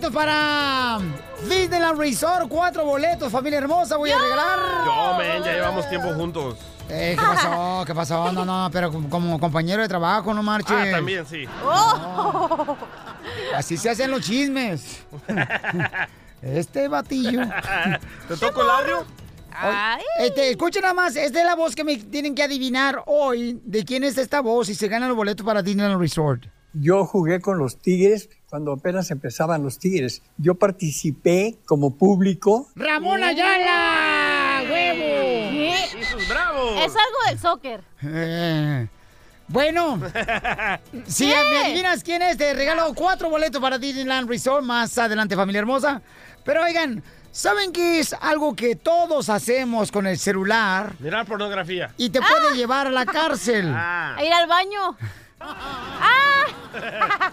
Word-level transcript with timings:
Boletos 0.00 0.14
para 0.14 0.98
Disneyland 1.48 1.98
Resort? 1.98 2.48
Cuatro 2.48 2.84
boletos, 2.84 3.30
familia 3.30 3.58
hermosa, 3.58 3.96
voy 3.96 4.10
a 4.10 4.18
regalar. 4.18 4.58
Yo, 4.86 5.18
men, 5.18 5.42
ya 5.42 5.52
llevamos 5.52 5.88
tiempo 5.88 6.12
juntos. 6.14 6.56
Eh, 6.88 7.16
¿Qué 7.18 7.24
pasó? 7.24 7.82
¿Qué 7.86 7.94
pasó? 7.94 8.32
No, 8.32 8.44
no, 8.44 8.68
pero 8.72 8.90
como- 8.92 9.38
compañero 9.38 9.82
de 9.82 9.88
trabajo, 9.88 10.32
no 10.32 10.42
marches. 10.42 10.76
Ah, 10.76 10.90
también, 10.90 11.26
sí. 11.26 11.44
Así 13.54 13.76
se 13.76 13.90
hacen 13.90 14.10
los 14.10 14.22
chismes. 14.22 15.02
Este 16.42 16.88
batillo. 16.88 17.42
¿Te 18.28 18.36
toco 18.38 18.62
el 18.62 18.70
audio? 18.70 18.98
Oye, 19.62 20.26
Este, 20.26 20.50
escuchen 20.52 20.80
nada 20.80 20.94
más, 20.94 21.14
esta 21.14 21.38
es 21.40 21.44
la 21.44 21.54
voz 21.54 21.74
que 21.76 21.84
me 21.84 21.98
tienen 21.98 22.34
que 22.34 22.42
adivinar 22.42 23.02
hoy 23.04 23.60
de 23.62 23.84
quién 23.84 24.04
es 24.04 24.16
esta 24.16 24.40
voz 24.40 24.70
y 24.70 24.74
se 24.74 24.88
ganan 24.88 25.10
los 25.10 25.16
boletos 25.18 25.44
para 25.44 25.60
Disneyland 25.60 26.00
Resort. 26.00 26.44
Yo 26.72 27.04
jugué 27.04 27.40
con 27.40 27.58
los 27.58 27.78
Tigres 27.78 28.28
cuando 28.48 28.72
apenas 28.72 29.10
empezaban 29.10 29.62
los 29.62 29.78
Tigres. 29.78 30.22
Yo 30.38 30.54
participé 30.54 31.56
como 31.66 31.96
público. 31.96 32.68
¡Ramón 32.76 33.22
Ayala! 33.24 34.62
¡Huevo! 34.70 35.52
¡Y 35.52 36.04
sus 36.04 36.28
bravos! 36.28 36.74
Es 36.84 36.92
algo 36.92 37.18
del 37.28 37.38
soccer. 37.38 37.80
Eh, 38.02 38.86
bueno, 39.48 40.00
si 41.06 41.26
¿Qué? 41.28 41.34
me 41.50 41.58
adivinas 41.58 42.04
quién 42.04 42.22
es, 42.22 42.36
te 42.36 42.54
regalo 42.54 42.92
cuatro 42.94 43.28
boletos 43.30 43.60
para 43.60 43.78
Disneyland 43.78 44.28
Resort 44.28 44.64
más 44.64 44.96
adelante, 44.96 45.34
familia 45.34 45.58
hermosa. 45.60 46.00
Pero 46.44 46.62
oigan, 46.62 47.02
¿saben 47.32 47.72
qué 47.72 47.98
es 47.98 48.12
algo 48.20 48.54
que 48.54 48.76
todos 48.76 49.28
hacemos 49.28 49.90
con 49.90 50.06
el 50.06 50.18
celular 50.18 50.92
Mirar 51.00 51.26
pornografía. 51.26 51.92
y 51.96 52.10
te 52.10 52.20
puede 52.20 52.56
llevar 52.56 52.86
a 52.86 52.90
la 52.90 53.04
cárcel? 53.06 53.72
Ah. 53.74 54.14
A 54.16 54.24
ir 54.24 54.32
al 54.32 54.46
baño. 54.48 54.96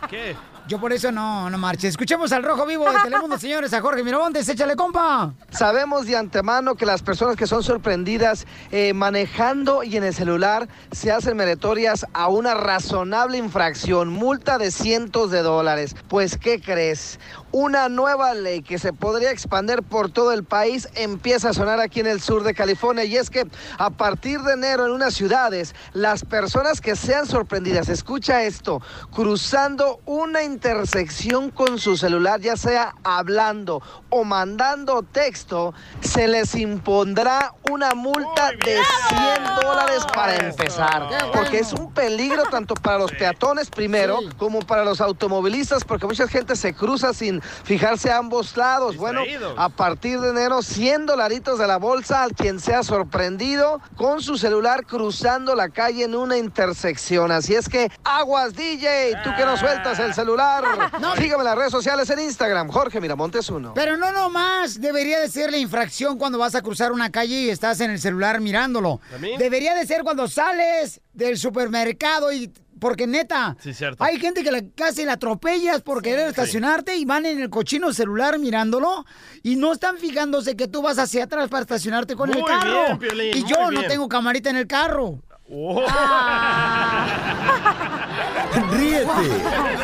¿Qué? 0.10 0.36
Yo 0.68 0.80
por 0.82 0.92
eso 0.92 1.14
no, 1.14 1.50
no 1.50 1.58
marche. 1.58 1.88
Escuchemos 1.88 2.34
al 2.34 2.44
rojo 2.44 2.66
vivo 2.66 2.92
de 2.92 3.00
Telemundo, 3.02 3.38
señores, 3.40 3.74
a 3.74 3.80
Jorge 3.80 4.04
Miramontes, 4.04 4.50
échale 4.50 4.76
compa. 4.76 5.34
Sabemos 5.50 6.06
de 6.06 6.18
antemano 6.18 6.76
que 6.76 6.86
las 6.86 7.02
personas 7.02 7.38
que 7.38 7.48
son 7.48 7.64
sorprendidas 7.64 8.46
eh, 8.72 8.94
manejando 8.94 9.84
y 9.84 9.96
en 9.96 10.04
el 10.04 10.14
celular 10.14 10.68
se 10.92 11.12
hacen 11.12 11.38
meritorias 11.38 12.06
a 12.12 12.28
una 12.28 12.54
razonable 12.54 13.38
infracción, 13.38 14.10
multa 14.10 14.58
de 14.58 14.72
cientos 14.72 15.32
de 15.32 15.42
dólares. 15.42 15.96
Pues, 16.10 16.38
¿qué 16.38 16.60
crees? 16.60 17.18
Una 17.60 17.90
nueva 17.90 18.36
ley 18.36 18.62
que 18.62 18.78
se 18.78 18.94
podría 18.94 19.32
expandir 19.32 19.82
por 19.82 20.12
todo 20.12 20.32
el 20.32 20.44
país 20.44 20.88
empieza 20.94 21.50
a 21.50 21.54
sonar 21.54 21.80
aquí 21.80 22.00
en 22.00 22.06
el 22.06 22.22
sur 22.22 22.44
de 22.44 22.54
California. 22.54 23.04
Y 23.04 23.18
es 23.18 23.32
que 23.32 23.48
a 23.80 23.90
partir 23.90 24.42
de 24.42 24.54
enero 24.54 24.86
en 24.86 24.92
unas 24.92 25.16
ciudades, 25.16 25.74
las 25.92 26.24
personas 26.24 26.82
que 26.82 26.96
sean 26.96 27.26
sorprendidas, 27.26 27.90
escucha 27.90 28.44
esto, 28.44 28.80
cruzando 29.12 30.02
una 30.06 30.44
intersección 30.44 31.50
con 31.50 31.80
su 31.80 31.98
celular, 31.98 32.42
ya 32.42 32.58
sea 32.58 32.94
hablando 33.04 33.82
o 34.10 34.24
mandando 34.24 35.02
texto, 35.02 35.74
se 36.02 36.28
les 36.28 36.54
impondrá 36.54 37.56
una 37.72 37.96
multa 37.96 38.52
de 38.52 38.78
100 39.10 39.64
dólares 39.64 40.06
para 40.14 40.36
empezar. 40.36 41.10
Porque 41.34 41.58
es 41.58 41.74
un 41.74 41.92
peligro 41.92 42.44
tanto 42.52 42.76
para 42.76 43.00
los 43.00 43.12
peatones 43.14 43.72
primero 43.72 44.20
como 44.38 44.60
para 44.60 44.86
los 44.86 45.02
automovilistas 45.02 45.84
porque 45.84 46.06
mucha 46.06 46.28
gente 46.28 46.56
se 46.56 46.76
cruza 46.76 47.16
sin 47.16 47.42
fijarse 47.64 48.12
a 48.12 48.18
ambos 48.18 48.56
lados. 48.58 48.98
Bueno, 48.98 49.22
a 49.58 49.70
partir 49.70 50.20
de 50.20 50.30
enero 50.30 50.62
100 50.62 51.06
dolaritos 51.06 51.60
de 51.60 51.68
la 51.68 51.78
bolsa 51.78 52.24
al 52.24 52.34
quien 52.34 52.60
sea 52.60 52.84
sorprendido 52.84 53.82
con 53.96 54.22
su 54.22 54.38
celular 54.38 54.86
cruzando 54.86 55.56
la 55.56 55.70
calle 55.70 56.04
en 56.04 56.16
una 56.16 56.38
intersección. 56.38 57.32
Así 57.32 57.56
es 57.56 57.70
que 57.70 57.92
aguas 58.04 58.54
DJ, 58.54 59.14
tú 59.24 59.30
que 59.36 59.46
no 59.46 59.58
sueltas 59.58 60.00
el 60.00 60.14
celular. 60.14 60.64
Sígueme 61.18 61.40
en 61.40 61.46
las 61.46 61.58
redes 61.58 61.72
sociales 61.72 62.10
en 62.10 62.20
Instagram, 62.20 62.70
Jorge 62.70 63.02
Miramontes 63.02 63.50
1. 63.50 63.74
Pero 63.74 63.98
no 63.98 64.12
nomás 64.12 64.80
debería 64.80 65.20
de 65.20 65.30
ser 65.30 65.52
la 65.52 65.58
infracción 65.58 66.18
cuando 66.18 66.38
vas 66.38 66.56
a 66.56 66.62
cruzar 66.62 66.92
una 66.92 67.12
calle 67.12 67.42
y 67.42 67.50
estás 67.50 67.80
en 67.82 67.92
el 67.92 68.00
celular 68.00 68.40
mirándolo. 68.40 69.02
¿También? 69.10 69.38
Debería 69.38 69.76
de 69.76 69.86
ser 69.86 70.04
cuando 70.04 70.28
sales 70.28 71.02
del 71.14 71.38
supermercado 71.38 72.32
y... 72.32 72.52
Porque 72.80 73.08
neta, 73.08 73.56
Sí, 73.60 73.74
cierto. 73.74 74.04
hay 74.04 74.20
gente 74.20 74.44
que 74.44 74.52
la, 74.52 74.62
casi 74.76 75.06
la 75.06 75.14
atropellas 75.14 75.82
por 75.82 76.02
querer 76.02 76.30
estacionarte 76.30 76.96
y 76.96 77.06
van 77.06 77.26
en 77.26 77.42
el 77.42 77.50
cochino 77.50 77.92
celular 77.94 78.40
mirándolo 78.40 79.06
y 79.44 79.56
no 79.56 79.74
están 79.74 79.98
fijándose 79.98 80.56
que 80.56 80.68
tú 80.68 80.82
vas 80.82 80.98
hacia 81.00 81.26
atrás 81.26 81.50
para 81.50 81.62
estacionarte 81.62 82.16
con 82.16 82.34
el 82.34 82.44
carro. 82.44 82.86
bien, 82.86 83.00
Piolín, 83.00 83.38
y 83.38 83.44
yo 83.46 83.72
no 83.72 83.84
tengo 83.84 84.08
camarita 84.08 84.50
en 84.50 84.58
el 84.58 84.68
carro. 84.68 85.20
Oh. 85.50 85.82
Ríete 88.54 89.08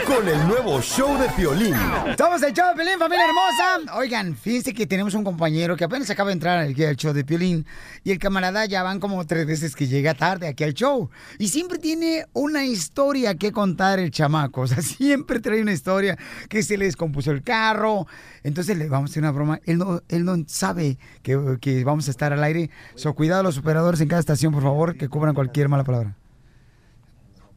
con 0.08 0.28
el 0.28 0.48
nuevo 0.48 0.82
show 0.82 1.18
de 1.18 1.28
Piolín. 1.30 1.76
Somos 2.18 2.42
el 2.44 2.54
show 2.54 2.70
de 2.70 2.76
Piolín, 2.76 2.98
familia 2.98 3.26
hermosa. 3.26 3.98
Oigan, 3.98 4.36
fíjense 4.36 4.74
que 4.74 4.88
tenemos 4.88 5.14
un 5.14 5.24
compañero 5.24 5.76
que 5.76 5.84
apenas 5.84 6.10
acaba 6.10 6.30
de 6.30 6.34
entrar 6.34 6.60
aquí 6.60 6.84
al 6.84 6.96
show 6.96 7.14
de 7.14 7.26
Piolín 7.26 7.66
y 8.04 8.12
el 8.12 8.20
camarada 8.20 8.66
ya 8.66 8.82
van 8.82 9.00
como 9.00 9.26
tres 9.26 9.46
veces 9.46 9.76
que 9.76 9.88
llega 9.88 10.14
tarde 10.14 10.48
aquí 10.48 10.64
al 10.64 10.74
show. 10.74 11.10
Y 11.40 11.50
siempre 11.50 11.78
tiene 11.78 12.26
una 12.34 12.66
historia 12.66 13.36
que 13.36 13.52
contar 13.52 14.00
el 14.00 14.12
chamaco. 14.12 14.62
O 14.62 14.68
sea, 14.68 14.82
siempre 14.82 15.40
trae 15.40 15.62
una 15.62 15.74
historia 15.74 16.18
que 16.48 16.64
se 16.64 16.78
le 16.78 16.86
descompuso 16.86 17.32
el 17.32 17.44
carro. 17.44 18.08
Entonces 18.44 18.78
le 18.78 18.88
vamos 18.88 19.10
a 19.10 19.12
hacer 19.12 19.24
una 19.24 19.32
broma. 19.32 19.60
Él 19.66 19.78
no, 19.78 20.02
él 20.08 20.26
no 20.26 20.38
sabe 20.48 20.98
que, 21.22 21.58
que 21.60 21.84
vamos 21.84 22.08
a 22.08 22.12
estar 22.12 22.32
al 22.32 22.44
aire. 22.44 22.70
So, 22.96 23.14
cuidado 23.14 23.42
a 23.42 23.44
los 23.44 23.58
operadores 23.58 24.00
en 24.02 24.08
cada 24.08 24.22
estación, 24.22 24.54
por 24.54 24.64
favor, 24.64 24.98
que 24.98 25.10
cubran 25.10 25.36
cualquier 25.36 25.70
mala 25.70 25.84
palabra. 25.84 26.16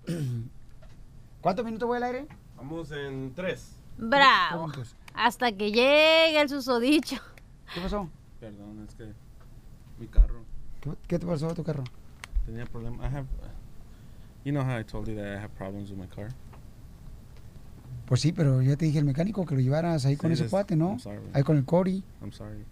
¿Cuántos 1.47 1.65
minutos 1.65 1.87
voy 1.87 1.99
al 1.99 2.03
aire? 2.03 2.27
Vamos 2.57 2.91
en 2.91 3.33
tres. 3.33 3.77
Bravo. 3.97 4.67
Hasta 5.15 5.53
que 5.53 5.71
llegue 5.71 6.41
el 6.41 6.49
susodicho. 6.49 7.15
¿Qué 7.73 7.81
pasó? 7.81 8.11
Perdón, 8.41 8.85
es 8.89 8.97
que 8.97 9.13
mi 10.01 10.09
carro 10.09 10.43
¿Qué, 10.81 10.91
qué 11.07 11.21
te 11.21 11.25
pasó 11.25 11.49
a 11.49 11.55
tu 11.55 11.63
carro? 11.63 11.85
tenía 12.47 12.67
problemas. 12.67 12.99
I 13.09 13.15
have, 13.15 13.27
you 14.45 14.51
know 14.51 14.65
how 14.65 14.77
I 14.77 14.83
told 14.83 15.07
you 15.07 15.15
that 15.15 15.25
I 15.25 15.37
have 15.41 15.51
problems 15.57 15.89
with 15.93 15.99
my 15.99 16.09
car. 16.09 16.31
Pues 18.07 18.23
sí, 18.23 18.33
pero 18.33 18.61
ya 18.61 18.75
te 18.75 18.87
dije 18.87 18.99
el 18.99 19.05
mecánico 19.05 19.47
que 19.47 19.55
lo 19.55 19.61
llevaras 19.61 20.05
ahí 20.05 20.17
con 20.17 20.33
ese 20.33 20.47
es- 20.47 20.51
cuate, 20.51 20.75
¿no? 20.75 20.89
I'm 20.95 20.99
sorry. 20.99 21.21
Ahí 21.33 21.45
con 21.45 21.57
el 21.59 21.65
Cory. 21.65 22.03
I'm 22.23 22.33
sorry. 22.33 22.65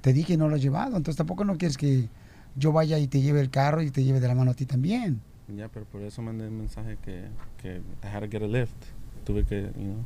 Te 0.00 0.14
dije 0.14 0.38
no 0.38 0.48
lo 0.48 0.54
has 0.54 0.62
llevado, 0.62 0.96
entonces 0.96 1.18
tampoco 1.18 1.44
no 1.44 1.58
quieres 1.58 1.76
que 1.76 2.08
yo 2.56 2.72
vaya 2.72 2.98
y 2.98 3.08
te 3.08 3.20
lleve 3.20 3.42
el 3.42 3.50
carro 3.50 3.82
y 3.82 3.90
te 3.90 4.02
lleve 4.02 4.20
de 4.20 4.28
la 4.28 4.34
mano 4.34 4.52
a 4.52 4.54
ti 4.54 4.64
también. 4.64 5.20
Ya, 5.56 5.68
pero 5.68 5.84
por 5.86 6.02
eso 6.02 6.22
mandé 6.22 6.48
un 6.48 6.58
mensaje 6.58 6.96
que, 7.04 7.24
que 7.60 7.76
I 8.02 8.06
had 8.06 8.20
to 8.22 8.28
get 8.30 8.42
a 8.42 8.46
lift. 8.46 8.74
Tuve 9.24 9.44
que, 9.44 9.62
you 9.76 9.84
know. 9.84 10.04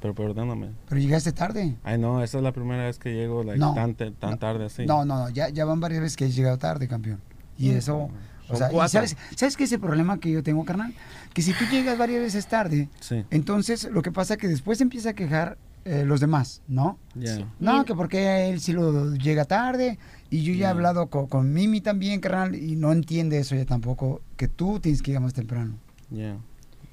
Pero 0.00 0.14
perdóname. 0.14 0.70
Pero 0.88 1.00
llegaste 1.00 1.32
tarde. 1.32 1.74
Ay, 1.82 1.98
no, 1.98 2.22
esa 2.22 2.38
es 2.38 2.44
la 2.44 2.52
primera 2.52 2.84
vez 2.84 2.98
que 2.98 3.12
llego 3.14 3.42
like, 3.42 3.58
No. 3.58 3.74
tan, 3.74 3.94
te- 3.94 4.12
tan 4.12 4.38
tarde 4.38 4.66
así. 4.66 4.86
No, 4.86 5.04
no, 5.04 5.18
no, 5.18 5.28
ya, 5.30 5.48
ya 5.48 5.64
van 5.64 5.80
varias 5.80 6.00
veces 6.02 6.16
que 6.16 6.24
has 6.26 6.34
llegado 6.36 6.56
tarde, 6.58 6.86
campeón. 6.86 7.20
Y 7.56 7.70
eso, 7.70 8.08
o 8.48 8.56
sea, 8.56 8.70
y. 8.72 8.88
¿sabes, 8.88 9.16
¿sabes 9.34 9.56
qué 9.56 9.64
es 9.64 9.72
el 9.72 9.80
problema 9.80 10.18
que 10.20 10.30
yo 10.30 10.42
tengo, 10.44 10.64
carnal? 10.64 10.94
Que 11.34 11.42
si 11.42 11.52
tú 11.52 11.64
llegas 11.70 11.98
varias 11.98 12.20
veces 12.20 12.46
tarde, 12.46 12.88
Sí. 13.00 13.24
entonces 13.30 13.88
lo 13.90 14.02
que 14.02 14.12
pasa 14.12 14.34
es 14.34 14.38
que 14.40 14.46
después 14.48 14.80
empieza 14.80 15.10
a 15.10 15.12
quejar 15.14 15.58
eh, 15.84 16.04
los 16.04 16.20
demás, 16.20 16.62
¿no? 16.68 16.98
Ya. 17.16 17.48
No, 17.58 17.84
que 17.84 17.94
porque 17.94 18.50
él 18.50 18.60
sí 18.60 18.72
lo 18.72 19.14
llega 19.14 19.46
tarde 19.46 19.98
y 20.30 20.42
yo 20.42 20.52
ya 20.54 20.66
he 20.68 20.70
hablado 20.70 21.06
co- 21.08 21.26
con, 21.28 21.52
Mimi 21.52 21.80
también, 21.80 22.20
carnal, 22.20 22.54
y 22.54 22.76
no 22.76 22.92
entiende 22.92 23.38
eso 23.38 23.54
ya 23.54 23.64
tampoco, 23.64 24.20
que 24.36 24.48
tú 24.48 24.78
tienes 24.80 25.02
que 25.02 25.10
llegar 25.12 25.22
más 25.22 25.34
temprano. 25.34 25.74
Ya. 26.10 26.36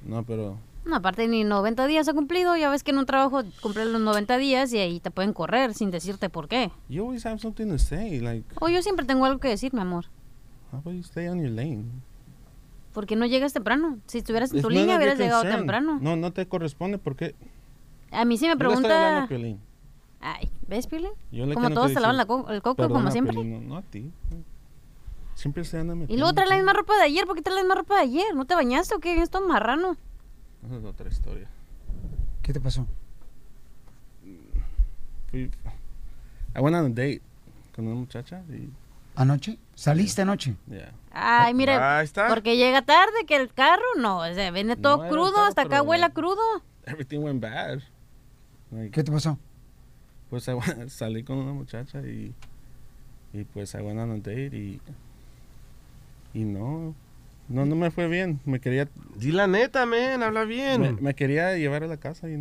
No, 0.06 0.22
pero. 0.24 0.58
No, 0.84 0.96
aparte 0.96 1.26
ni 1.26 1.42
90 1.42 1.86
días 1.88 2.06
ha 2.08 2.14
cumplido. 2.14 2.56
Ya 2.56 2.70
ves 2.70 2.84
que 2.84 2.92
en 2.92 2.98
un 2.98 3.06
trabajo 3.06 3.42
cumple 3.60 3.84
los 3.86 4.00
90 4.00 4.38
días 4.38 4.72
y 4.72 4.78
ahí 4.78 5.00
te 5.00 5.10
pueden 5.10 5.32
correr 5.32 5.74
sin 5.74 5.90
decirte 5.90 6.28
por 6.30 6.46
qué. 6.48 6.70
You 6.88 7.02
always 7.04 7.26
have 7.26 7.40
something 7.40 7.66
to 7.68 7.78
say. 7.78 8.20
Like, 8.20 8.44
O 8.60 8.68
yo 8.68 8.80
siempre 8.82 9.04
tengo 9.04 9.24
algo 9.24 9.40
que 9.40 9.48
decir, 9.48 9.74
mi 9.74 9.80
amor. 9.80 10.04
how 10.72 10.78
about 10.78 10.94
you 10.94 11.02
stay 11.02 11.26
on 11.28 11.40
your 11.40 11.50
lane? 11.50 11.84
¿Por 12.92 13.06
qué 13.06 13.16
no 13.16 13.26
llegas 13.26 13.52
temprano? 13.52 13.98
Si 14.06 14.18
estuvieras 14.18 14.52
en 14.52 14.58
It's 14.58 14.62
tu 14.62 14.70
línea 14.70 14.96
hubieras 14.96 15.18
llegado 15.18 15.42
temprano. 15.42 15.98
No, 16.00 16.14
no 16.16 16.32
te 16.32 16.46
corresponde 16.46 16.98
porque. 16.98 17.34
A 18.12 18.24
mí 18.24 18.38
sí 18.38 18.46
me 18.46 18.56
pregunta... 18.56 19.26
Piolín. 19.28 19.58
Ay, 20.20 20.50
¿ves, 20.66 20.86
le 21.46 21.54
Como 21.54 21.70
todos 21.70 21.92
te 21.92 22.00
lavan 22.00 22.16
decir, 22.16 22.18
la 22.18 22.26
co- 22.26 22.50
el 22.50 22.62
coco, 22.62 22.76
perdona, 22.76 23.00
como 23.00 23.10
siempre. 23.10 23.36
No, 23.44 23.60
no 23.60 23.76
a 23.76 23.82
ti. 23.82 24.10
Siempre 25.34 25.64
se 25.64 25.78
anda 25.78 25.94
Y 25.94 25.98
metiendo. 25.98 26.20
luego 26.22 26.34
traes 26.34 26.48
la 26.50 26.56
misma 26.56 26.72
ropa 26.72 26.96
de 26.96 27.02
ayer. 27.02 27.26
¿Por 27.26 27.36
qué 27.36 27.42
traes 27.42 27.56
la 27.56 27.62
misma 27.62 27.74
ropa 27.74 27.96
de 27.96 28.00
ayer? 28.02 28.34
¿No 28.34 28.44
te 28.46 28.54
bañaste 28.54 28.94
o 28.94 28.98
qué? 29.00 29.10
Vienes 29.12 29.30
todo 29.30 29.46
marrano. 29.46 29.96
Esa 30.64 30.76
es 30.78 30.84
otra 30.84 31.08
historia. 31.08 31.48
¿Qué 32.42 32.52
te 32.52 32.60
pasó? 32.60 32.86
Fui, 35.30 35.50
I 36.54 36.60
went 36.60 36.74
on 36.76 36.86
a 36.86 36.88
date 36.88 37.20
con 37.74 37.86
una 37.86 37.96
muchacha 37.96 38.42
y 38.48 38.70
¿Anoche? 39.16 39.58
¿Saliste 39.74 40.22
anoche? 40.22 40.56
Yeah. 40.70 40.92
Ay, 41.10 41.54
mira, 41.54 42.02
está. 42.02 42.28
porque 42.28 42.56
llega 42.58 42.82
tarde 42.82 43.24
que 43.26 43.36
el 43.36 43.50
carro 43.52 43.82
no, 43.98 44.18
o 44.18 44.34
sea, 44.34 44.50
viene 44.50 44.76
todo 44.76 45.04
No, 45.04 45.08
crudo, 45.08 45.32
tarde, 45.32 45.48
hasta 45.48 45.62
acá 45.62 45.70
pero- 45.70 45.82
huele 45.84 46.04
a 46.04 46.10
crudo. 46.10 46.42
Everything 46.84 47.20
went 47.20 47.40
bad. 47.42 47.80
Like, 48.70 48.90
¿Qué 48.90 49.02
te 49.04 49.10
pasó? 49.10 49.38
Pues 50.44 50.92
salí 50.92 51.22
con 51.22 51.38
una 51.38 51.52
muchacha 51.52 52.00
y, 52.02 52.32
y 53.32 53.44
pues 53.44 53.74
I 53.74 53.78
went 53.78 53.98
on 54.00 54.10
a 54.10 54.14
date 54.16 54.50
y, 54.56 54.80
y 56.34 56.44
no, 56.44 56.94
no, 57.48 57.64
no 57.64 57.76
me 57.76 57.90
fue 57.90 58.08
bien. 58.08 58.40
Me 58.44 58.60
quería, 58.60 58.88
Di 59.16 59.32
la 59.32 59.46
neta, 59.46 59.86
men, 59.86 60.22
habla 60.22 60.44
bien. 60.44 60.80
me, 60.80 60.92
me 60.92 61.14
quería 61.14 61.56
llevar 61.56 61.82
a 61.84 61.86
la 61.86 61.96
casa 61.96 62.28
y 62.28 62.36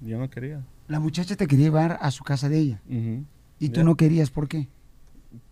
yo 0.00 0.18
no 0.18 0.28
quería. 0.30 0.62
La 0.88 1.00
muchacha 1.00 1.34
te 1.36 1.46
quería 1.46 1.66
llevar 1.66 1.98
a 2.00 2.10
su 2.10 2.24
casa 2.24 2.48
de 2.48 2.58
ella. 2.58 2.80
Y 3.58 3.70
tú 3.70 3.82
no 3.84 3.94
querías, 3.96 4.30
¿por 4.30 4.48
qué? 4.48 4.68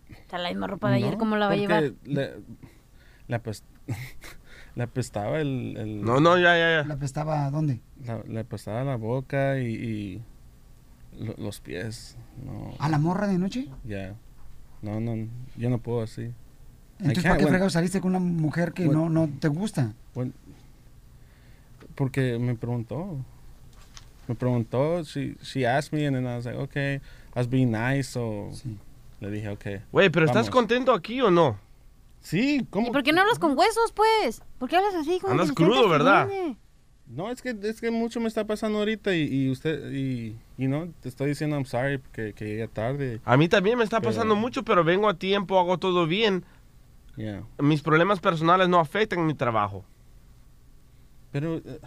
Está 0.09 0.37
la 0.37 0.49
misma 0.49 0.67
ropa 0.67 0.89
de 0.89 0.97
ayer, 0.97 1.17
¿cómo 1.17 1.37
la 1.37 1.47
va 1.47 1.53
a 1.53 1.55
llevar? 1.55 1.93
Le, 2.03 2.33
le 4.75 4.83
apestaba 4.83 5.39
el, 5.41 5.75
el- 5.77 6.01
No, 6.03 6.19
no, 6.19 6.37
ya, 6.37 6.55
ya, 6.57 6.81
ya. 6.81 6.87
¿La 6.87 6.93
apestaba 6.95 7.49
dónde? 7.49 7.79
la- 8.05 8.23
le 8.27 8.39
apestaba 8.41 8.83
la 8.83 8.95
boca 8.95 9.59
y, 9.59 10.21
los 11.37 11.59
pies. 11.61 12.17
No, 12.43 12.73
¿A 12.79 12.89
la 12.89 12.97
morra 12.97 13.27
de 13.27 13.37
noche? 13.37 13.67
ya. 13.83 14.15
No, 14.81 14.99
no, 14.99 15.15
yo 15.55 15.69
no 15.69 15.77
puedo 15.77 16.01
así. 16.01 16.31
Entonces, 16.99 17.23
¿para 17.23 17.37
qué 17.37 17.47
fregados 17.47 17.73
saliste 17.73 18.01
con 18.01 18.15
una 18.15 18.19
mujer 18.19 18.73
que 18.73 18.85
when- 18.85 18.93
no, 18.93 19.09
no 19.09 19.29
te 19.39 19.47
gusta? 19.47 19.93
Bueno, 20.13 20.31
porque 21.95 22.37
me 22.39 22.55
preguntó. 22.55 23.17
Me 24.27 24.35
preguntó, 24.35 25.03
she, 25.03 25.35
she 25.41 25.65
asked 25.67 25.91
me 25.97 26.05
and 26.07 26.15
then 26.15 26.25
I 26.25 26.35
was 26.35 26.45
like, 26.45 26.57
okay, 26.57 26.95
I 26.95 27.39
was 27.39 27.47
being 27.49 27.71
nice, 27.71 28.09
so 28.09 28.49
Sí. 28.53 28.77
le 29.19 29.29
dije, 29.29 29.49
okay. 29.49 29.81
Güey, 29.91 30.09
pero 30.09 30.25
¿estás 30.25 30.49
contento 30.49 30.93
aquí 30.93 31.19
o 31.21 31.29
no? 31.29 31.57
Sí, 32.21 32.65
¿cómo? 32.69 32.87
¿Y 32.87 32.91
por 32.91 33.03
qué 33.03 33.11
no 33.11 33.19
hablas 33.21 33.37
con 33.37 33.57
huesos, 33.57 33.91
pues? 33.93 34.41
¿Por 34.59 34.69
qué 34.69 34.77
hablas 34.77 34.95
así? 34.95 35.19
Como 35.19 35.31
Andas 35.33 35.51
crudo, 35.51 35.89
¿verdad? 35.89 36.25
ofende. 36.25 36.57
No, 37.07 37.29
es 37.29 37.41
que, 37.41 37.55
es 37.63 37.81
que 37.81 37.91
mucho 37.91 38.19
me 38.19 38.27
está 38.27 38.45
pasando 38.45 38.79
ahorita 38.79 39.13
y, 39.15 39.23
y 39.23 39.49
usted, 39.49 39.91
y, 39.91 40.35
know, 40.67 40.91
te 41.01 41.09
estoy 41.09 41.29
diciendo 41.29 41.55
I'm 41.57 41.65
sorry 41.65 41.99
que, 42.13 42.33
que 42.33 42.45
llegué 42.45 42.67
tarde. 42.67 43.19
A 43.25 43.37
mí 43.37 43.47
también 43.49 43.77
me 43.77 43.83
está 43.83 43.99
Pero- 43.99 44.11
pasando 44.11 44.35
mucho, 44.35 44.63
pero 44.63 44.83
vengo 44.83 45.09
a 45.09 45.13
tiempo, 45.15 45.59
hago 45.59 45.77
todo 45.77 46.07
bien. 46.07 46.43
Yeah. 47.15 47.43
Mis 47.59 47.81
problemas 47.81 48.19
personales 48.19 48.69
no 48.69 48.79
afectan 48.79 49.27
mi 49.27 49.33
trabajo. 49.35 49.83
Pero, 51.31 51.57
eh, 51.57 51.79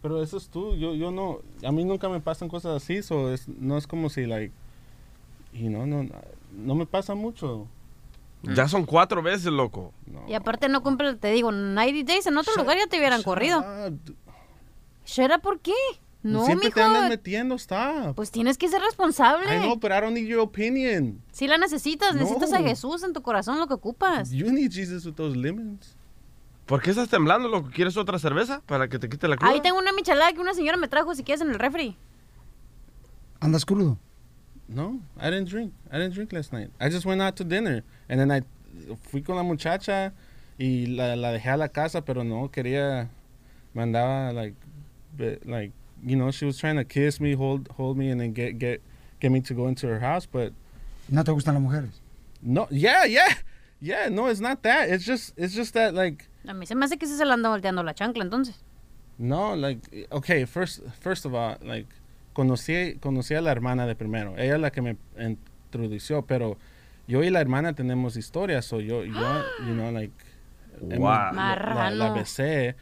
pero 0.00 0.22
eso 0.22 0.36
es 0.38 0.48
tú, 0.48 0.76
yo, 0.76 0.94
yo 0.94 1.10
no, 1.10 1.40
a 1.66 1.72
mí 1.72 1.84
nunca 1.84 2.08
me 2.08 2.20
pasan 2.20 2.48
cosas 2.48 2.82
así, 2.82 3.02
so 3.02 3.32
es, 3.32 3.48
no 3.48 3.76
es 3.76 3.86
como 3.86 4.08
si, 4.08 4.26
like, 4.26 4.52
you 5.52 5.68
know, 5.68 5.84
no, 5.86 6.06
no 6.56 6.74
me 6.74 6.86
pasa 6.86 7.14
mucho. 7.14 7.66
Ya 8.42 8.66
son 8.68 8.84
cuatro 8.84 9.22
veces, 9.22 9.46
loco. 9.46 9.92
No. 10.06 10.24
Y 10.28 10.34
aparte 10.34 10.68
no 10.68 10.82
cumple, 10.82 11.14
te 11.14 11.30
digo, 11.30 11.52
90 11.52 12.12
days 12.12 12.26
en 12.26 12.36
otro 12.36 12.54
lugar 12.56 12.76
ya 12.76 12.86
te 12.86 12.98
hubieran 12.98 13.22
corrido. 13.22 13.64
¿Será 15.04 15.38
por 15.38 15.60
qué? 15.60 15.72
No, 16.22 16.44
Siempre 16.46 16.68
mijo. 16.68 16.76
te 16.76 16.82
andas 16.82 17.08
metiendo, 17.08 17.56
stop. 17.56 18.14
Pues 18.14 18.30
tienes 18.30 18.56
que 18.56 18.68
ser 18.68 18.80
responsable. 18.80 19.44
I 19.56 19.58
know, 19.60 19.74
but 19.76 19.90
I 19.90 20.00
don't 20.00 20.12
need 20.14 20.26
your 20.28 20.38
opinion. 20.40 21.20
Si 21.32 21.48
la 21.48 21.58
necesitas, 21.58 22.14
necesitas 22.14 22.52
a 22.52 22.60
No. 22.60 22.66
Jesús 22.66 23.02
en 23.02 23.12
tu 23.12 23.22
corazón, 23.22 23.58
lo 23.58 23.66
que 23.66 23.74
ocupas. 23.74 24.30
You 24.30 24.52
need 24.52 24.70
Jesus 24.70 25.04
with 25.04 25.14
those 25.14 25.36
lemons. 25.36 25.96
¿Por 26.66 26.80
qué 26.80 26.90
estás 26.90 27.08
temblando, 27.08 27.48
loco? 27.48 27.70
¿Quieres 27.74 27.96
otra 27.96 28.20
cerveza 28.20 28.62
para 28.66 28.88
que 28.88 29.00
te 29.00 29.08
quite 29.08 29.26
la 29.26 29.36
cruda? 29.36 29.50
Ahí 29.50 29.60
tengo 29.60 29.78
una 29.78 29.92
michelada 29.92 30.32
que 30.32 30.40
una 30.40 30.54
señora 30.54 30.76
me 30.76 30.86
trajo 30.86 31.12
si 31.16 31.24
quieres 31.24 31.42
en 31.42 31.50
el 31.50 31.58
refri. 31.58 31.96
¿Andas 33.40 33.64
crudo? 33.64 33.98
No, 34.68 35.00
I 35.18 35.30
didn't 35.30 35.48
drink. 35.48 35.72
I 35.90 35.98
didn't 35.98 36.14
drink 36.14 36.32
last 36.32 36.52
night. 36.52 36.70
I 36.80 36.88
just 36.88 37.04
went 37.04 37.20
out 37.20 37.36
to 37.36 37.44
dinner. 37.44 37.82
And 38.08 38.18
then 38.20 38.30
I 38.30 38.42
fui 39.02 39.20
con 39.20 39.36
la 39.36 39.42
muchacha 39.42 40.12
y 40.58 40.86
la, 40.88 41.14
la 41.14 41.28
dejé 41.32 41.52
a 41.52 41.56
la 41.56 41.68
casa, 41.68 42.00
pero 42.02 42.22
no 42.22 42.48
quería. 42.48 43.08
Me 43.74 43.82
andaba, 43.82 44.32
like, 44.34 44.54
be- 45.16 45.38
like, 45.44 45.72
you 46.04 46.16
know, 46.16 46.30
she 46.30 46.44
was 46.44 46.58
trying 46.58 46.76
to 46.76 46.84
kiss 46.84 47.20
me, 47.20 47.32
hold, 47.34 47.68
hold 47.76 47.96
me, 47.96 48.10
and 48.10 48.20
then 48.20 48.32
get, 48.32 48.58
get, 48.58 48.80
get 49.20 49.30
me 49.32 49.40
to 49.40 49.54
go 49.54 49.66
into 49.66 49.86
her 49.88 50.00
house. 50.00 50.26
But 50.26 50.52
¿No 51.08 51.22
te 51.22 51.32
gustan 51.32 51.54
las 51.54 51.62
mujeres? 51.62 51.90
no, 52.42 52.66
yeah, 52.70 53.04
yeah, 53.04 53.34
yeah. 53.80 54.08
No, 54.08 54.26
it's 54.26 54.40
not 54.40 54.62
that. 54.62 54.88
It's 54.90 55.04
just, 55.04 55.32
it's 55.36 55.54
just 55.54 55.74
that, 55.74 55.94
like, 55.94 56.28
A 56.46 56.52
mí 56.54 56.66
se 56.66 56.74
me 56.74 56.84
hace 56.84 56.96
que 56.98 57.06
sí 57.08 57.16
se 57.16 57.24
le 57.24 57.32
anda 57.32 57.48
volteando 57.48 57.82
la 57.84 57.92
chancla 57.94 58.22
entonces. 58.24 58.54
No, 59.18 59.54
like, 59.54 60.08
okay, 60.10 60.44
first, 60.44 60.80
first 61.00 61.24
of 61.24 61.34
all, 61.34 61.56
like, 61.62 61.86
conocí, 62.32 62.96
conocí 63.00 63.34
a 63.34 63.40
la 63.40 63.52
hermana 63.52 63.86
de 63.86 63.94
primero. 63.94 64.34
Ella 64.38 64.54
es 64.54 64.60
la 64.60 64.70
que 64.70 64.82
me 64.82 64.96
introdució, 65.18 66.22
pero 66.22 66.56
yo 67.06 67.22
y 67.24 67.30
la 67.30 67.40
hermana 67.40 67.74
tenemos 67.74 68.16
historias, 68.16 68.64
so 68.64 68.80
yo, 68.80 69.04
yo, 69.04 69.42
you 69.66 69.74
know, 69.74 69.90
like, 69.90 70.12
hemos- 70.80 70.98
Wow. 70.98 71.08
la, 71.08 71.24
la, 71.26 71.32
Marrano. 71.32 72.14
besé 72.14 72.76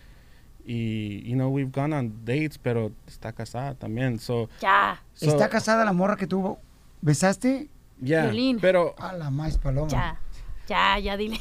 y, 0.67 1.23
you 1.29 1.35
know, 1.35 1.49
we've 1.49 1.73
gone 1.73 1.95
on 1.97 2.25
dates, 2.25 2.59
pero 2.59 2.93
está 3.07 3.33
casada 3.33 3.75
también, 3.75 4.19
so, 4.19 4.49
Ya, 4.61 5.03
so 5.15 5.27
¿Está 5.31 5.49
casada 5.49 5.85
la 5.85 5.93
morra 5.93 6.17
que 6.17 6.27
tú 6.27 6.59
besaste? 7.01 7.69
yeah, 8.01 8.25
Violín. 8.27 8.59
pero, 8.61 8.95
A 8.99 9.13
la 9.15 9.31
más 9.31 9.59
paloma. 9.59 9.89
ya, 9.89 10.21
ya, 10.69 10.99
ya 10.99 11.17
dile. 11.17 11.39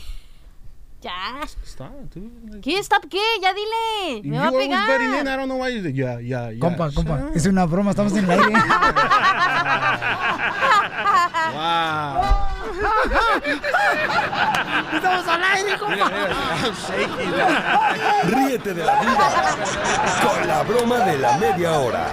Ya. 1.01 1.40
stop, 1.66 1.92
dude. 2.13 2.60
¿Qué? 2.62 2.78
¿Stop 2.80 3.06
qué? 3.10 3.22
Ya 3.42 3.54
dile. 3.54 4.22
Me 4.24 4.36
you 4.36 4.42
va 4.42 4.48
a 4.48 4.51
butting 4.51 4.72
in, 4.72 4.78
I 4.78 4.86
pegar. 5.24 5.38
don't 5.38 5.48
know 5.48 5.57
why 5.57 5.69
you 5.69 5.81
yeah, 5.81 6.19
yeah, 6.19 6.50
yeah. 6.51 6.60
Compa, 6.60 6.92
compa, 6.92 7.31
es 7.34 7.46
una 7.46 7.66
broma, 7.66 7.92
estamos 7.92 8.12
en 8.13 8.25
el 8.25 8.31
aire. 8.31 8.54
Wow. 11.54 12.22
estamos 14.94 15.28
al 15.28 15.44
aire, 15.44 15.78
compa. 15.78 16.12
Ríete 18.25 18.74
de 18.74 18.84
la 18.86 19.00
vida 19.00 19.56
con 20.22 20.48
la 20.48 20.63
broma 20.63 21.00
de 21.00 21.18
la 21.18 21.38
media 21.38 21.80
hora. 21.80 22.07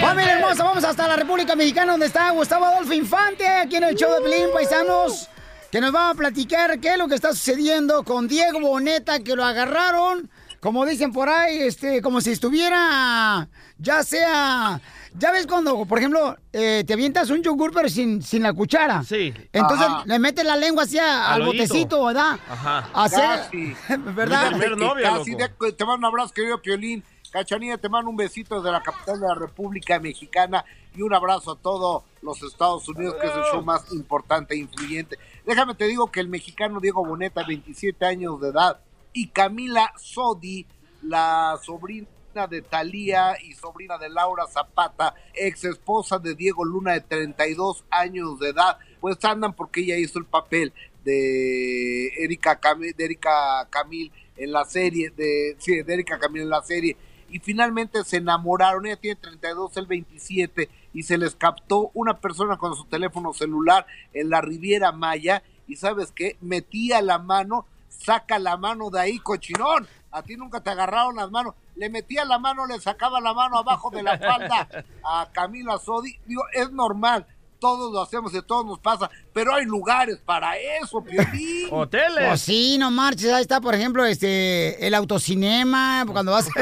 Familia 0.00 0.34
hermosa, 0.34 0.64
vamos 0.64 0.84
hasta 0.84 1.08
la 1.08 1.16
República 1.16 1.56
Mexicana 1.56 1.92
donde 1.92 2.06
está 2.06 2.30
Gustavo 2.30 2.66
Adolfo 2.66 2.92
Infante, 2.92 3.46
aquí 3.48 3.76
en 3.76 3.84
el 3.84 3.94
show 3.94 4.12
de 4.14 4.20
Pelín 4.20 4.48
Paisanos, 4.52 5.28
que 5.74 5.80
nos 5.80 5.92
va 5.92 6.10
a 6.10 6.14
platicar 6.14 6.78
qué 6.78 6.92
es 6.92 6.98
lo 6.98 7.08
que 7.08 7.16
está 7.16 7.32
sucediendo 7.32 8.04
con 8.04 8.28
Diego 8.28 8.60
Boneta, 8.60 9.18
que 9.18 9.34
lo 9.34 9.44
agarraron, 9.44 10.30
como 10.60 10.86
dicen 10.86 11.10
por 11.12 11.28
ahí, 11.28 11.62
este, 11.62 12.00
como 12.00 12.20
si 12.20 12.30
estuviera, 12.30 13.48
ya 13.78 14.04
sea, 14.04 14.80
ya 15.14 15.32
ves 15.32 15.48
cuando, 15.48 15.84
por 15.84 15.98
ejemplo, 15.98 16.36
eh, 16.52 16.84
te 16.86 16.92
avientas 16.92 17.28
un 17.30 17.42
yogur 17.42 17.72
pero 17.74 17.88
sin, 17.88 18.22
sin 18.22 18.44
la 18.44 18.52
cuchara. 18.52 19.02
Sí. 19.02 19.34
Entonces 19.52 19.88
Ajá. 19.88 20.04
le 20.06 20.20
metes 20.20 20.44
la 20.44 20.54
lengua 20.56 20.84
hacia 20.84 21.32
Al 21.32 21.44
botecito, 21.44 22.04
¿verdad? 22.04 22.38
Ajá. 22.48 22.88
Casi. 23.10 23.74
¿verdad? 24.14 24.52
Novia, 24.76 25.10
Casi 25.10 25.32
loco. 25.32 25.66
de- 25.66 25.72
te 25.72 25.84
mando 25.84 26.06
un 26.06 26.14
abrazo, 26.14 26.32
querido 26.32 26.62
Piolín. 26.62 27.02
Cachanilla, 27.34 27.78
te 27.78 27.88
mando 27.88 28.10
un 28.10 28.16
besito 28.16 28.62
de 28.62 28.70
la 28.70 28.80
capital 28.80 29.18
de 29.18 29.26
la 29.26 29.34
República 29.34 29.98
Mexicana 29.98 30.64
y 30.94 31.02
un 31.02 31.12
abrazo 31.12 31.50
a 31.50 31.58
todos 31.58 32.04
los 32.22 32.40
Estados 32.44 32.88
Unidos, 32.88 33.16
que 33.20 33.26
es 33.26 33.32
el 33.34 33.42
show 33.50 33.60
más 33.60 33.92
importante 33.92 34.54
e 34.54 34.58
influyente. 34.58 35.18
Déjame 35.44 35.74
te 35.74 35.86
digo 35.88 36.12
que 36.12 36.20
el 36.20 36.28
mexicano 36.28 36.78
Diego 36.78 37.04
Boneta, 37.04 37.42
27 37.42 38.06
años 38.06 38.40
de 38.40 38.50
edad, 38.50 38.78
y 39.12 39.30
Camila 39.30 39.92
Sodi, 39.98 40.64
la 41.02 41.58
sobrina 41.60 42.06
de 42.48 42.62
Talía 42.62 43.36
y 43.42 43.54
sobrina 43.54 43.98
de 43.98 44.10
Laura 44.10 44.46
Zapata, 44.46 45.16
ex 45.34 45.64
esposa 45.64 46.20
de 46.20 46.36
Diego 46.36 46.64
Luna 46.64 46.92
de 46.92 47.00
32 47.00 47.82
años 47.90 48.38
de 48.38 48.50
edad, 48.50 48.78
pues 49.00 49.16
andan 49.24 49.54
porque 49.54 49.80
ella 49.80 49.96
hizo 49.96 50.20
el 50.20 50.26
papel 50.26 50.72
de 51.02 52.12
Erika 52.16 52.60
Camil, 52.60 52.94
de 52.96 53.04
Erika 53.04 53.66
Camil 53.70 54.12
en 54.36 54.52
la 54.52 54.64
serie, 54.64 55.10
de, 55.10 55.56
sí, 55.58 55.82
de 55.82 55.94
Erika 55.94 56.16
Camil 56.20 56.42
en 56.42 56.50
la 56.50 56.62
serie, 56.62 56.96
y 57.34 57.40
finalmente 57.40 58.04
se 58.04 58.18
enamoraron, 58.18 58.86
ella 58.86 58.94
tiene 58.94 59.20
32, 59.20 59.76
el 59.78 59.86
27, 59.86 60.70
y 60.92 61.02
se 61.02 61.18
les 61.18 61.34
captó 61.34 61.90
una 61.92 62.20
persona 62.20 62.58
con 62.58 62.76
su 62.76 62.84
teléfono 62.84 63.32
celular 63.32 63.88
en 64.12 64.30
la 64.30 64.40
Riviera 64.40 64.92
Maya, 64.92 65.42
y 65.66 65.74
sabes 65.74 66.12
qué, 66.12 66.36
metía 66.40 67.02
la 67.02 67.18
mano, 67.18 67.66
saca 67.88 68.38
la 68.38 68.56
mano 68.56 68.88
de 68.88 69.00
ahí, 69.00 69.18
cochinón, 69.18 69.88
a 70.12 70.22
ti 70.22 70.36
nunca 70.36 70.60
te 70.60 70.70
agarraron 70.70 71.16
las 71.16 71.28
manos, 71.32 71.56
le 71.74 71.90
metía 71.90 72.24
la 72.24 72.38
mano, 72.38 72.66
le 72.66 72.78
sacaba 72.78 73.20
la 73.20 73.34
mano 73.34 73.58
abajo 73.58 73.90
de 73.90 74.04
la 74.04 74.16
falda 74.16 74.68
a 75.02 75.28
Camila 75.32 75.78
Sodi, 75.78 76.16
digo, 76.26 76.44
es 76.52 76.70
normal, 76.70 77.26
todos 77.64 77.90
lo 77.94 78.02
hacemos 78.02 78.34
y 78.34 78.36
a 78.36 78.42
todos 78.42 78.66
nos 78.66 78.78
pasa, 78.78 79.10
pero 79.32 79.54
hay 79.54 79.64
lugares 79.64 80.18
para 80.22 80.58
eso, 80.58 81.02
Piolín. 81.02 81.68
Hoteles. 81.70 82.28
Pues 82.28 82.42
sí, 82.42 82.76
no 82.76 82.90
marches, 82.90 83.32
ahí 83.32 83.40
está, 83.40 83.58
por 83.58 83.74
ejemplo, 83.74 84.04
este, 84.04 84.86
el 84.86 84.92
autocinema, 84.92 86.04
cuando 86.06 86.32
vas... 86.32 86.46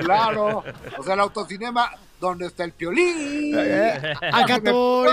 Claro, 0.00 0.64
o 0.96 1.02
sea, 1.04 1.12
el 1.12 1.20
autocinema 1.20 1.92
donde 2.18 2.46
está 2.46 2.64
el 2.64 2.72
piolín. 2.72 3.54
Acá 4.32 4.56
estoy. 4.56 5.10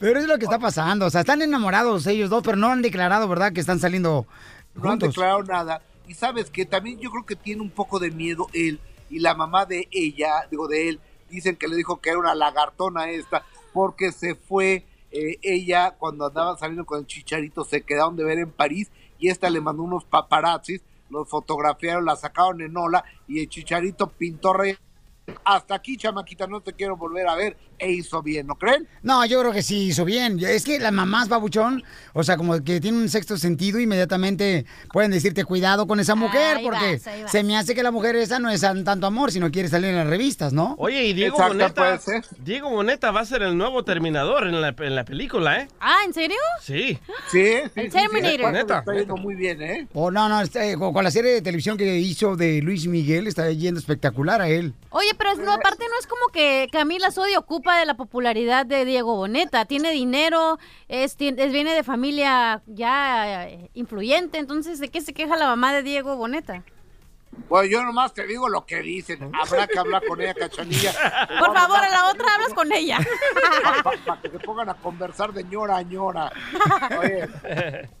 Pero 0.00 0.18
es 0.20 0.26
lo 0.26 0.38
que 0.38 0.44
está 0.44 0.58
pasando, 0.58 1.04
o 1.04 1.10
sea, 1.10 1.20
están 1.20 1.42
enamorados 1.42 2.06
ellos 2.06 2.30
dos, 2.30 2.42
pero 2.42 2.56
no 2.56 2.72
han 2.72 2.80
declarado, 2.80 3.28
¿verdad?, 3.28 3.52
que 3.52 3.60
están 3.60 3.80
saliendo 3.80 4.26
No 4.74 4.92
han 4.92 4.98
declarado 4.98 5.42
nada. 5.42 5.82
Y 6.08 6.14
sabes 6.14 6.48
que 6.50 6.64
también 6.64 6.98
yo 7.00 7.10
creo 7.10 7.26
que 7.26 7.36
tiene 7.36 7.60
un 7.60 7.70
poco 7.70 7.98
de 7.98 8.10
miedo 8.10 8.46
él 8.54 8.80
y 9.10 9.18
la 9.20 9.34
mamá 9.34 9.66
de 9.66 9.88
ella, 9.90 10.46
digo 10.50 10.68
de 10.68 10.88
él, 10.88 11.00
dicen 11.28 11.56
que 11.56 11.68
le 11.68 11.76
dijo 11.76 12.00
que 12.00 12.10
era 12.10 12.18
una 12.18 12.34
lagartona 12.34 13.10
esta, 13.10 13.44
porque 13.72 14.12
se 14.12 14.34
fue 14.34 14.84
eh, 15.10 15.38
ella 15.42 15.92
cuando 15.98 16.26
andaba 16.26 16.56
saliendo 16.56 16.84
con 16.84 17.00
el 17.00 17.06
chicharito, 17.06 17.64
se 17.64 17.82
quedaron 17.82 18.16
de 18.16 18.24
ver 18.24 18.38
en 18.38 18.50
París 18.50 18.90
y 19.18 19.28
esta 19.28 19.50
le 19.50 19.60
mandó 19.60 19.82
unos 19.82 20.04
paparazzis, 20.04 20.82
los 21.10 21.28
fotografiaron, 21.28 22.04
la 22.04 22.16
sacaron 22.16 22.60
en 22.60 22.76
ola 22.76 23.04
y 23.28 23.40
el 23.40 23.48
chicharito 23.48 24.08
pintó 24.08 24.52
rey. 24.52 24.76
Hasta 25.44 25.74
aquí, 25.74 25.96
chamaquita, 25.96 26.46
no 26.46 26.60
te 26.60 26.72
quiero 26.72 26.96
volver 26.96 27.26
a 27.28 27.34
ver. 27.34 27.56
E 27.78 27.90
hizo 27.92 28.22
bien, 28.22 28.46
¿no 28.46 28.54
creen? 28.54 28.88
No, 29.02 29.26
yo 29.26 29.38
creo 29.40 29.52
que 29.52 29.62
sí 29.62 29.88
hizo 29.88 30.04
bien. 30.06 30.38
Es 30.42 30.64
que 30.64 30.78
las 30.78 30.92
mamás, 30.92 31.28
babuchón, 31.28 31.82
o 32.14 32.22
sea, 32.24 32.36
como 32.38 32.62
que 32.64 32.80
tienen 32.80 33.00
un 33.02 33.08
sexto 33.10 33.36
sentido, 33.36 33.78
inmediatamente 33.78 34.64
pueden 34.92 35.10
decirte 35.10 35.44
cuidado 35.44 35.86
con 35.86 36.00
esa 36.00 36.14
mujer, 36.14 36.56
Ahí 36.56 36.64
porque 36.64 36.92
vas, 36.94 37.06
ahí 37.06 37.22
vas. 37.22 37.30
se 37.32 37.42
me 37.44 37.54
hace 37.56 37.74
que 37.74 37.82
la 37.82 37.90
mujer 37.90 38.16
esa 38.16 38.38
no 38.38 38.48
es 38.50 38.62
tan- 38.62 38.82
tanto 38.84 39.06
amor, 39.06 39.30
sino 39.30 39.50
quiere 39.50 39.68
salir 39.68 39.90
en 39.90 39.96
las 39.96 40.06
revistas, 40.06 40.52
¿no? 40.54 40.74
Oye, 40.78 41.04
y 41.04 41.12
Diego 41.12 41.36
Exacto, 41.36 41.54
Boneta, 41.54 41.74
puede 41.74 41.98
ser. 41.98 42.24
Diego 42.42 42.70
Boneta 42.70 43.10
va 43.10 43.20
a 43.20 43.26
ser 43.26 43.42
el 43.42 43.58
nuevo 43.58 43.84
Terminador 43.84 44.46
en 44.46 44.60
la, 44.60 44.74
en 44.78 44.94
la 44.94 45.04
película, 45.04 45.60
¿eh? 45.60 45.68
Ah, 45.78 45.98
¿en 46.06 46.14
serio? 46.14 46.38
Sí. 46.62 46.98
Sí, 47.30 47.56
sí. 47.74 47.80
El 47.80 47.90
sí, 47.92 47.98
Terminator. 47.98 48.54
sí, 48.54 48.72
está 48.78 48.94
yendo 48.94 49.16
muy 49.18 49.34
bien, 49.34 49.60
¿eh? 49.60 49.86
O 49.92 50.10
no, 50.10 50.28
no, 50.30 50.40
con, 50.78 50.92
con 50.94 51.04
la 51.04 51.10
serie 51.10 51.32
de 51.32 51.42
televisión 51.42 51.76
que 51.76 51.98
hizo 51.98 52.36
de 52.36 52.62
Luis 52.62 52.86
Miguel, 52.86 53.26
está 53.26 53.50
yendo 53.50 53.78
espectacular 53.80 54.40
a 54.40 54.48
él. 54.48 54.72
Oye, 54.90 55.08
pero 55.18 55.30
es- 55.32 55.38
no, 55.38 55.52
aparte 55.52 55.84
no 55.88 55.94
es 56.00 56.06
como 56.06 56.26
que 56.32 56.68
Camila 56.72 57.10
Sodi 57.10 57.36
ocupa 57.36 57.78
de 57.78 57.86
la 57.86 57.94
popularidad 57.96 58.66
de 58.66 58.84
Diego 58.84 59.16
Boneta. 59.16 59.64
Tiene 59.64 59.90
dinero, 59.90 60.58
es, 60.88 61.16
es- 61.18 61.52
viene 61.52 61.74
de 61.74 61.82
familia 61.84 62.62
ya 62.66 63.48
eh, 63.48 63.70
influyente. 63.74 64.38
Entonces, 64.38 64.78
¿de 64.78 64.88
qué 64.88 65.00
se 65.00 65.12
queja 65.14 65.36
la 65.36 65.46
mamá 65.46 65.72
de 65.72 65.82
Diego 65.82 66.16
Boneta? 66.16 66.64
Pues 67.48 67.70
yo 67.70 67.82
nomás 67.84 68.12
te 68.12 68.26
digo 68.26 68.48
lo 68.48 68.66
que 68.66 68.82
dicen. 68.82 69.30
Habrá 69.34 69.66
que 69.66 69.78
hablar 69.78 70.04
con 70.06 70.20
ella, 70.20 70.34
cachanilla. 70.34 70.92
Por 71.38 71.54
favor, 71.54 71.76
a 71.76 71.88
la 71.88 72.10
otra 72.10 72.34
hablas 72.34 72.54
con 72.54 72.72
ella. 72.72 72.98
Para 74.04 74.20
que 74.20 74.30
se 74.30 74.38
pongan 74.40 74.68
a 74.70 74.74
conversar 74.74 75.32
de 75.32 75.44
ñora 75.44 75.76
a 75.76 75.82
ñora. 75.82 76.32
Oye, 76.98 77.28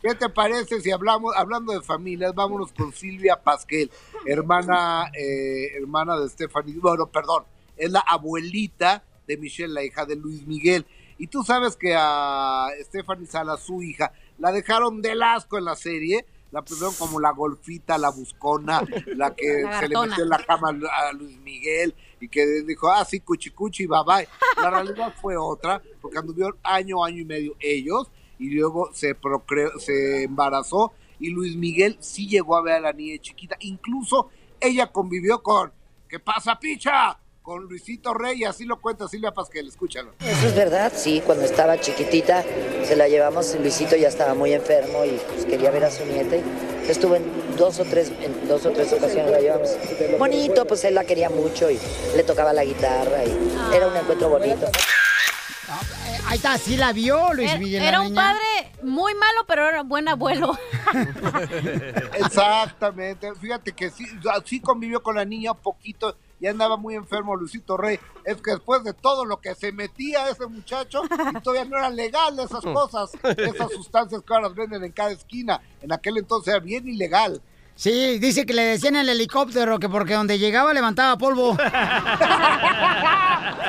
¿qué 0.02 0.14
te 0.14 0.28
parece 0.28 0.80
si 0.80 0.90
hablamos, 0.90 1.34
hablando 1.36 1.72
de 1.72 1.80
familias, 1.82 2.34
vámonos 2.34 2.72
con 2.72 2.92
Silvia 2.92 3.36
Pasquel, 3.42 3.90
hermana, 4.24 5.10
eh, 5.12 5.76
hermana 5.76 6.18
de 6.18 6.28
Stephanie, 6.28 6.76
bueno, 6.80 7.06
perdón, 7.06 7.44
es 7.76 7.90
la 7.90 8.00
abuelita 8.00 9.04
de 9.26 9.36
Michelle, 9.36 9.72
la 9.72 9.84
hija 9.84 10.06
de 10.06 10.16
Luis 10.16 10.46
Miguel. 10.46 10.86
Y 11.18 11.28
tú 11.28 11.42
sabes 11.42 11.76
que 11.76 11.94
a 11.96 12.68
Stephanie 12.82 13.26
Sala, 13.26 13.56
su 13.56 13.82
hija, 13.82 14.12
la 14.38 14.52
dejaron 14.52 15.00
del 15.00 15.22
asco 15.22 15.58
en 15.58 15.64
la 15.64 15.74
serie. 15.74 16.26
La 16.52 16.62
pusieron 16.62 16.94
como 16.94 17.20
la 17.20 17.32
golfita, 17.32 17.98
la 17.98 18.10
buscona, 18.10 18.82
la 19.16 19.34
que 19.34 19.62
La 19.62 19.80
se 19.80 19.88
le 19.88 19.98
metió 19.98 20.24
en 20.24 20.28
la 20.28 20.38
cama 20.38 20.68
a 20.68 21.12
Luis 21.12 21.38
Miguel 21.38 21.94
y 22.20 22.28
que 22.28 22.62
dijo, 22.62 22.90
ah, 22.90 23.04
sí, 23.04 23.20
cuchi 23.20 23.50
cuchi, 23.50 23.86
bye 23.86 23.98
bye. 24.06 24.28
La 24.56 24.70
realidad 24.70 25.14
fue 25.20 25.36
otra, 25.36 25.82
porque 26.00 26.18
anduvieron 26.18 26.56
año, 26.62 27.04
año 27.04 27.22
y 27.22 27.24
medio 27.24 27.56
ellos, 27.60 28.10
y 28.38 28.50
luego 28.50 28.90
se 28.92 29.14
procreó, 29.14 29.78
se 29.78 30.24
embarazó, 30.24 30.92
y 31.18 31.30
Luis 31.30 31.56
Miguel 31.56 31.96
sí 32.00 32.28
llegó 32.28 32.56
a 32.56 32.62
ver 32.62 32.74
a 32.74 32.80
la 32.80 32.92
niña 32.92 33.18
chiquita. 33.20 33.56
Incluso 33.60 34.30
ella 34.60 34.90
convivió 34.92 35.42
con, 35.42 35.72
¿qué 36.08 36.18
pasa, 36.18 36.58
picha? 36.58 37.18
Con 37.46 37.62
Luisito 37.68 38.12
Rey, 38.12 38.40
y 38.40 38.44
así 38.44 38.64
lo 38.64 38.80
cuenta 38.80 39.06
Silvia 39.06 39.30
Pasquel, 39.30 39.68
escúchalo. 39.68 40.14
Eso 40.18 40.48
es 40.48 40.56
verdad, 40.56 40.92
sí, 40.92 41.22
cuando 41.24 41.44
estaba 41.44 41.80
chiquitita 41.80 42.42
se 42.84 42.96
la 42.96 43.06
llevamos, 43.06 43.54
Luisito 43.60 43.94
ya 43.94 44.08
estaba 44.08 44.34
muy 44.34 44.52
enfermo 44.52 45.04
y 45.04 45.10
pues, 45.32 45.44
quería 45.44 45.70
ver 45.70 45.84
a 45.84 45.92
su 45.92 46.04
nieta. 46.06 46.34
y 46.38 46.42
Estuvo 46.90 47.14
en 47.14 47.22
dos 47.56 47.78
o 47.78 47.84
tres, 47.84 48.10
en 48.20 48.48
dos 48.48 48.66
o 48.66 48.70
tres 48.72 48.92
ocasiones 48.92 49.30
la 49.30 49.38
llevamos. 49.38 49.70
Bonito, 50.18 50.66
pues 50.66 50.82
él 50.86 50.96
la 50.96 51.04
quería 51.04 51.30
mucho 51.30 51.70
y 51.70 51.78
le 52.16 52.24
tocaba 52.24 52.52
la 52.52 52.64
guitarra 52.64 53.24
y 53.24 53.30
era 53.72 53.86
un 53.86 53.96
encuentro 53.96 54.28
bonito. 54.28 54.66
Eh, 54.66 56.18
Ahí 56.26 56.38
está, 56.38 56.58
sí 56.58 56.76
la 56.76 56.92
vio 56.92 57.32
Luis 57.32 57.48
Era, 57.50 57.58
Miguel. 57.60 57.82
era 57.84 58.00
un 58.00 58.08
niña. 58.08 58.22
padre 58.22 58.72
muy 58.82 59.14
malo, 59.14 59.44
pero 59.46 59.68
era 59.68 59.82
un 59.82 59.88
buen 59.88 60.08
abuelo. 60.08 60.58
Exactamente, 62.18 63.32
fíjate 63.36 63.72
que 63.72 63.90
sí, 63.90 64.04
sí 64.44 64.58
convivió 64.60 65.00
con 65.00 65.14
la 65.14 65.24
niña 65.24 65.52
un 65.52 65.58
poquito 65.58 66.16
y 66.40 66.46
andaba 66.46 66.76
muy 66.76 66.94
enfermo 66.94 67.36
Luisito 67.36 67.76
Rey. 67.76 67.98
Es 68.24 68.40
que 68.42 68.52
después 68.52 68.84
de 68.84 68.92
todo 68.92 69.24
lo 69.24 69.40
que 69.40 69.54
se 69.54 69.72
metía 69.72 70.28
ese 70.28 70.46
muchacho, 70.46 71.02
y 71.04 71.40
todavía 71.40 71.64
no 71.64 71.78
eran 71.78 71.96
legales 71.96 72.46
esas 72.46 72.64
cosas, 72.64 73.10
esas 73.36 73.72
sustancias 73.72 74.22
que 74.22 74.34
ahora 74.34 74.48
las 74.48 74.56
venden 74.56 74.84
en 74.84 74.92
cada 74.92 75.12
esquina. 75.12 75.60
En 75.80 75.92
aquel 75.92 76.18
entonces 76.18 76.54
era 76.54 76.62
bien 76.62 76.86
ilegal. 76.88 77.40
Sí, 77.76 78.18
dice 78.18 78.44
que 78.46 78.54
le 78.54 78.62
decían 78.62 78.96
el 78.96 79.10
helicóptero 79.10 79.78
que 79.78 79.90
porque 79.90 80.14
donde 80.14 80.38
llegaba 80.38 80.72
levantaba 80.72 81.18
polvo. 81.18 81.50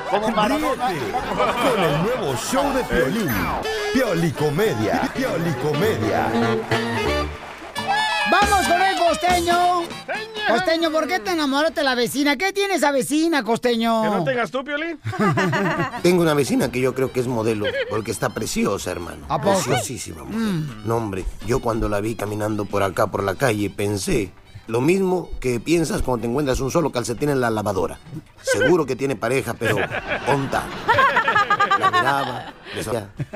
Como 0.09 0.29
Maradona. 0.29 0.87
Con 0.87 1.83
el 1.83 2.03
nuevo 2.03 2.33
show 2.37 2.73
de 2.73 2.85
Piolín. 2.85 3.29
Piolicomedia. 3.93 5.11
Piolicomedia. 5.13 6.31
¡Vamos 8.31 8.67
con 8.67 8.81
el 8.81 8.97
costeño! 8.97 9.83
Costeño, 10.47 10.91
¿por 10.91 11.07
qué 11.07 11.19
te 11.19 11.31
enamoraste 11.31 11.81
de 11.81 11.83
la 11.83 11.95
vecina? 11.95 12.37
¿Qué 12.37 12.53
tiene 12.53 12.75
esa 12.75 12.91
vecina, 12.91 13.43
costeño? 13.43 14.01
¿Que 14.03 14.09
no 14.09 14.23
tengas 14.23 14.51
tú, 14.51 14.63
Piolín? 14.63 14.99
Tengo 16.03 16.21
una 16.21 16.33
vecina 16.33 16.71
que 16.71 16.79
yo 16.79 16.93
creo 16.93 17.11
que 17.11 17.19
es 17.19 17.27
modelo, 17.27 17.65
porque 17.89 18.11
está 18.11 18.29
preciosa, 18.29 18.91
hermano. 18.91 19.25
¿A 19.29 19.41
poco? 19.41 19.59
Preciosísima 19.59 20.23
mujer. 20.23 20.39
Mm. 20.39 20.87
No, 20.87 20.97
hombre, 20.97 21.25
yo 21.45 21.59
cuando 21.59 21.89
la 21.89 21.99
vi 21.99 22.15
caminando 22.15 22.65
por 22.65 22.83
acá, 22.83 23.07
por 23.07 23.23
la 23.23 23.35
calle, 23.35 23.69
pensé 23.69 24.31
lo 24.67 24.81
mismo 24.81 25.29
que 25.39 25.59
piensas 25.59 26.01
cuando 26.01 26.21
te 26.21 26.27
encuentras 26.27 26.59
un 26.59 26.71
solo 26.71 26.91
calcetín 26.91 27.29
en 27.29 27.41
la 27.41 27.49
lavadora. 27.49 27.99
Seguro 28.41 28.85
que 28.85 28.95
tiene 28.95 29.15
pareja, 29.15 29.53
pero 29.53 29.77
onta. 30.27 30.63
La 31.79 31.91
miraba, 31.91 32.53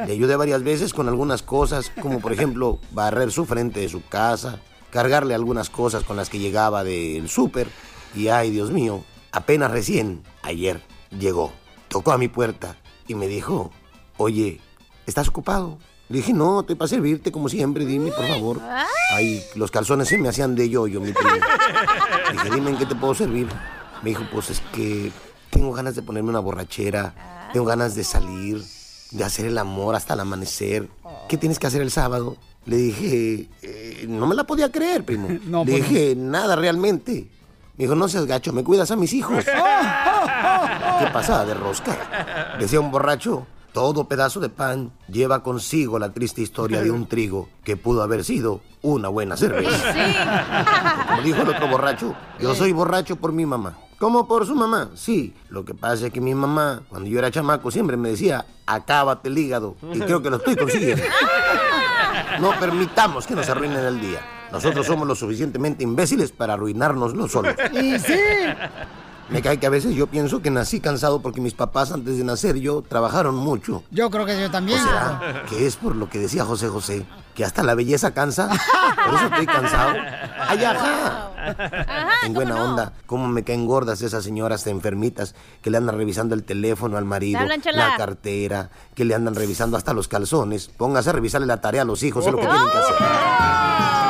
le 0.06 0.14
ayudé 0.14 0.36
varias 0.36 0.64
veces 0.64 0.94
con 0.94 1.08
algunas 1.08 1.44
cosas, 1.44 1.92
como 2.02 2.20
por 2.20 2.34
ejemplo 2.34 2.80
barrer 2.92 3.32
su 3.32 3.46
frente 3.46 3.80
de 3.82 3.90
su 3.90 4.04
casa, 4.06 4.60
cargarle 4.92 5.34
algunas 5.34 5.70
cosas 5.70 6.04
con 6.04 6.18
las 6.18 6.30
que 6.30 6.40
llegaba 6.40 6.84
del 6.84 7.30
súper. 7.30 7.70
Y 8.16 8.28
ay, 8.28 8.52
Dios 8.52 8.72
mío, 8.72 9.04
apenas 9.32 9.72
recién, 9.72 10.24
ayer, 10.44 10.82
llegó, 11.18 11.52
tocó 11.88 12.12
a 12.12 12.18
mi 12.18 12.28
puerta 12.28 12.78
y 13.08 13.16
me 13.16 13.28
dijo, 13.28 13.72
oye, 14.18 14.60
¿estás 15.06 15.30
ocupado? 15.30 15.78
Le 16.10 16.18
dije, 16.18 16.34
no, 16.34 16.60
estoy 16.60 16.76
para 16.76 16.90
servirte 16.90 17.32
como 17.32 17.48
siempre, 17.48 17.86
dime, 17.86 18.12
por 18.12 18.28
favor. 18.28 18.62
Ay, 19.14 19.42
los 19.56 19.72
calzones 19.72 20.10
se 20.10 20.18
me 20.18 20.28
hacían 20.28 20.56
de 20.56 20.70
yoyo, 20.70 21.00
mi 21.00 21.14
primo. 21.14 21.32
Dije, 22.34 22.50
dime 22.50 22.72
en 22.72 22.78
qué 22.78 22.86
te 22.86 22.96
puedo 22.96 23.16
servir. 23.16 23.48
Me 24.02 24.10
dijo, 24.10 24.26
pues 24.30 24.50
es 24.50 24.62
que 24.74 25.10
tengo 25.50 25.72
ganas 25.72 25.96
de 25.96 26.02
ponerme 26.02 26.30
una 26.30 26.40
borrachera, 26.40 27.50
tengo 27.54 27.66
ganas 27.66 27.96
de 27.96 28.04
salir, 28.04 28.62
de 29.12 29.24
hacer 29.24 29.46
el 29.46 29.58
amor 29.58 29.96
hasta 29.96 30.14
el 30.16 30.20
amanecer. 30.20 30.90
¿Qué 31.30 31.38
tienes 31.38 31.60
que 31.60 31.68
hacer 31.68 31.82
el 31.82 31.92
sábado? 31.92 32.36
Le 32.66 32.78
dije, 32.78 33.50
"Eh, 33.62 34.06
no 34.08 34.28
me 34.28 34.36
la 34.36 34.44
podía 34.46 34.72
creer, 34.72 35.04
primo. 35.04 35.28
No, 35.46 35.64
Le 35.66 35.72
pues 35.72 35.84
no. 35.84 35.88
dije, 35.90 36.16
nada 36.16 36.56
realmente. 36.56 37.28
Me 37.78 37.86
dijo, 37.86 37.96
no 37.96 38.08
seas 38.08 38.26
gacho, 38.26 38.54
me 38.54 38.64
cuidas 38.64 38.92
a 38.92 38.96
mis 38.96 39.14
hijos. 39.14 39.44
¿Qué 39.46 41.08
pasada 41.12 41.46
de 41.46 41.54
rosca? 41.56 42.56
Decía 42.60 42.80
un 42.80 42.92
borracho, 42.92 43.48
todo 43.74 44.08
pedazo 44.08 44.40
de 44.40 44.50
pan 44.50 44.92
lleva 45.08 45.42
consigo 45.42 45.98
la 45.98 46.12
triste 46.14 46.42
historia 46.42 46.82
de 46.82 46.92
un 46.92 47.08
trigo 47.08 47.50
que 47.64 47.78
pudo 47.78 48.04
haber 48.04 48.24
sido 48.24 48.62
una 48.84 49.08
buena 49.10 49.36
cerveza. 49.38 49.94
Como 51.08 51.22
dijo 51.24 51.42
el 51.42 51.50
otro 51.50 51.68
borracho, 51.70 52.14
yo 52.40 52.54
soy 52.54 52.72
borracho 52.72 53.16
por 53.16 53.32
mi 53.32 53.46
mamá. 53.46 53.78
¿Cómo 53.98 54.28
por 54.28 54.46
su 54.46 54.54
mamá? 54.56 54.90
Sí, 54.96 55.34
lo 55.50 55.64
que 55.64 55.74
pasa 55.76 56.08
es 56.08 56.14
que 56.14 56.20
mi 56.22 56.34
mamá, 56.36 56.82
cuando 56.90 57.08
yo 57.08 57.20
era 57.20 57.30
chamaco, 57.32 57.70
siempre 57.72 57.98
me 57.98 58.10
decía, 58.10 58.46
acábate 58.66 59.30
el 59.30 59.38
hígado. 59.38 59.76
Y 59.94 60.00
creo 60.00 60.22
que 60.22 60.30
lo 60.32 60.38
estoy 60.38 60.56
consiguiendo. 60.56 61.04
No 62.40 62.52
permitamos 62.60 63.28
que 63.28 63.36
nos 63.36 63.50
arruinen 63.50 63.80
el 63.80 64.00
día. 64.00 64.22
Nosotros 64.52 64.86
somos 64.86 65.08
lo 65.08 65.16
suficientemente 65.16 65.84
imbéciles 65.84 66.32
para 66.32 66.54
arruinárnoslo 66.54 67.28
solos. 67.28 67.56
Y 67.72 67.98
sí. 68.00 68.20
Me 69.32 69.42
cae 69.42 69.58
que 69.60 69.66
a 69.66 69.70
veces 69.70 69.96
yo 69.96 70.08
pienso 70.08 70.42
que 70.42 70.52
nací 70.52 70.82
cansado 70.82 71.22
porque 71.22 71.40
mis 71.40 71.54
papás 71.54 71.92
antes 71.94 72.18
de 72.18 72.24
nacer 72.26 72.58
yo 72.58 72.82
trabajaron 72.82 73.34
mucho. 73.36 73.84
Yo 73.90 74.10
creo 74.12 74.26
que 74.26 74.40
yo 74.40 74.48
¿O 74.48 74.52
también. 74.52 74.78
será 74.84 75.44
que 75.50 75.66
es 75.66 75.78
por 75.78 75.96
lo 75.96 76.10
que 76.10 76.20
decía 76.20 76.44
José 76.44 76.68
José? 76.68 77.06
Que 77.34 77.46
hasta 77.46 77.64
la 77.64 77.74
belleza 77.74 78.14
cansa. 78.14 78.50
Por 78.50 79.16
eso 79.16 79.26
estoy 79.28 79.46
cansado. 79.46 79.94
¡Ay, 80.38 80.64
ajá! 80.66 81.30
En 82.26 82.34
buena 82.34 82.62
onda, 82.62 82.92
cómo 83.06 83.28
me 83.30 83.44
caen 83.46 83.66
gordas 83.66 84.02
esas 84.02 84.24
señoras 84.26 84.68
enfermitas 84.68 85.34
que 85.62 85.70
le 85.70 85.78
andan 85.78 85.96
revisando 85.98 86.36
el 86.36 86.44
teléfono 86.44 86.98
al 86.98 87.06
marido, 87.06 87.40
la 87.74 87.96
cartera, 87.96 88.70
que 88.96 89.06
le 89.06 89.16
andan 89.16 89.34
revisando 89.36 89.78
hasta 89.78 89.94
los 89.94 90.10
calzones. 90.10 90.68
Póngase 90.68 91.10
a 91.10 91.14
revisarle 91.14 91.48
la 91.48 91.62
tarea 91.62 91.84
a 91.84 91.86
los 91.86 92.04
hijos, 92.04 92.26
es 92.26 92.32
lo 92.34 92.38
que 92.38 92.48
tienen 92.48 92.70
que 92.70 92.78
hacer. 92.78 94.01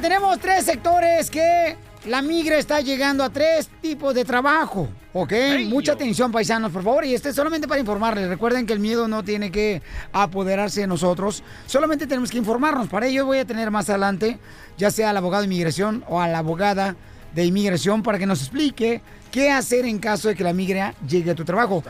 Tenemos 0.00 0.38
tres 0.38 0.64
sectores 0.64 1.30
que 1.30 1.76
la 2.04 2.20
migra 2.20 2.58
está 2.58 2.80
llegando 2.80 3.24
a 3.24 3.30
tres 3.30 3.68
tipos 3.80 4.14
de 4.14 4.26
trabajo. 4.26 4.88
¿Ok? 5.14 5.32
Mucha 5.68 5.92
atención, 5.92 6.30
paisanos, 6.30 6.70
por 6.70 6.82
favor. 6.82 7.04
Y 7.06 7.14
este 7.14 7.30
es 7.30 7.34
solamente 7.34 7.66
para 7.66 7.80
informarles. 7.80 8.28
Recuerden 8.28 8.66
que 8.66 8.74
el 8.74 8.78
miedo 8.78 9.08
no 9.08 9.24
tiene 9.24 9.50
que 9.50 9.80
apoderarse 10.12 10.82
de 10.82 10.86
nosotros. 10.86 11.42
Solamente 11.66 12.06
tenemos 12.06 12.30
que 12.30 12.36
informarnos. 12.36 12.88
Para 12.88 13.06
ello 13.06 13.24
voy 13.24 13.38
a 13.38 13.46
tener 13.46 13.70
más 13.70 13.88
adelante, 13.88 14.38
ya 14.76 14.90
sea 14.90 15.10
al 15.10 15.16
abogado 15.16 15.42
de 15.42 15.46
inmigración 15.46 16.04
o 16.08 16.20
a 16.20 16.28
la 16.28 16.38
abogada 16.38 16.94
de 17.34 17.44
inmigración 17.44 18.02
para 18.02 18.18
que 18.18 18.26
nos 18.26 18.40
explique 18.42 19.00
qué 19.30 19.50
hacer 19.50 19.84
en 19.84 19.98
caso 19.98 20.28
de 20.28 20.34
que 20.34 20.44
la 20.44 20.52
migra 20.52 20.94
llegue 21.06 21.30
a 21.30 21.34
tu 21.34 21.44
trabajo. 21.44 21.82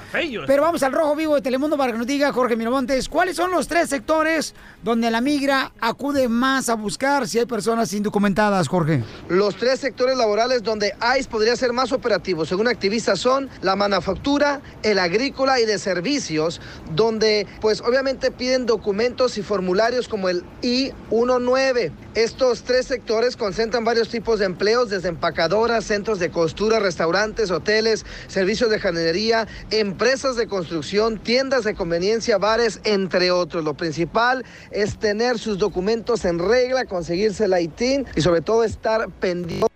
Pero 0.46 0.62
vamos 0.62 0.82
al 0.82 0.92
rojo 0.92 1.14
vivo 1.14 1.34
de 1.34 1.42
Telemundo 1.42 1.76
para 1.76 1.92
que 1.92 1.98
nos 1.98 2.06
diga, 2.06 2.32
Jorge 2.32 2.56
Miramontes, 2.56 3.08
¿cuáles 3.08 3.36
son 3.36 3.50
los 3.50 3.68
tres 3.68 3.88
sectores 3.88 4.54
donde 4.82 5.10
la 5.10 5.20
migra 5.20 5.72
acude 5.80 6.28
más 6.28 6.68
a 6.68 6.74
buscar 6.74 7.26
si 7.28 7.38
hay 7.38 7.46
personas 7.46 7.92
indocumentadas, 7.92 8.68
Jorge? 8.68 9.02
Los 9.28 9.56
tres 9.56 9.80
sectores 9.80 10.16
laborales 10.16 10.62
donde 10.62 10.94
ICE 11.18 11.28
podría 11.28 11.56
ser 11.56 11.72
más 11.72 11.92
operativo, 11.92 12.44
según 12.44 12.68
activistas, 12.68 13.20
son 13.20 13.48
la 13.62 13.76
manufactura, 13.76 14.60
el 14.82 14.98
agrícola 14.98 15.60
y 15.60 15.66
de 15.66 15.78
servicios, 15.78 16.60
donde 16.94 17.46
pues 17.60 17.80
obviamente 17.80 18.30
piden 18.30 18.66
documentos 18.66 19.38
y 19.38 19.42
formularios 19.42 20.08
como 20.08 20.28
el 20.28 20.44
I-19. 20.62 21.92
Estos 22.14 22.62
tres 22.62 22.86
sectores 22.86 23.36
concentran 23.36 23.84
varios 23.84 24.08
tipos 24.08 24.38
de 24.38 24.46
empleos, 24.46 24.90
desde 24.90 25.08
empacadoras, 25.08 25.84
centros 25.84 26.18
de 26.18 26.30
costura, 26.30 26.78
restaurantes, 26.78 27.25
hoteles, 27.50 28.04
servicios 28.28 28.70
de 28.70 28.78
jardinería, 28.78 29.46
empresas 29.70 30.36
de 30.36 30.46
construcción, 30.46 31.18
tiendas 31.18 31.64
de 31.64 31.74
conveniencia, 31.74 32.38
bares, 32.38 32.80
entre 32.84 33.30
otros. 33.30 33.64
Lo 33.64 33.74
principal 33.74 34.44
es 34.70 34.98
tener 34.98 35.38
sus 35.38 35.58
documentos 35.58 36.24
en 36.24 36.38
regla, 36.38 36.84
conseguirse 36.84 37.44
el 37.44 37.58
ITIN 37.58 38.06
y 38.14 38.20
sobre 38.20 38.40
todo 38.40 38.64
estar 38.64 39.08
pendientes 39.10 39.75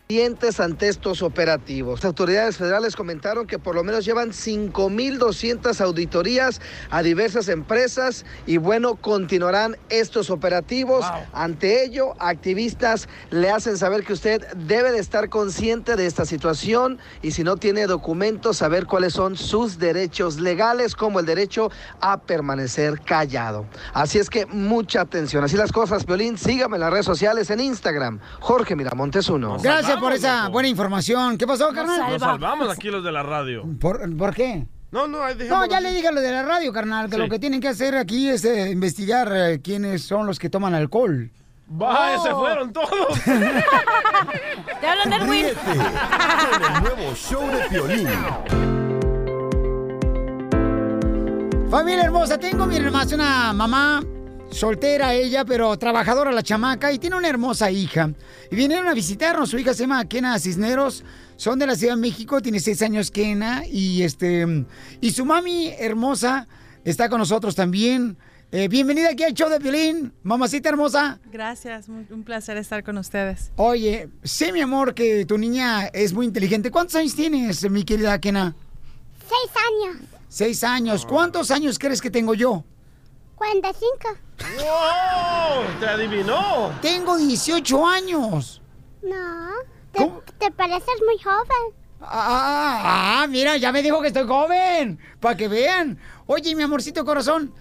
ante 0.59 0.89
estos 0.89 1.23
operativos. 1.23 2.01
Las 2.01 2.07
autoridades 2.07 2.57
federales 2.57 2.97
comentaron 2.97 3.47
que 3.47 3.61
por 3.61 3.77
lo 3.77 3.85
menos 3.85 4.05
llevan 4.05 4.31
5.200 4.31 5.81
auditorías 5.81 6.61
a 6.91 7.03
diversas 7.03 7.49
empresas 7.49 8.25
y 8.45 8.57
bueno, 8.57 8.97
continuarán 8.97 9.77
estos 9.89 10.31
operativos. 10.31 11.07
Ante 11.33 11.85
ello, 11.85 12.15
activistas 12.19 13.09
le 13.31 13.51
hacen 13.51 13.79
saber 13.79 14.05
que 14.05 14.13
usted 14.13 14.45
debe 14.57 14.91
de 14.91 14.99
estar 14.99 15.29
consciente 15.29 15.95
de 15.95 16.07
esta 16.07 16.25
situación 16.25 16.99
y 17.23 17.31
si 17.31 17.45
no 17.45 17.57
tiene 17.57 17.87
documentos, 17.87 18.57
saber 18.57 18.87
cuáles 18.87 19.13
son 19.13 19.37
sus 19.37 19.79
derechos 19.79 20.41
legales, 20.41 20.97
como 20.97 21.21
el 21.21 21.27
derecho 21.27 21.71
a 22.01 22.21
permanecer 22.21 23.01
callado. 23.01 23.67
Así 23.95 24.19
es 24.19 24.29
que 24.29 24.47
mucha 24.47 25.03
atención. 25.03 25.45
Así 25.45 25.57
las 25.57 25.71
cosas, 25.71 26.05
Violín, 26.05 26.37
sígame 26.37 26.79
en 26.79 26.81
las 26.81 26.91
redes 26.91 27.07
sociales 27.07 27.49
en 27.51 27.61
Instagram, 27.61 28.19
Jorge 28.41 28.75
Miramontes 28.75 29.29
1. 29.29 29.59
Gracias 29.63 30.00
por 30.01 30.13
esa 30.13 30.49
buena 30.49 30.69
información. 30.69 31.37
¿Qué 31.39 31.47
pasó, 31.47 31.69
carnal? 31.73 32.11
Nos 32.13 32.21
salvamos 32.21 32.69
aquí 32.71 32.89
los 32.91 33.05
de 33.05 33.13
la 33.13 33.23
radio. 33.23 33.65
¿Por, 33.81 34.17
por 34.17 34.35
qué? 34.35 34.67
No, 34.91 35.07
no, 35.07 35.23
ahí 35.23 35.37
No, 35.49 35.67
ya 35.67 35.77
así. 35.77 35.85
le 35.85 35.93
dije 35.93 36.11
lo 36.11 36.21
de 36.21 36.33
la 36.33 36.43
radio, 36.43 36.73
carnal, 36.73 37.09
que 37.09 37.15
Sí. 37.17 37.23
lo 37.23 37.29
que 37.29 37.39
tienen 37.39 37.61
que 37.61 37.69
hacer 37.69 37.95
aquí 37.97 38.29
es 38.29 38.45
eh, 38.45 38.71
investigar 38.71 39.31
eh, 39.33 39.61
quiénes 39.63 40.03
son 40.03 40.27
los 40.27 40.39
que 40.39 40.51
toman 40.51 40.75
alcohol. 40.75 41.31
¡Vaya, 41.69 42.19
se 42.21 42.31
fueron 42.33 42.73
todos! 42.73 42.89
Te 44.81 44.87
hablan 44.89 45.13
Erwin. 45.13 45.31
Ríete 45.31 45.61
con 45.63 46.75
el 46.75 46.83
nuevo 46.83 47.15
show 47.15 47.47
de 47.47 47.69
Piolín. 47.69 48.09
Familia 51.71 52.03
hermosa, 52.05 52.37
tengo 52.39 52.67
mi 52.67 52.77
hermana, 52.77 53.15
una 53.15 53.53
mamá 53.53 54.03
soltera 54.51 55.15
ella, 55.15 55.45
pero 55.45 55.77
trabajadora 55.79 56.33
la 56.33 56.43
chamaca 56.43 56.93
y 56.93 56.99
tiene 56.99 57.17
una 57.17 57.29
hermosa 57.29 57.71
hija. 57.71 58.13
Y 58.51 58.57
vinieron 58.57 58.89
a 58.89 58.95
visitarnos, 58.95 59.51
su 59.51 59.59
hija 59.59 59.75
se 59.75 59.85
llama 59.85 60.05
Kena 60.07 60.39
Cisneros, 60.39 61.05
son 61.37 61.59
de 61.59 61.67
la 61.67 61.75
Ciudad 61.77 61.95
de 61.95 62.01
México, 62.01 62.41
tiene 62.43 62.61
seis 62.61 62.83
años 62.83 63.11
Kena 63.11 63.65
y 63.67 64.03
este 64.03 64.67
y 65.01 65.11
su 65.13 65.25
mami 65.25 65.69
hermosa 65.79 66.47
está 66.85 67.09
con 67.09 67.19
nosotros 67.19 67.55
también. 67.55 68.17
Eh, 68.53 68.67
bienvenida 68.67 69.11
aquí 69.11 69.23
al 69.23 69.33
show 69.33 69.49
de 69.49 69.61
Piolín, 69.61 70.13
mamacita 70.25 70.69
hermosa. 70.71 71.21
Gracias, 71.31 71.89
muy- 71.89 72.05
un 72.11 72.25
placer 72.25 72.57
estar 72.57 72.83
con 72.83 72.99
ustedes. 72.99 73.53
Oye, 73.55 74.09
sé 74.25 74.53
mi 74.53 74.61
amor 74.61 74.93
que 74.93 75.25
tu 75.25 75.39
niña 75.39 75.87
es 75.87 76.13
muy 76.13 76.27
inteligente. 76.27 76.73
¿Cuántos 76.73 76.97
años 76.97 77.15
tienes, 77.15 77.71
mi 77.71 77.85
querida 77.85 78.19
Kena? 78.21 78.57
Seis 79.21 79.53
años. 79.95 80.03
Seis 80.29 80.65
años. 80.65 81.07
¿Cuántos 81.07 81.53
años 81.53 81.79
crees 81.79 82.01
que 82.01 82.11
tengo 82.11 82.35
yo? 82.35 82.65
45. 83.41 84.19
¡Wow! 84.59 85.81
¡Te 85.81 85.87
adivinó! 85.87 86.73
Tengo 86.83 87.17
18 87.17 87.87
años. 87.87 88.61
No. 89.03 89.49
Te, 89.93 90.13
te 90.39 90.51
pareces 90.51 90.95
muy 91.07 91.19
joven. 91.23 91.75
Ah, 92.03 93.23
ah, 93.23 93.27
mira, 93.29 93.57
ya 93.57 93.73
me 93.73 93.83
dijo 93.83 94.03
que 94.03 94.09
estoy 94.09 94.27
joven. 94.27 94.99
Para 95.21 95.39
que 95.39 95.49
vean. 95.49 95.99
Oye, 96.27 96.55
mi 96.55 96.63
amorcito 96.63 97.03
corazón. 97.07 97.55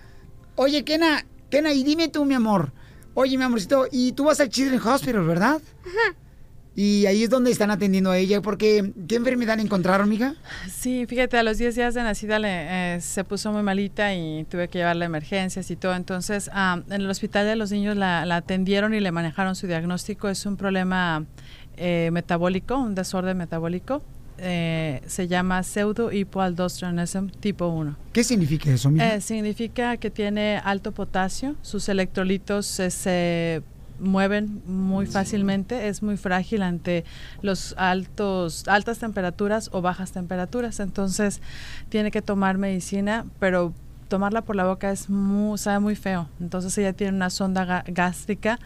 Oye, 0.55 0.83
Kena, 0.83 1.25
Kena, 1.49 1.71
y 1.71 1.85
dime 1.85 2.09
tú, 2.09 2.25
mi 2.25 2.33
amor. 2.33 2.73
Oye, 3.13 3.37
mi 3.37 3.45
amorcito, 3.45 3.87
y 3.89 4.11
tú 4.11 4.25
vas 4.25 4.41
al 4.41 4.49
Children's 4.49 4.85
Hospital, 4.85 5.23
¿verdad? 5.23 5.61
Ajá. 5.81 6.17
Y 6.81 7.07
ahí 7.07 7.23
es 7.23 7.29
donde 7.29 7.51
están 7.51 7.71
atendiendo 7.71 8.09
a 8.09 8.17
ella, 8.17 8.41
porque 8.41 8.93
¿qué 9.05 9.15
enfermedad 9.15 9.57
le 9.57 9.63
encontraron, 9.63 10.07
amiga? 10.07 10.35
Sí, 10.73 11.05
fíjate, 11.07 11.37
a 11.37 11.43
los 11.43 11.57
10 11.57 11.75
días 11.75 11.93
de 11.93 12.03
nacida 12.03 12.39
le, 12.39 12.95
eh, 12.95 13.01
se 13.01 13.25
puso 13.25 13.51
muy 13.51 13.63
malita 13.63 14.15
y 14.15 14.45
tuve 14.45 14.69
que 14.69 14.77
llevarla 14.77 15.03
a 15.03 15.07
emergencias 15.07 15.69
y 15.71 15.75
todo. 15.75 15.93
Entonces, 15.93 16.49
ah, 16.53 16.81
en 16.87 17.01
el 17.01 17.09
hospital 17.09 17.45
de 17.45 17.57
los 17.57 17.69
niños 17.73 17.97
la, 17.97 18.25
la 18.25 18.37
atendieron 18.37 18.93
y 18.93 19.01
le 19.01 19.11
manejaron 19.11 19.57
su 19.57 19.67
diagnóstico. 19.67 20.29
Es 20.29 20.45
un 20.45 20.55
problema 20.55 21.25
eh, 21.75 22.11
metabólico, 22.13 22.77
un 22.77 22.95
desorden 22.95 23.35
metabólico. 23.35 24.01
Eh, 24.37 25.01
se 25.05 25.27
llama 25.27 25.63
pseudohipoaldosteronism 25.63 27.27
tipo 27.41 27.67
1. 27.67 27.97
¿Qué 28.13 28.23
significa 28.23 28.71
eso, 28.71 28.87
amiga? 28.87 29.15
Eh, 29.15 29.19
significa 29.19 29.97
que 29.97 30.09
tiene 30.09 30.61
alto 30.63 30.93
potasio, 30.93 31.57
sus 31.61 31.89
electrolitos 31.89 32.65
se 32.67 33.61
mueven 33.99 34.61
muy 34.65 35.05
fácilmente, 35.05 35.87
es 35.87 36.01
muy 36.01 36.17
frágil 36.17 36.61
ante 36.61 37.05
los 37.41 37.73
altos 37.77 38.67
altas 38.67 38.99
temperaturas 38.99 39.69
o 39.73 39.81
bajas 39.81 40.11
temperaturas, 40.11 40.79
entonces 40.79 41.41
tiene 41.89 42.11
que 42.11 42.21
tomar 42.21 42.57
medicina, 42.57 43.25
pero 43.39 43.73
tomarla 44.09 44.41
por 44.41 44.55
la 44.57 44.65
boca 44.65 44.91
es 44.91 45.09
muy, 45.09 45.57
sabe 45.57 45.79
muy 45.79 45.95
feo. 45.95 46.27
Entonces 46.41 46.77
ella 46.77 46.91
tiene 46.91 47.15
una 47.15 47.29
sonda 47.29 47.83
gástrica, 47.87 48.59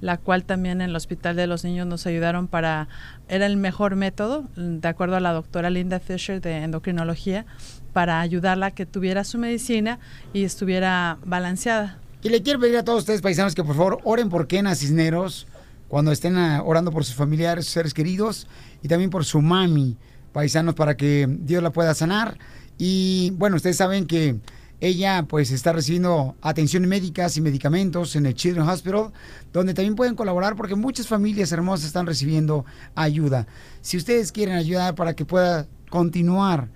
la 0.00 0.16
cual 0.16 0.44
también 0.44 0.80
en 0.80 0.90
el 0.90 0.96
hospital 0.96 1.36
de 1.36 1.46
los 1.46 1.62
niños 1.62 1.86
nos 1.86 2.06
ayudaron 2.06 2.48
para, 2.48 2.88
era 3.28 3.46
el 3.46 3.56
mejor 3.56 3.94
método, 3.94 4.46
de 4.56 4.88
acuerdo 4.88 5.16
a 5.16 5.20
la 5.20 5.32
doctora 5.32 5.70
Linda 5.70 6.00
Fisher 6.00 6.40
de 6.40 6.64
endocrinología, 6.64 7.46
para 7.92 8.20
ayudarla 8.20 8.66
a 8.66 8.70
que 8.72 8.86
tuviera 8.86 9.22
su 9.22 9.38
medicina 9.38 9.98
y 10.32 10.44
estuviera 10.44 11.18
balanceada. 11.24 11.98
Y 12.22 12.28
le 12.28 12.42
quiero 12.42 12.58
pedir 12.58 12.76
a 12.76 12.84
todos 12.84 13.00
ustedes, 13.00 13.20
paisanos, 13.20 13.54
que 13.54 13.62
por 13.62 13.76
favor 13.76 14.00
oren 14.04 14.28
por 14.28 14.46
Kena 14.46 14.74
Cisneros 14.74 15.46
cuando 15.88 16.10
estén 16.12 16.36
ah, 16.36 16.62
orando 16.64 16.90
por 16.90 17.04
sus 17.04 17.14
familiares, 17.14 17.66
sus 17.66 17.74
seres 17.74 17.94
queridos 17.94 18.46
y 18.82 18.88
también 18.88 19.10
por 19.10 19.24
su 19.24 19.40
mami, 19.40 19.96
paisanos, 20.32 20.74
para 20.74 20.96
que 20.96 21.28
Dios 21.28 21.62
la 21.62 21.70
pueda 21.70 21.94
sanar. 21.94 22.38
Y 22.78 23.30
bueno, 23.36 23.56
ustedes 23.56 23.76
saben 23.76 24.06
que 24.06 24.36
ella 24.80 25.24
pues 25.26 25.50
está 25.52 25.72
recibiendo 25.72 26.36
atenciones 26.42 26.88
médicas 26.88 27.36
y 27.36 27.40
medicamentos 27.40 28.14
en 28.16 28.26
el 28.26 28.34
Children's 28.34 28.70
Hospital, 28.70 29.12
donde 29.52 29.72
también 29.72 29.94
pueden 29.94 30.14
colaborar 30.14 30.56
porque 30.56 30.74
muchas 30.74 31.06
familias 31.06 31.52
hermosas 31.52 31.86
están 31.86 32.06
recibiendo 32.06 32.66
ayuda. 32.94 33.46
Si 33.80 33.96
ustedes 33.96 34.32
quieren 34.32 34.56
ayudar 34.56 34.94
para 34.94 35.14
que 35.14 35.24
pueda 35.24 35.66
continuar 35.88 36.68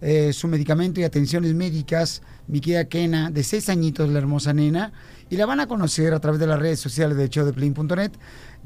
eh, 0.00 0.32
su 0.32 0.48
medicamento 0.48 1.00
y 1.00 1.04
atenciones 1.04 1.54
médicas, 1.54 2.22
mi 2.46 2.60
querida 2.60 2.84
Kena, 2.84 3.30
de 3.30 3.42
seis 3.42 3.68
añitos, 3.68 4.08
la 4.08 4.18
hermosa 4.18 4.52
nena, 4.52 4.92
y 5.30 5.36
la 5.36 5.46
van 5.46 5.60
a 5.60 5.66
conocer 5.66 6.12
a 6.12 6.20
través 6.20 6.38
de 6.40 6.46
las 6.46 6.58
redes 6.58 6.80
sociales 6.80 7.16
de 7.16 7.28
showdeplin.net. 7.28 8.12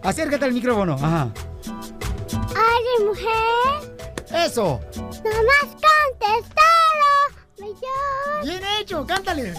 Acércate 0.02 0.44
al 0.44 0.52
micrófono. 0.52 0.94
Ajá. 0.94 1.32
Ay, 2.56 3.04
mujer. 3.04 3.94
Eso. 4.34 4.80
Nomás 4.96 5.68
contestalo. 5.70 7.12
Bien 8.42 8.62
hecho, 8.80 9.06
cántale. 9.06 9.54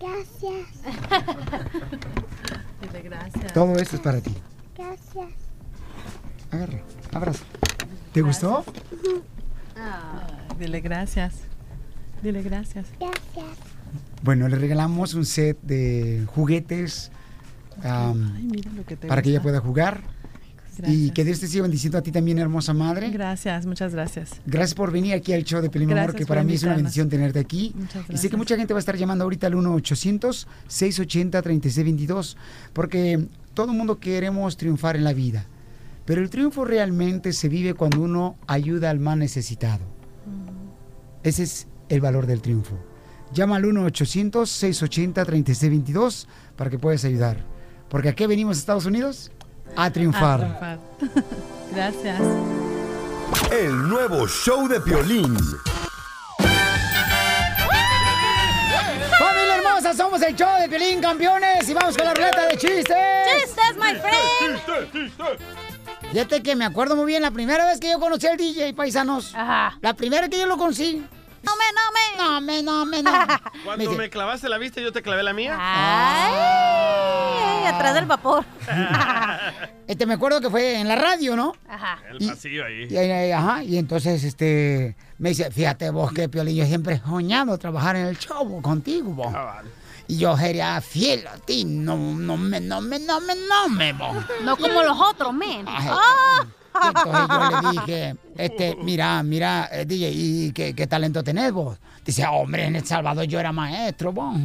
Gracias. 0.00 0.68
Dile 2.80 3.02
gracias. 3.02 3.52
Todo 3.52 3.76
esto 3.76 3.96
es 3.96 4.02
para 4.02 4.20
ti. 4.20 4.32
Gracias. 4.76 5.32
Agarra, 6.50 6.80
abraza. 7.14 7.44
¿Te 8.12 8.20
gustó? 8.22 8.64
Dile 10.58 10.80
gracias. 10.80 11.34
Dile 12.22 12.42
gracias. 12.42 12.86
Gracias. 12.98 13.58
Bueno, 14.22 14.48
le 14.48 14.56
regalamos 14.56 15.12
un 15.14 15.26
set 15.26 15.58
de 15.62 16.24
juguetes 16.34 17.10
am, 17.82 18.32
Ay, 18.36 18.44
mira 18.44 18.70
lo 18.72 18.84
que 18.84 18.96
te 18.96 19.08
para 19.08 19.20
que 19.20 19.30
ella 19.30 19.42
pueda 19.42 19.60
jugar. 19.60 20.00
Y 20.86 21.10
que 21.10 21.24
Dios 21.24 21.38
te 21.38 21.46
siga 21.46 21.62
bendiciendo 21.62 21.98
a 21.98 22.02
ti 22.02 22.10
también, 22.10 22.36
hermosa 22.40 22.74
madre. 22.74 23.08
Gracias, 23.10 23.64
muchas 23.64 23.92
gracias. 23.92 24.32
Gracias 24.44 24.74
por 24.74 24.90
venir 24.90 25.14
aquí 25.14 25.32
al 25.32 25.44
show 25.44 25.62
de 25.62 25.70
Pelín, 25.70 25.92
amor, 25.92 26.02
Gracias 26.02 26.18
que 26.18 26.26
para 26.26 26.42
mí 26.42 26.54
es 26.54 26.64
una 26.64 26.74
bendición 26.74 27.08
tenerte 27.08 27.38
aquí. 27.38 27.72
Muchas 27.76 27.94
Y 27.94 27.96
sé 27.96 28.02
que 28.02 28.08
gracias. 28.08 28.36
mucha 28.36 28.56
gente 28.56 28.74
va 28.74 28.78
a 28.78 28.80
estar 28.80 28.96
llamando 28.96 29.22
ahorita 29.22 29.46
al 29.46 29.54
1-800-680-3622, 29.54 32.34
porque 32.72 33.24
todo 33.54 33.70
el 33.70 33.78
mundo 33.78 34.00
queremos 34.00 34.56
triunfar 34.56 34.96
en 34.96 35.04
la 35.04 35.12
vida. 35.12 35.46
Pero 36.04 36.20
el 36.20 36.28
triunfo 36.30 36.64
realmente 36.64 37.32
se 37.32 37.48
vive 37.48 37.74
cuando 37.74 38.00
uno 38.00 38.36
ayuda 38.46 38.90
al 38.90 39.00
más 39.00 39.16
necesitado. 39.16 39.84
Ese 41.22 41.44
es 41.44 41.66
el 41.88 42.00
valor 42.02 42.26
del 42.26 42.42
triunfo. 42.42 42.74
Llama 43.32 43.56
al 43.56 43.64
1-800-680-3622 43.64 46.26
para 46.56 46.68
que 46.70 46.78
puedas 46.78 47.04
ayudar. 47.04 47.38
Porque 47.88 48.10
¿a 48.10 48.14
qué 48.14 48.26
venimos 48.26 48.58
a 48.58 48.60
Estados 48.60 48.84
Unidos? 48.86 49.30
A 49.76 49.90
triunfar. 49.90 50.42
A 50.42 50.78
triunfar. 50.98 51.00
Gracias. 51.74 52.20
El 53.50 53.88
nuevo 53.88 54.28
show 54.28 54.68
de 54.68 54.78
Piolín. 54.80 55.34
¡Familia 59.18 59.56
hermosa! 59.56 59.94
Somos 59.94 60.20
el 60.22 60.36
show 60.36 60.60
de 60.60 60.68
Piolín, 60.68 61.00
campeones. 61.00 61.66
Y 61.68 61.74
vamos 61.74 61.96
con 61.96 62.06
la 62.06 62.14
ruleta 62.14 62.46
de 62.46 62.56
chistes. 62.58 62.96
¡Chistes, 63.42 63.76
my 63.78 63.94
friend! 64.00 64.60
Fíjate 66.14 66.44
que 66.44 66.54
me 66.54 66.64
acuerdo 66.64 66.94
muy 66.94 67.06
bien 67.06 67.22
la 67.22 67.32
primera 67.32 67.66
vez 67.66 67.80
que 67.80 67.90
yo 67.90 67.98
conocí 67.98 68.28
al 68.28 68.36
DJ, 68.36 68.72
paisanos. 68.72 69.34
Ajá. 69.34 69.76
La 69.80 69.94
primera 69.94 70.28
que 70.28 70.38
yo 70.38 70.46
lo 70.46 70.56
conocí. 70.56 71.04
No 71.42 71.52
me, 71.56 71.64
no 71.74 71.80
me. 71.92 72.04
No 72.16 72.40
me, 72.40 72.62
no 72.62 72.86
me, 72.86 73.02
no. 73.02 73.10
Cuando 73.64 73.90
me 73.92 74.08
clavaste 74.08 74.48
la 74.48 74.56
vista, 74.58 74.80
yo 74.80 74.92
te 74.92 75.02
clavé 75.02 75.24
la 75.24 75.32
mía. 75.32 75.56
Ay, 75.60 77.66
atrás 77.66 77.94
del 77.94 78.06
vapor. 78.06 78.44
Este, 79.86 80.06
me 80.06 80.14
acuerdo 80.14 80.40
que 80.40 80.48
fue 80.48 80.80
en 80.80 80.88
la 80.88 80.96
radio, 80.96 81.36
¿no? 81.36 81.54
Ajá. 81.68 81.98
El 82.10 82.22
Y- 82.22 82.28
pasillo 82.28 82.64
ahí. 82.64 82.86
Y, 82.88 82.96
ahí- 82.96 83.30
ajá, 83.32 83.62
y 83.62 83.76
entonces, 83.76 84.24
este, 84.24 84.96
me 85.18 85.28
dice, 85.28 85.50
fíjate 85.50 85.90
vos 85.90 86.10
que 86.10 86.26
Piolín, 86.30 86.56
yo 86.56 86.64
siempre 86.64 86.94
he 86.94 86.98
soñado 87.00 87.58
trabajar 87.58 87.94
en 87.96 88.06
el 88.06 88.16
show 88.18 88.62
contigo, 88.62 89.10
vos. 89.10 89.30
Cabal. 89.30 89.66
Y 90.06 90.18
yo 90.18 90.36
sería 90.36 90.80
fiel 90.80 91.26
a 91.26 91.38
ti, 91.38 91.64
no, 91.64 91.96
no 91.96 92.36
me, 92.36 92.60
no 92.60 92.80
me, 92.80 92.98
no 92.98 93.20
me, 93.20 93.34
no 93.34 93.68
me, 93.68 93.92
vos. 93.94 94.16
No 94.44 94.56
como 94.56 94.82
los 94.82 95.00
otros, 95.00 95.32
men. 95.32 95.66
Entonces 96.82 97.28
yo 97.28 97.62
le 97.62 97.70
dije, 97.70 98.16
este, 98.36 98.76
mira, 98.82 99.22
mira, 99.22 99.68
eh, 99.72 99.84
DJ, 99.86 100.10
¿y 100.10 100.52
qué, 100.52 100.74
qué 100.74 100.86
talento 100.86 101.22
tenés 101.22 101.52
vos? 101.52 101.78
Dice, 102.04 102.26
hombre, 102.26 102.66
en 102.66 102.76
El 102.76 102.84
Salvador 102.84 103.24
yo 103.24 103.40
era 103.40 103.52
maestro, 103.52 104.12
vos. 104.12 104.36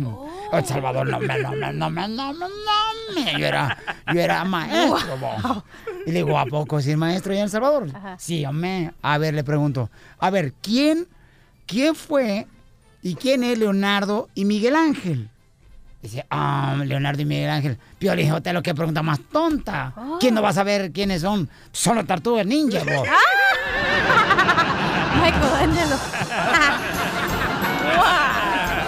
El 0.54 0.66
Salvador 0.66 1.10
no 1.10 1.20
me, 1.20 1.40
no 1.40 1.52
me, 1.52 1.74
no 1.74 1.90
me, 1.90 2.08
no 2.08 2.34
me, 2.34 2.40
no 2.40 3.16
me. 3.16 3.38
Yo 3.38 3.46
era, 3.46 3.78
yo 4.14 4.20
era 4.20 4.46
maestro, 4.46 5.18
vos. 5.18 5.64
Y 6.06 6.12
le 6.12 6.24
digo, 6.24 6.38
¿a 6.40 6.46
poco 6.46 6.82
si 6.82 6.92
es 6.92 6.98
maestro 6.98 7.34
en 7.34 7.40
El 7.40 7.50
Salvador? 7.50 7.88
Ajá. 7.94 8.16
Sí, 8.18 8.46
hombre. 8.46 8.94
A 9.02 9.18
ver, 9.18 9.34
le 9.34 9.44
pregunto, 9.44 9.90
a 10.20 10.30
ver, 10.30 10.54
¿quién, 10.62 11.08
quién 11.66 11.96
fue 11.96 12.48
y 13.02 13.16
quién 13.16 13.44
es 13.44 13.58
Leonardo 13.58 14.30
y 14.36 14.46
Miguel 14.46 14.76
Ángel? 14.78 15.30
Dice, 16.02 16.26
ah, 16.30 16.76
Leonardo 16.86 17.22
y 17.22 17.26
Miguel 17.26 17.50
Ángel. 17.50 17.78
Piolín, 17.98 18.34
lo 18.54 18.62
que 18.64 18.74
pregunta 18.74 19.02
más 19.02 19.20
tonta. 19.32 19.94
¿Quién 20.20 20.34
no 20.34 20.42
va 20.42 20.50
a 20.50 20.54
saber 20.54 20.92
quiénes 20.94 21.22
son? 21.22 21.50
Son 21.74 21.96
los 21.96 22.08
tortugas 22.08 22.46
ninja, 22.46 22.80
vos. 22.80 23.08
Michael 25.22 25.54
Angelo. 25.70 25.98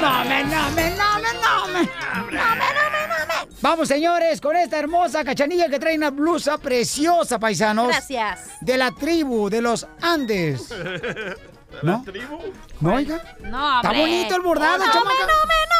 No 0.02 0.26
me, 0.26 0.43
no 0.43 0.71
me, 0.71 0.89
no 0.91 1.19
me, 1.19 1.34
no 1.34 1.67
me. 1.67 1.82
No 1.84 2.26
me, 2.26 2.34
no 2.34 2.86
me, 2.91 3.08
no 3.08 3.17
me. 3.28 3.56
Vamos, 3.62 3.88
señores, 3.88 4.41
con 4.41 4.56
esta 4.56 4.80
hermosa 4.80 5.24
cachanilla 5.24 5.69
que 5.69 5.78
trae 5.80 5.95
una 5.95 6.10
blusa 6.10 6.58
preciosa, 6.58 7.38
paisanos. 7.38 7.88
Gracias. 7.89 8.50
De 8.62 8.78
la 8.78 8.89
tribu 8.91 9.50
de 9.52 9.62
los 9.62 9.86
Andes. 10.02 10.69
¿De 10.69 11.36
¿No? 11.84 12.04
la 12.06 12.12
tribu? 12.12 12.39
¿No, 12.80 12.95
oiga? 12.95 13.21
No, 13.43 13.76
Está 13.78 13.89
hombre. 13.89 14.02
bonito 14.02 14.36
el 14.36 14.41
bordado, 14.41 14.86
no, 14.86 14.91
chamaca. 14.91 15.13
me, 15.13 15.19
no, 15.19 15.26
me, 15.28 15.28
no, 15.28 15.45
me. 15.47 15.70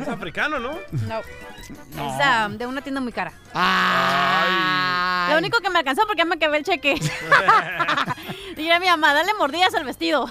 Es 0.00 0.08
africano, 0.08 0.58
¿no? 0.58 0.78
No. 1.08 1.20
Es 1.20 2.20
ah, 2.20 2.48
de 2.50 2.66
una 2.66 2.82
tienda 2.82 3.00
muy 3.00 3.12
cara. 3.12 3.32
Ay. 3.54 5.32
Lo 5.32 5.38
único 5.38 5.58
que 5.60 5.70
me 5.70 5.78
alcanzó 5.78 6.02
porque 6.06 6.18
ya 6.18 6.24
me 6.24 6.34
acabé 6.34 6.58
el 6.58 6.64
cheque. 6.64 6.94
Dile 8.56 8.72
a 8.72 8.80
mi 8.80 8.86
mamá, 8.86 9.14
dale 9.14 9.32
mordidas 9.34 9.74
al 9.74 9.84
vestido. 9.84 10.28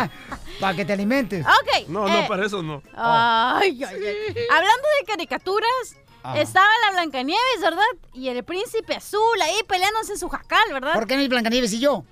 Para 0.60 0.74
que 0.74 0.84
te 0.84 0.92
alimentes. 0.92 1.44
Ok. 1.46 1.88
No, 1.88 2.08
eh, 2.08 2.22
no, 2.22 2.28
para 2.28 2.44
eso 2.44 2.62
no. 2.62 2.82
Ay, 2.96 3.84
ay, 3.84 4.04
ay. 4.06 4.36
Hablando 4.50 4.88
de 4.98 5.06
caricaturas, 5.06 5.96
Ajá. 6.24 6.40
estaba 6.40 6.66
la 6.84 6.90
Blancanieves, 6.92 7.60
¿verdad? 7.60 7.84
Y 8.12 8.28
el 8.28 8.42
príncipe 8.42 8.96
azul 8.96 9.40
ahí 9.40 9.60
peleándose 9.68 10.12
en 10.14 10.18
su 10.18 10.28
jacal, 10.28 10.64
¿verdad? 10.72 10.94
¿Por 10.94 11.06
qué 11.06 11.14
no 11.14 11.20
hay 11.20 11.28
Blancanieves 11.28 11.72
y 11.74 11.80
yo? 11.80 12.04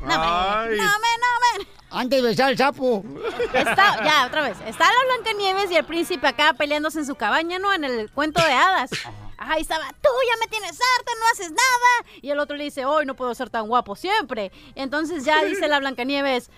No, 0.00 0.06
me, 0.06 0.14
Ay. 0.14 0.78
no, 0.78 0.84
me, 0.84 1.58
no, 1.58 1.58
me. 1.58 1.66
Antes 1.90 2.22
de 2.22 2.28
besar 2.28 2.52
el 2.52 2.58
sapo. 2.58 3.04
Está, 3.52 4.04
ya, 4.04 4.26
otra 4.26 4.42
vez. 4.42 4.56
Está 4.66 4.84
la 4.84 5.14
Blancanieves 5.14 5.70
y 5.70 5.76
el 5.76 5.84
príncipe 5.84 6.26
acá 6.26 6.54
peleándose 6.54 7.00
en 7.00 7.06
su 7.06 7.16
cabaña, 7.16 7.58
¿no? 7.58 7.72
En 7.72 7.84
el 7.84 8.10
cuento 8.10 8.40
de 8.40 8.52
hadas. 8.52 8.90
Ajá, 9.36 9.58
y 9.58 9.62
estaba, 9.62 9.88
tú 10.02 10.10
ya 10.28 10.36
me 10.38 10.46
tienes 10.48 10.72
harta, 10.72 11.12
no 11.18 11.26
haces 11.32 11.50
nada. 11.50 12.18
Y 12.22 12.30
el 12.30 12.38
otro 12.38 12.56
le 12.56 12.64
dice, 12.64 12.84
hoy 12.84 13.06
no 13.06 13.16
puedo 13.16 13.34
ser 13.34 13.50
tan 13.50 13.66
guapo 13.66 13.96
siempre. 13.96 14.52
Entonces 14.74 15.24
ya 15.24 15.42
dice 15.44 15.66
la 15.66 15.80
Blancanieves, 15.80 16.50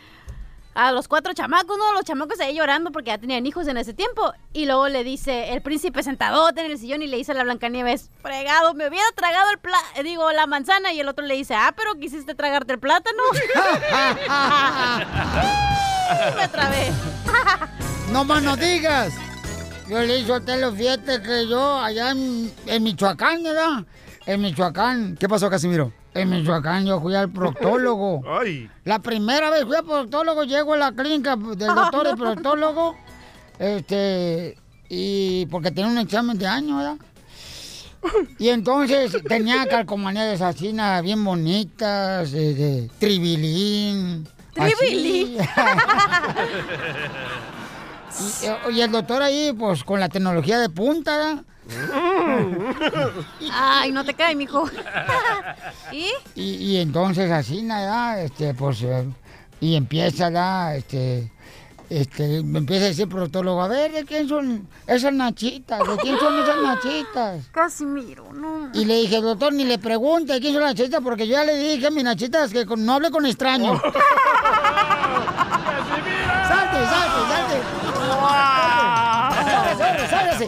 a 0.74 0.92
los 0.92 1.08
cuatro 1.08 1.32
chamacos, 1.34 1.76
¿no? 1.76 1.92
Los 1.92 2.04
chamacos 2.04 2.40
ahí 2.40 2.56
llorando 2.56 2.92
porque 2.92 3.08
ya 3.08 3.18
tenían 3.18 3.44
hijos 3.46 3.66
en 3.68 3.76
ese 3.76 3.94
tiempo. 3.94 4.32
Y 4.52 4.66
luego 4.66 4.88
le 4.88 5.04
dice 5.04 5.52
el 5.52 5.62
príncipe 5.62 6.02
sentadote 6.02 6.64
en 6.64 6.70
el 6.70 6.78
sillón 6.78 7.02
y 7.02 7.06
le 7.06 7.16
dice 7.16 7.32
a 7.32 7.34
la 7.34 7.44
Blancanieves, 7.44 8.10
fregado, 8.22 8.74
me 8.74 8.88
hubiera 8.88 9.06
tragado 9.14 9.50
el 9.50 9.58
pla 9.58 9.78
digo, 10.02 10.30
la 10.32 10.46
manzana. 10.46 10.92
Y 10.92 11.00
el 11.00 11.08
otro 11.08 11.24
le 11.24 11.34
dice, 11.34 11.54
ah, 11.54 11.74
pero 11.76 11.94
quisiste 11.96 12.34
tragarte 12.34 12.74
el 12.74 12.78
plátano. 12.78 13.22
me 16.36 16.48
trabé. 16.48 16.92
No 18.10 18.24
más 18.24 18.42
no 18.42 18.56
digas. 18.56 19.12
Yo 19.88 20.00
le 20.00 20.20
hice 20.20 20.32
hotel 20.32 20.64
fíjate 20.76 21.22
que 21.22 21.48
yo 21.48 21.78
allá 21.78 22.12
en, 22.12 22.52
en 22.66 22.82
Michoacán, 22.82 23.42
¿verdad? 23.42 23.84
En 24.26 24.40
Michoacán. 24.40 25.16
¿Qué 25.16 25.28
pasó, 25.28 25.50
Casimiro? 25.50 25.92
En 26.14 26.28
Michoacán 26.30 26.84
yo 26.84 27.00
fui 27.00 27.14
al 27.14 27.30
proctólogo. 27.30 28.22
Ay. 28.40 28.70
La 28.84 28.98
primera 28.98 29.50
vez 29.50 29.64
fui 29.64 29.76
al 29.76 29.84
proctólogo, 29.84 30.44
llego 30.44 30.74
a 30.74 30.76
la 30.76 30.92
clínica 30.92 31.36
del 31.36 31.74
doctor 31.74 32.06
el 32.06 32.16
proctólogo. 32.18 32.96
Este, 33.58 34.58
y 34.88 35.46
porque 35.46 35.70
tenía 35.70 35.90
un 35.90 35.98
examen 35.98 36.36
de 36.36 36.46
año, 36.46 36.76
¿verdad? 36.78 36.96
Y 38.38 38.48
entonces 38.48 39.16
tenía 39.28 39.64
calcomanías 39.66 40.40
así, 40.40 40.72
nada, 40.72 41.00
bien 41.02 41.24
bonitas, 41.24 42.32
de, 42.32 42.54
de 42.54 42.90
tribilín. 42.98 44.26
Tribilín. 44.54 45.38
Y, 48.70 48.76
y 48.76 48.80
el 48.82 48.90
doctor 48.90 49.22
ahí, 49.22 49.54
pues, 49.58 49.84
con 49.84 49.98
la 49.98 50.08
tecnología 50.10 50.58
de 50.58 50.68
punta, 50.68 51.16
¿verdad? 51.16 51.44
Ay, 53.52 53.92
no 53.92 54.04
te 54.04 54.14
cae, 54.14 54.34
mijo. 54.34 54.64
¿Y? 55.92 56.06
Y, 56.34 56.54
y 56.56 56.76
entonces 56.78 57.30
así, 57.30 57.62
nada, 57.62 58.20
este, 58.20 58.54
pues, 58.54 58.82
eh, 58.82 59.06
y 59.60 59.76
empieza, 59.76 60.24
¿verdad? 60.26 60.76
Este, 60.76 61.30
este, 61.90 62.42
me 62.42 62.58
empieza 62.60 62.86
a 62.86 62.88
decir 62.88 63.02
el 63.04 63.08
proctólogo, 63.10 63.60
a 63.62 63.68
ver, 63.68 63.92
¿de 63.92 64.04
quién 64.04 64.26
son 64.28 64.66
esas 64.86 65.12
nachitas? 65.12 65.80
¿De 65.86 65.96
quién 65.98 66.18
son 66.18 66.38
esas 66.42 66.56
nachitas? 66.62 67.46
Casimiro, 67.52 68.32
no. 68.32 68.70
Y 68.72 68.84
le 68.86 68.94
dije, 69.02 69.20
doctor, 69.20 69.52
ni 69.52 69.64
le 69.64 69.78
pregunte 69.78 70.40
quién 70.40 70.54
son 70.54 70.62
las 70.62 70.74
nachitas, 70.74 71.00
porque 71.02 71.26
yo 71.26 71.32
ya 71.34 71.44
le 71.44 71.56
dije 71.56 71.86
a 71.86 71.90
mis 71.90 72.04
nachitas 72.04 72.50
que 72.52 72.64
con- 72.66 72.84
no 72.86 72.94
hable 72.94 73.10
con 73.10 73.26
extraños. 73.26 73.80
¡Salte, 76.48 76.78
salte, 76.86 77.20
salte! 77.28 77.31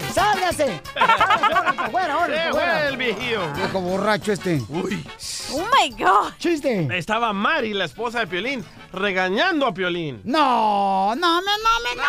¡Sálgase, 0.00 0.80
sálgase, 0.94 1.90
fuera, 1.90 2.14
ahora, 2.14 2.44
Se 2.44 2.50
fuera! 2.50 2.78
fue 2.78 2.88
el 2.88 2.96
viejillo. 2.96 3.52
Viejo 3.54 3.80
borracho 3.80 4.33
este. 4.33 4.62
Uy. 4.68 5.04
Oh 5.52 5.62
my 5.80 5.90
God. 5.90 6.33
¡Chiste! 6.38 6.88
Estaba 6.96 7.33
Mari, 7.33 7.74
la 7.74 7.85
esposa 7.85 8.20
de 8.20 8.26
Piolín, 8.26 8.64
regañando 8.94 9.66
a 9.66 9.74
Piolín. 9.74 10.20
No, 10.24 11.14
no, 11.14 11.42
me, 11.42 11.46
no, 11.46 11.80
me, 11.83 11.96
no, 11.96 12.02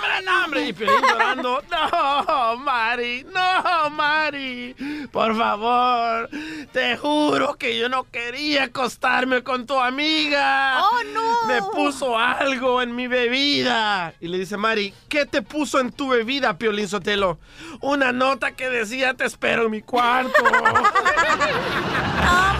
me, 0.00 0.22
no, 0.24 0.44
hombre, 0.44 0.68
y 0.68 0.72
Piolín 0.72 1.00
llorando. 1.02 1.62
No, 1.70 2.56
Mari, 2.56 3.24
no, 3.24 3.90
Mari. 3.90 4.74
Por 5.10 5.36
favor, 5.36 6.28
te 6.72 6.96
juro 6.96 7.56
que 7.56 7.78
yo 7.78 7.88
no 7.88 8.04
quería 8.04 8.64
acostarme 8.64 9.42
con 9.42 9.66
tu 9.66 9.78
amiga. 9.78 10.82
Oh, 10.82 11.00
no. 11.12 11.46
Me 11.46 11.62
puso 11.62 12.18
algo 12.18 12.82
en 12.82 12.94
mi 12.94 13.06
bebida. 13.06 14.14
Y 14.20 14.28
le 14.28 14.38
dice 14.38 14.56
Mari, 14.56 14.94
¿qué 15.08 15.26
te 15.26 15.42
puso 15.42 15.80
en 15.80 15.92
tu 15.92 16.08
bebida, 16.08 16.58
Piolín 16.58 16.88
Sotelo? 16.88 17.38
Una 17.80 18.12
nota 18.12 18.52
que 18.52 18.68
decía, 18.68 19.14
te 19.14 19.24
espero 19.24 19.64
en 19.64 19.70
mi 19.70 19.82
cuarto. 19.82 20.42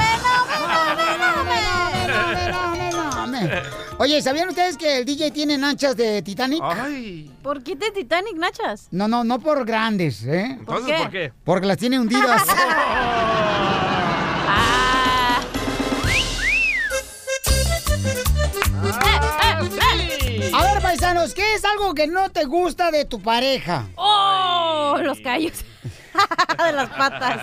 Oye, 3.99 4.23
¿sabían 4.23 4.49
ustedes 4.49 4.77
que 4.77 4.99
el 4.99 5.05
DJ 5.05 5.31
tiene 5.31 5.59
nachas 5.59 5.97
de 5.97 6.23
Titanic? 6.23 6.63
Ay. 6.63 7.31
¿Por 7.43 7.63
qué 7.63 7.77
de 7.77 7.91
Titanic, 7.91 8.37
Nachas? 8.37 8.89
No, 8.91 9.09
no, 9.09 9.25
no 9.25 9.41
por 9.41 9.65
grandes, 9.65 10.25
¿eh? 10.25 10.59
¿Por 10.65 10.85
qué? 10.87 10.97
¿por 10.99 11.11
qué? 11.11 11.33
Porque 11.45 11.67
las 11.67 11.79
tiene 11.79 11.99
hundidas. 11.99 12.43
A 20.55 20.63
ver, 20.63 20.83
paisanos, 20.83 21.35
¿qué 21.35 21.55
es 21.55 21.65
algo 21.65 21.95
que 21.95 22.07
no 22.07 22.31
te 22.31 22.45
gusta 22.45 22.91
de 22.91 23.05
tu 23.05 23.21
pareja? 23.21 23.87
¡Oh! 23.97 24.97
Los 25.03 25.21
callos. 25.21 25.65
de 26.65 26.73
las 26.73 26.89
patas. 26.91 27.41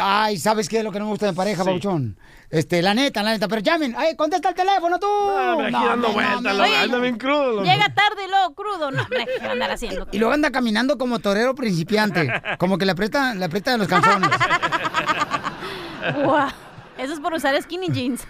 ay, 0.00 0.38
¿sabes 0.38 0.68
qué 0.68 0.78
es 0.78 0.84
lo 0.84 0.92
que 0.92 0.98
no 0.98 1.06
me 1.06 1.10
gusta 1.12 1.26
de 1.26 1.32
pareja, 1.32 1.62
Sí. 1.62 1.68
Bauchón? 1.68 2.16
Este, 2.50 2.82
la 2.82 2.94
neta, 2.94 3.22
la 3.22 3.30
neta, 3.32 3.46
pero 3.46 3.60
llamen. 3.60 3.94
Ay, 3.96 4.16
contesta 4.16 4.48
el 4.48 4.54
teléfono 4.56 4.98
tú. 4.98 5.06
hombre, 5.06 5.66
aquí 5.68 5.72
dando 5.86 6.08
hombre, 6.08 6.26
vueltas, 6.26 6.82
anda 6.82 6.98
bien 6.98 7.16
crudo. 7.16 7.62
Llega 7.62 7.94
tarde 7.94 8.24
y 8.26 8.28
luego 8.30 8.54
crudo. 8.54 8.90
No, 8.90 9.02
hombre, 9.02 9.26
¿qué 9.38 9.46
andar 9.46 9.70
haciendo? 9.70 10.08
Y 10.10 10.18
luego 10.18 10.34
anda 10.34 10.50
caminando 10.50 10.98
como 10.98 11.20
torero 11.20 11.54
principiante. 11.54 12.28
Como 12.58 12.76
que 12.76 12.86
le 12.86 12.92
aprieta, 12.92 13.34
le 13.36 13.44
aprieta 13.44 13.76
los 13.76 13.86
calzones. 13.86 14.30
Guau. 16.24 16.48
Eso 17.00 17.12
es 17.14 17.20
por 17.20 17.32
usar 17.34 17.60
skinny 17.62 17.88
jeans. 17.92 18.26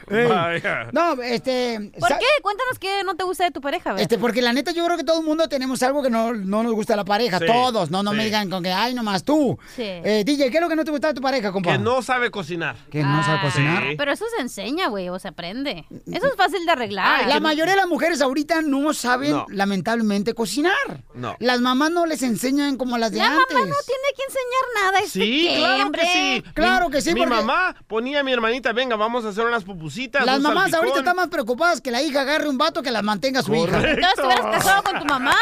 No, 0.92 1.12
este. 1.22 1.92
¿Por 1.98 2.08
qué? 2.08 2.24
Cuéntanos 2.42 2.78
qué 2.78 3.02
no 3.04 3.14
te 3.16 3.24
gusta 3.24 3.44
de 3.44 3.50
tu 3.50 3.60
pareja, 3.60 3.90
a 3.90 3.92
ver. 3.94 4.02
Este, 4.02 4.18
porque 4.18 4.42
la 4.42 4.52
neta 4.52 4.70
yo 4.72 4.84
creo 4.84 4.96
que 4.96 5.04
todo 5.04 5.20
el 5.20 5.26
mundo 5.26 5.48
tenemos 5.48 5.82
algo 5.82 6.02
que 6.02 6.10
no, 6.10 6.32
no 6.34 6.62
nos 6.62 6.72
gusta 6.72 6.92
de 6.94 6.98
la 6.98 7.04
pareja. 7.04 7.38
Sí, 7.38 7.46
Todos, 7.46 7.90
no, 7.90 8.02
no 8.02 8.12
me 8.12 8.24
digan 8.24 8.48
con 8.50 8.62
que, 8.62 8.70
ay, 8.72 8.94
nomás 8.94 9.24
tú. 9.24 9.58
Sí. 9.76 9.82
Eh, 9.82 10.22
DJ, 10.24 10.50
¿qué 10.50 10.58
es 10.58 10.62
lo 10.62 10.68
que 10.68 10.76
no 10.76 10.84
te 10.84 10.90
gusta 10.90 11.08
de 11.08 11.14
tu 11.14 11.20
pareja, 11.20 11.52
compa? 11.52 11.72
Que 11.72 11.78
no 11.78 12.02
sabe 12.02 12.30
cocinar. 12.30 12.76
Que 12.90 13.02
no 13.02 13.22
sabe 13.24 13.38
Ah, 13.40 13.42
cocinar. 13.42 13.82
Sí. 13.88 13.94
Pero 13.96 14.12
eso 14.12 14.24
se 14.36 14.42
enseña, 14.42 14.88
güey, 14.88 15.08
o 15.08 15.18
se 15.18 15.28
aprende. 15.28 15.84
Eso 16.12 16.26
es 16.26 16.36
fácil 16.36 16.64
de 16.66 16.72
arreglar. 16.72 17.26
La 17.28 17.40
mayoría 17.40 17.72
de 17.74 17.80
las 17.80 17.88
mujeres 17.88 18.20
ahorita 18.20 18.60
no 18.62 18.92
saben, 18.92 19.30
No. 19.32 19.46
lamentablemente, 19.48 20.34
cocinar. 20.34 20.74
No. 21.14 21.36
Las 21.38 21.60
mamás 21.60 21.90
no 21.90 22.06
les 22.06 22.22
enseñan 22.22 22.76
como 22.76 22.98
las 22.98 23.12
de 23.12 23.18
La 23.18 23.26
antes. 23.26 23.46
mamá 23.54 23.66
no 23.66 23.74
tiene 23.86 24.08
que 24.16 24.22
enseñar 24.24 24.84
nada. 24.84 24.98
¿este 25.00 25.20
Sí, 25.20 25.48
claro 25.56 25.92
que 25.92 26.06
sí. 26.06 26.44
Claro 26.54 26.86
Mi- 26.88 26.92
que 26.92 27.00
sí, 27.00 27.14
Mi 27.14 27.20
porque- 27.20 27.34
mamá 27.34 27.76
ponía 27.86 28.20
a 28.20 28.22
mi 28.22 28.32
hermanita, 28.32 28.59
venga, 28.74 28.96
vamos 28.96 29.24
a 29.24 29.28
hacer 29.30 29.44
unas 29.46 29.64
pupusitas. 29.64 30.24
Las 30.24 30.36
un 30.36 30.42
mamás 30.42 30.64
salpicón. 30.70 30.80
ahorita 30.80 30.98
están 31.00 31.16
más 31.16 31.28
preocupadas 31.28 31.80
que 31.80 31.90
la 31.90 32.02
hija 32.02 32.20
agarre 32.20 32.48
un 32.48 32.58
vato 32.58 32.82
que 32.82 32.90
la 32.90 33.02
mantenga 33.02 33.42
su 33.42 33.54
hija. 33.54 33.66
Correcto. 33.66 33.88
Entonces, 33.88 34.14
¿te 34.16 34.22
hubieras 34.26 34.56
casado 34.64 34.82
con 34.82 34.98
tu 35.00 35.04
mamá? 35.06 35.34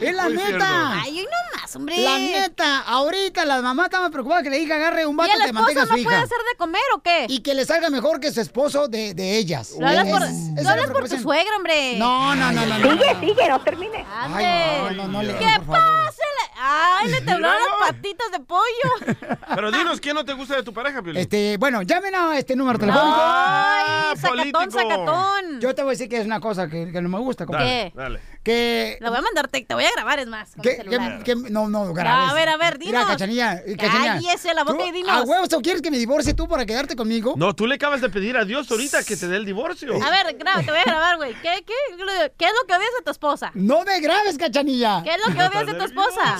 Es 0.00 0.14
la 0.14 0.24
Muy 0.24 0.36
neta. 0.36 1.00
Ay, 1.02 1.20
hoy 1.20 1.24
no 1.26 1.58
más, 1.60 1.76
hombre. 1.76 1.98
La 1.98 2.18
neta, 2.18 2.80
ahorita 2.80 3.44
las 3.44 3.62
mamás 3.62 3.86
están 3.86 4.02
más 4.02 4.10
preocupadas 4.10 4.42
que 4.42 4.50
la 4.50 4.58
hija 4.58 4.74
agarre 4.76 5.06
un 5.06 5.14
¿Y 5.14 5.16
vato 5.16 5.32
que 5.44 5.52
mantenga 5.52 5.82
a 5.82 5.86
su 5.86 5.96
no 5.96 6.02
puede 6.02 6.16
hija. 6.16 6.24
hacer 6.24 6.38
de 6.52 6.56
comer 6.58 6.82
o 6.94 7.00
qué? 7.02 7.26
Y 7.28 7.40
que 7.40 7.54
le 7.54 7.64
salga 7.64 7.90
mejor 7.90 8.20
que 8.20 8.30
su 8.32 8.40
esposo 8.40 8.88
de, 8.88 9.14
de 9.14 9.38
ellas. 9.38 9.72
Lo 9.78 9.86
hablas 9.86 10.08
por, 10.08 10.22
Es- 10.22 10.66
hablas 10.66 10.90
por 10.90 11.08
tu 11.08 11.18
suegra, 11.18 11.56
hombre. 11.56 11.96
No, 11.98 12.34
no, 12.34 12.52
no, 12.52 12.66
no. 12.66 12.78
no, 12.78 12.94
no. 12.94 13.20
sigue, 13.20 13.48
no 13.48 13.60
termine. 13.60 14.04
Ande. 14.14 14.44
Ay, 14.44 14.96
no, 14.96 15.04
no, 15.04 15.08
no, 15.08 15.22
le 15.22 15.36
¿Qué 15.36 15.46
pasa? 15.66 16.12
Ay, 16.58 17.08
le 17.10 17.20
temblaron 17.22 17.60
las 17.80 17.90
patitas 17.90 18.30
de 18.32 18.40
pollo. 18.40 19.36
Pero 19.54 19.70
dinos, 19.70 20.00
¿qué 20.00 20.12
no 20.14 20.24
te 20.24 20.32
gusta 20.32 20.56
de 20.56 20.62
tu 20.62 20.72
pareja, 20.72 21.02
Piolín? 21.02 21.20
Este, 21.20 21.56
bueno, 21.58 21.82
llamen 21.82 22.14
a 22.14 22.25
este 22.32 22.56
número 22.56 22.78
telefónico. 22.78 23.16
Ah, 23.18 24.10
Ay, 24.10 24.16
sacatón, 24.16 24.38
político. 24.52 24.70
sacatón. 24.70 25.60
Yo 25.60 25.74
te 25.74 25.82
voy 25.82 25.90
a 25.90 25.92
decir 25.92 26.08
que 26.08 26.18
es 26.18 26.26
una 26.26 26.40
cosa 26.40 26.68
que, 26.68 26.90
que 26.92 27.00
no 27.00 27.08
me 27.08 27.18
gusta. 27.18 27.46
compa. 27.46 27.62
¿Qué? 27.62 27.92
Dale. 27.94 28.20
Que, 28.42 28.96
La 29.00 29.10
voy 29.10 29.18
a 29.18 29.22
mandar, 29.22 29.48
te, 29.48 29.60
te 29.62 29.74
voy 29.74 29.84
a 29.84 29.90
grabar, 29.90 30.20
es 30.20 30.28
más, 30.28 30.52
con 30.52 30.62
que, 30.62 30.70
el 30.70 30.76
celular. 30.76 31.18
que- 31.24 31.34
que- 31.34 31.50
no, 31.50 31.68
no, 31.68 31.92
grabes. 31.92 32.30
A 32.30 32.34
ver, 32.34 32.48
a 32.48 32.56
ver, 32.56 32.78
Mira, 32.78 33.00
dinos. 33.00 33.06
cachanilla, 33.10 33.54
eh, 33.66 33.76
cachanilla. 33.76 34.12
Cállese 34.14 34.54
la 34.54 34.62
boca 34.62 34.78
¿Tú 34.78 34.84
y 34.86 34.92
dinos. 34.92 35.10
¿A 35.10 35.22
huevos 35.22 35.52
o 35.52 35.60
quieres 35.60 35.82
que 35.82 35.90
me 35.90 35.98
divorcie 35.98 36.32
tú 36.32 36.46
para 36.46 36.64
quedarte 36.64 36.94
conmigo? 36.94 37.34
No, 37.36 37.54
tú 37.56 37.66
le 37.66 37.74
acabas 37.74 38.00
de 38.00 38.08
pedir 38.08 38.36
a 38.36 38.44
Dios 38.44 38.70
ahorita 38.70 39.02
que 39.02 39.16
te 39.16 39.26
dé 39.26 39.36
el 39.36 39.44
divorcio. 39.44 39.94
A 40.00 40.10
ver, 40.10 40.36
graba, 40.38 40.60
te 40.62 40.70
voy 40.70 40.78
a 40.78 40.84
grabar, 40.84 41.16
güey. 41.16 41.34
¿Qué, 41.42 41.64
qué, 41.66 41.74
¿Qué 42.38 42.44
es 42.46 42.52
lo 42.60 42.66
que 42.68 42.74
odias 42.74 42.90
de 42.98 43.04
tu 43.04 43.10
esposa? 43.10 43.50
No 43.54 43.82
me 43.84 43.98
grabes, 44.00 44.38
cachanilla. 44.38 45.02
¿Qué 45.02 45.10
es 45.14 45.26
lo 45.26 45.34
que 45.34 45.42
odias 45.42 45.66
de 45.66 45.74
tu 45.74 45.84
esposa? 45.84 46.38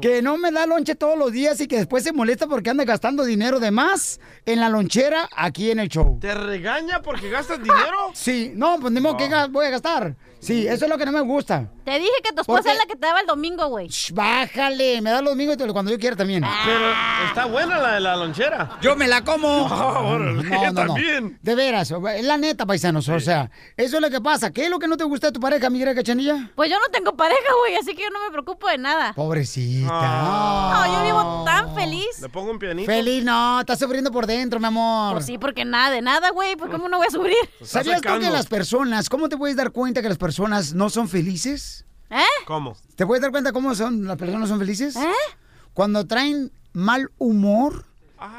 Que 0.00 0.22
no 0.22 0.36
me 0.36 0.50
da 0.50 0.66
lonche 0.66 0.96
todos 0.96 1.16
los 1.16 1.30
días 1.30 1.60
y 1.60 1.68
que 1.68 1.76
después 1.76 2.02
se 2.02 2.12
molesta 2.12 2.48
porque 2.48 2.70
anda 2.70 2.82
gastando 2.84 3.24
dinero 3.24 3.60
de 3.60 3.70
más 3.70 4.18
en 4.44 4.58
la 4.58 4.68
lonchera 4.68 5.23
aquí 5.34 5.70
en 5.70 5.78
el 5.80 5.88
show. 5.88 6.18
¿Te 6.20 6.34
regaña 6.34 7.02
porque 7.02 7.28
gastas 7.30 7.62
dinero? 7.62 8.10
Sí, 8.14 8.52
no, 8.54 8.78
pues 8.80 8.92
ni 8.92 9.00
modo 9.00 9.16
que 9.16 9.28
voy 9.50 9.66
a 9.66 9.70
gastar. 9.70 10.16
Sí, 10.44 10.68
eso 10.68 10.84
es 10.84 10.90
lo 10.90 10.98
que 10.98 11.06
no 11.06 11.12
me 11.12 11.22
gusta. 11.22 11.70
Te 11.86 11.98
dije 11.98 12.10
que 12.22 12.30
tu 12.34 12.42
¿Por 12.44 12.58
esposa 12.58 12.72
es 12.74 12.78
la 12.78 12.84
que 12.84 12.96
te 12.96 13.06
daba 13.06 13.20
el 13.20 13.26
domingo, 13.26 13.66
güey. 13.68 13.88
Bájale, 14.12 15.00
me 15.00 15.10
da 15.10 15.22
los 15.22 15.32
domingos 15.32 15.56
y 15.58 15.72
cuando 15.72 15.90
yo 15.90 15.98
quiera 15.98 16.16
también. 16.16 16.44
Pero 16.66 16.92
está 17.26 17.46
buena 17.46 17.78
la 17.78 17.94
de 17.94 18.00
la 18.00 18.14
lonchera. 18.16 18.78
Yo 18.82 18.94
me 18.94 19.08
la 19.08 19.24
como. 19.24 19.64
Ah, 19.74 20.02
No, 20.02 20.18
no, 20.18 20.72
no. 20.72 20.74
también. 20.74 21.38
De 21.40 21.54
veras, 21.54 21.90
es 21.90 22.24
la 22.24 22.36
neta, 22.36 22.66
paisanos. 22.66 23.08
O 23.08 23.18
sea, 23.20 23.50
eso 23.76 23.96
es 23.96 24.02
lo 24.02 24.10
que 24.10 24.20
pasa. 24.20 24.50
¿Qué 24.50 24.64
es 24.64 24.70
lo 24.70 24.78
que 24.78 24.86
no 24.86 24.96
te 24.98 25.04
gusta 25.04 25.28
de 25.28 25.32
tu 25.32 25.40
pareja, 25.40 25.70
mi 25.70 25.82
cachanilla? 25.82 26.50
Pues 26.54 26.70
yo 26.70 26.76
no 26.78 26.86
tengo 26.92 27.16
pareja, 27.16 27.40
güey, 27.60 27.76
así 27.76 27.94
que 27.94 28.02
yo 28.02 28.10
no 28.10 28.22
me 28.22 28.30
preocupo 28.30 28.68
de 28.68 28.76
nada. 28.76 29.14
Pobrecita. 29.14 29.88
No, 29.88 30.86
yo 30.94 31.04
vivo 31.04 31.44
tan 31.46 31.74
feliz. 31.74 32.20
Le 32.20 32.28
pongo 32.28 32.50
un 32.50 32.58
pianito. 32.58 32.86
Feliz, 32.90 33.24
no, 33.24 33.60
estás 33.60 33.78
sufriendo 33.78 34.10
por 34.10 34.26
dentro, 34.26 34.60
mi 34.60 34.66
amor. 34.66 35.14
Pues 35.14 35.26
sí, 35.26 35.38
porque 35.38 35.64
nada 35.64 35.90
de 35.90 36.02
nada, 36.02 36.30
güey. 36.30 36.54
Pues 36.56 36.70
cómo 36.70 36.88
no 36.88 36.98
voy 36.98 37.06
a 37.06 37.10
sufrir. 37.10 37.36
¿Sabías 37.62 38.02
tú 38.02 38.18
que 38.20 38.30
las 38.30 38.46
personas, 38.46 39.08
cómo 39.08 39.28
te 39.28 39.36
puedes 39.36 39.56
dar 39.56 39.70
cuenta 39.72 40.02
que 40.02 40.08
las 40.08 40.18
personas 40.18 40.33
no 40.74 40.90
son 40.90 41.08
felices? 41.08 41.84
¿Eh? 42.10 42.22
¿Cómo? 42.46 42.76
¿Te 42.96 43.06
puedes 43.06 43.22
dar 43.22 43.30
cuenta 43.30 43.52
cómo 43.52 43.74
son 43.74 44.04
las 44.06 44.16
personas 44.16 44.42
no 44.42 44.46
son 44.46 44.58
felices? 44.58 44.96
Cuando 45.72 46.06
traen 46.06 46.52
mal 46.72 47.10
humor 47.18 47.86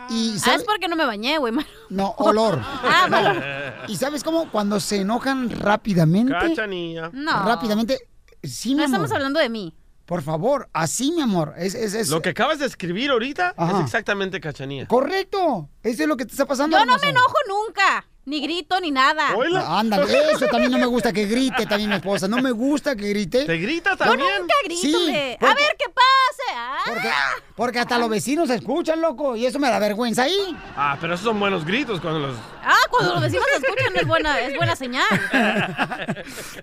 y 0.09 0.33
Ah, 0.35 0.39
¿sabes? 0.39 0.61
es 0.61 0.63
porque 0.67 0.87
no 0.87 0.95
me 0.95 1.05
bañé, 1.05 1.37
güey. 1.37 1.51
mal- 1.53 1.67
no 1.89 2.11
olor. 2.17 2.59
Ah, 2.63 3.07
malo. 3.09 3.41
¿Y 3.87 3.97
sabes 3.97 4.23
cómo? 4.23 4.49
Cuando 4.51 4.79
se 4.79 5.01
enojan 5.01 5.49
rápidamente. 5.49 6.31
Cachanilla. 6.33 7.09
No. 7.13 7.43
Rápidamente. 7.45 7.99
Sí, 8.41 8.69
mi 8.69 8.75
No 8.75 8.83
amor. 8.85 8.95
estamos 8.95 9.11
hablando 9.11 9.39
de 9.39 9.49
mí. 9.49 9.75
Por 10.05 10.21
favor, 10.21 10.69
así, 10.71 11.11
mi 11.11 11.21
amor. 11.21 11.53
Es, 11.57 11.73
es, 11.75 11.93
es- 11.95 12.09
Lo 12.09 12.21
que 12.21 12.29
acabas 12.29 12.59
de 12.59 12.67
escribir 12.67 13.09
ahorita 13.09 13.53
Ajá. 13.57 13.79
es 13.79 13.85
exactamente 13.85 14.39
cachanilla. 14.39 14.87
Correcto. 14.87 15.69
Eso 15.83 16.03
es 16.03 16.07
lo 16.07 16.15
que 16.15 16.25
te 16.25 16.31
está 16.31 16.45
pasando. 16.45 16.77
Yo 16.77 16.85
no 16.85 16.97
me 16.99 17.09
enojo 17.09 17.33
nunca. 17.47 18.05
Ni 18.25 18.41
grito, 18.41 18.79
ni 18.79 18.89
nada. 18.89 19.35
Ah, 19.57 19.79
Ándale, 19.79 20.31
eso 20.31 20.47
también 20.47 20.71
no 20.71 20.79
me 20.79 20.87
gusta 20.87 21.13
que 21.13 21.25
grite 21.25 21.67
también 21.67 21.91
mi 21.91 21.95
esposa. 21.97 22.27
No 22.27 22.41
me 22.41 22.49
gusta 22.49 22.95
que 22.95 23.07
grite. 23.09 23.45
¿Te 23.45 23.57
grita 23.57 23.91
Yo 23.91 23.97
también? 23.97 24.29
nunca 24.39 24.55
grito, 24.63 24.81
Sí, 24.81 24.95
hombre. 24.95 25.37
A 25.41 25.53
ver 25.53 25.75
qué 25.77 25.85
pase. 25.93 26.51
Ah. 26.55 26.77
Porque, 26.87 27.09
porque 27.55 27.79
hasta 27.79 27.99
los 27.99 28.09
vecinos 28.09 28.49
escuchan, 28.49 28.99
loco, 28.99 29.35
y 29.35 29.45
eso 29.45 29.59
me 29.59 29.69
da 29.69 29.77
vergüenza 29.77 30.23
ahí. 30.23 30.57
Ah, 30.75 30.97
pero 30.99 31.13
esos 31.13 31.23
son 31.23 31.39
buenos 31.39 31.63
gritos 31.65 32.01
cuando 32.01 32.19
los... 32.19 32.37
Ah, 32.63 32.75
cuando 32.89 33.13
los 33.13 33.21
vecinos 33.21 33.45
escuchan 33.53 33.95
es 33.95 34.07
buena, 34.07 34.39
es 34.39 34.55
buena 34.57 34.75
señal. 34.75 35.05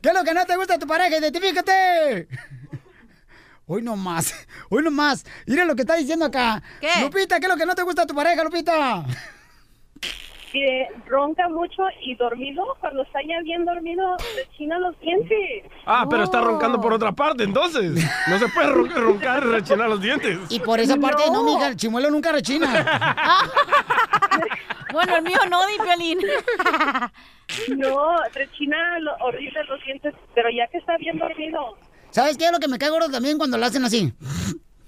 ¿Qué 0.03 0.09
es 0.09 0.14
lo 0.14 0.25
que 0.25 0.35
no 0.35 0.44
te 0.44 0.57
gusta 0.57 0.72
de 0.75 0.79
tu 0.81 0.87
pareja? 0.88 1.16
¡Identifícate! 1.16 2.27
Hoy 3.66 3.83
no 3.83 3.94
más, 3.94 4.35
hoy 4.68 4.83
no 4.83 4.90
más. 4.90 5.25
Mira 5.46 5.64
lo 5.64 5.77
que 5.77 5.83
está 5.83 5.94
diciendo 5.94 6.25
acá. 6.25 6.61
¿Qué? 6.81 6.90
Lupita, 7.03 7.38
¿qué 7.38 7.46
es 7.46 7.53
lo 7.53 7.57
que 7.57 7.66
no 7.66 7.77
te 7.77 7.83
gusta 7.83 8.03
de 8.03 8.09
tu 8.09 8.14
pareja, 8.16 8.42
Lupita? 8.42 9.05
Que 10.53 10.87
ronca 11.07 11.49
mucho 11.49 11.83
y 12.03 12.15
dormido, 12.15 12.62
cuando 12.81 13.03
está 13.03 13.21
ya 13.27 13.41
bien 13.43 13.65
dormido, 13.65 14.17
rechina 14.37 14.79
los 14.79 14.99
dientes. 15.01 15.65
Ah, 15.87 16.07
pero 16.09 16.25
está 16.25 16.41
roncando 16.43 16.79
por 16.81 16.93
otra 16.93 17.11
parte, 17.12 17.43
entonces. 17.45 17.93
No 18.29 18.38
se 18.38 18.49
puede 18.49 18.69
ron- 18.69 18.91
roncar 18.95 19.43
y 19.45 19.47
rechinar 19.47 19.88
los 19.88 20.01
dientes. 20.03 20.38
Y 20.51 20.61
por 20.61 20.79
esa 20.79 20.97
parte, 20.99 21.23
no, 21.33 21.43
mija, 21.43 21.69
el 21.69 21.77
chimuelo 21.77 22.11
nunca 22.11 22.33
rechina. 22.33 22.69
bueno, 24.93 25.17
el 25.17 25.23
mío 25.23 25.38
no, 25.51 25.67
di 25.67 25.75
Piolín. 25.83 26.19
No, 27.77 28.17
rechina 28.33 28.99
lo- 29.01 29.15
horrible 29.21 29.62
los 29.69 29.83
dientes, 29.85 30.15
pero 30.35 30.49
ya 30.49 30.67
que 30.69 30.79
está 30.79 30.97
bien 30.97 31.19
dormido. 31.19 31.77
¿Sabes 32.11 32.38
qué 32.38 32.47
es 32.47 32.53
lo 32.53 32.59
que 32.59 32.69
me 32.69 32.79
cae 32.79 32.88
gordo 32.88 33.11
también 33.11 33.37
cuando 33.37 33.59
lo 33.59 33.67
hacen 33.67 33.85
así? 33.85 34.11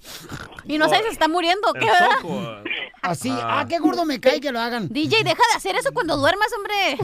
Y 0.67 0.79
no 0.79 0.89
sé 0.89 0.95
si 0.97 1.03
se 1.03 1.09
está 1.09 1.27
muriendo, 1.27 1.71
¿qué? 1.73 1.85
verdad? 1.85 2.63
Así, 3.03 3.29
ah, 3.31 3.67
qué 3.69 3.77
gordo 3.77 4.03
me 4.03 4.19
cae 4.19 4.41
que 4.41 4.51
lo 4.51 4.59
hagan. 4.59 4.87
DJ, 4.91 5.23
deja 5.23 5.35
de 5.51 5.57
hacer 5.57 5.75
eso 5.75 5.91
cuando 5.93 6.17
duermas, 6.17 6.47
hombre. 6.57 6.97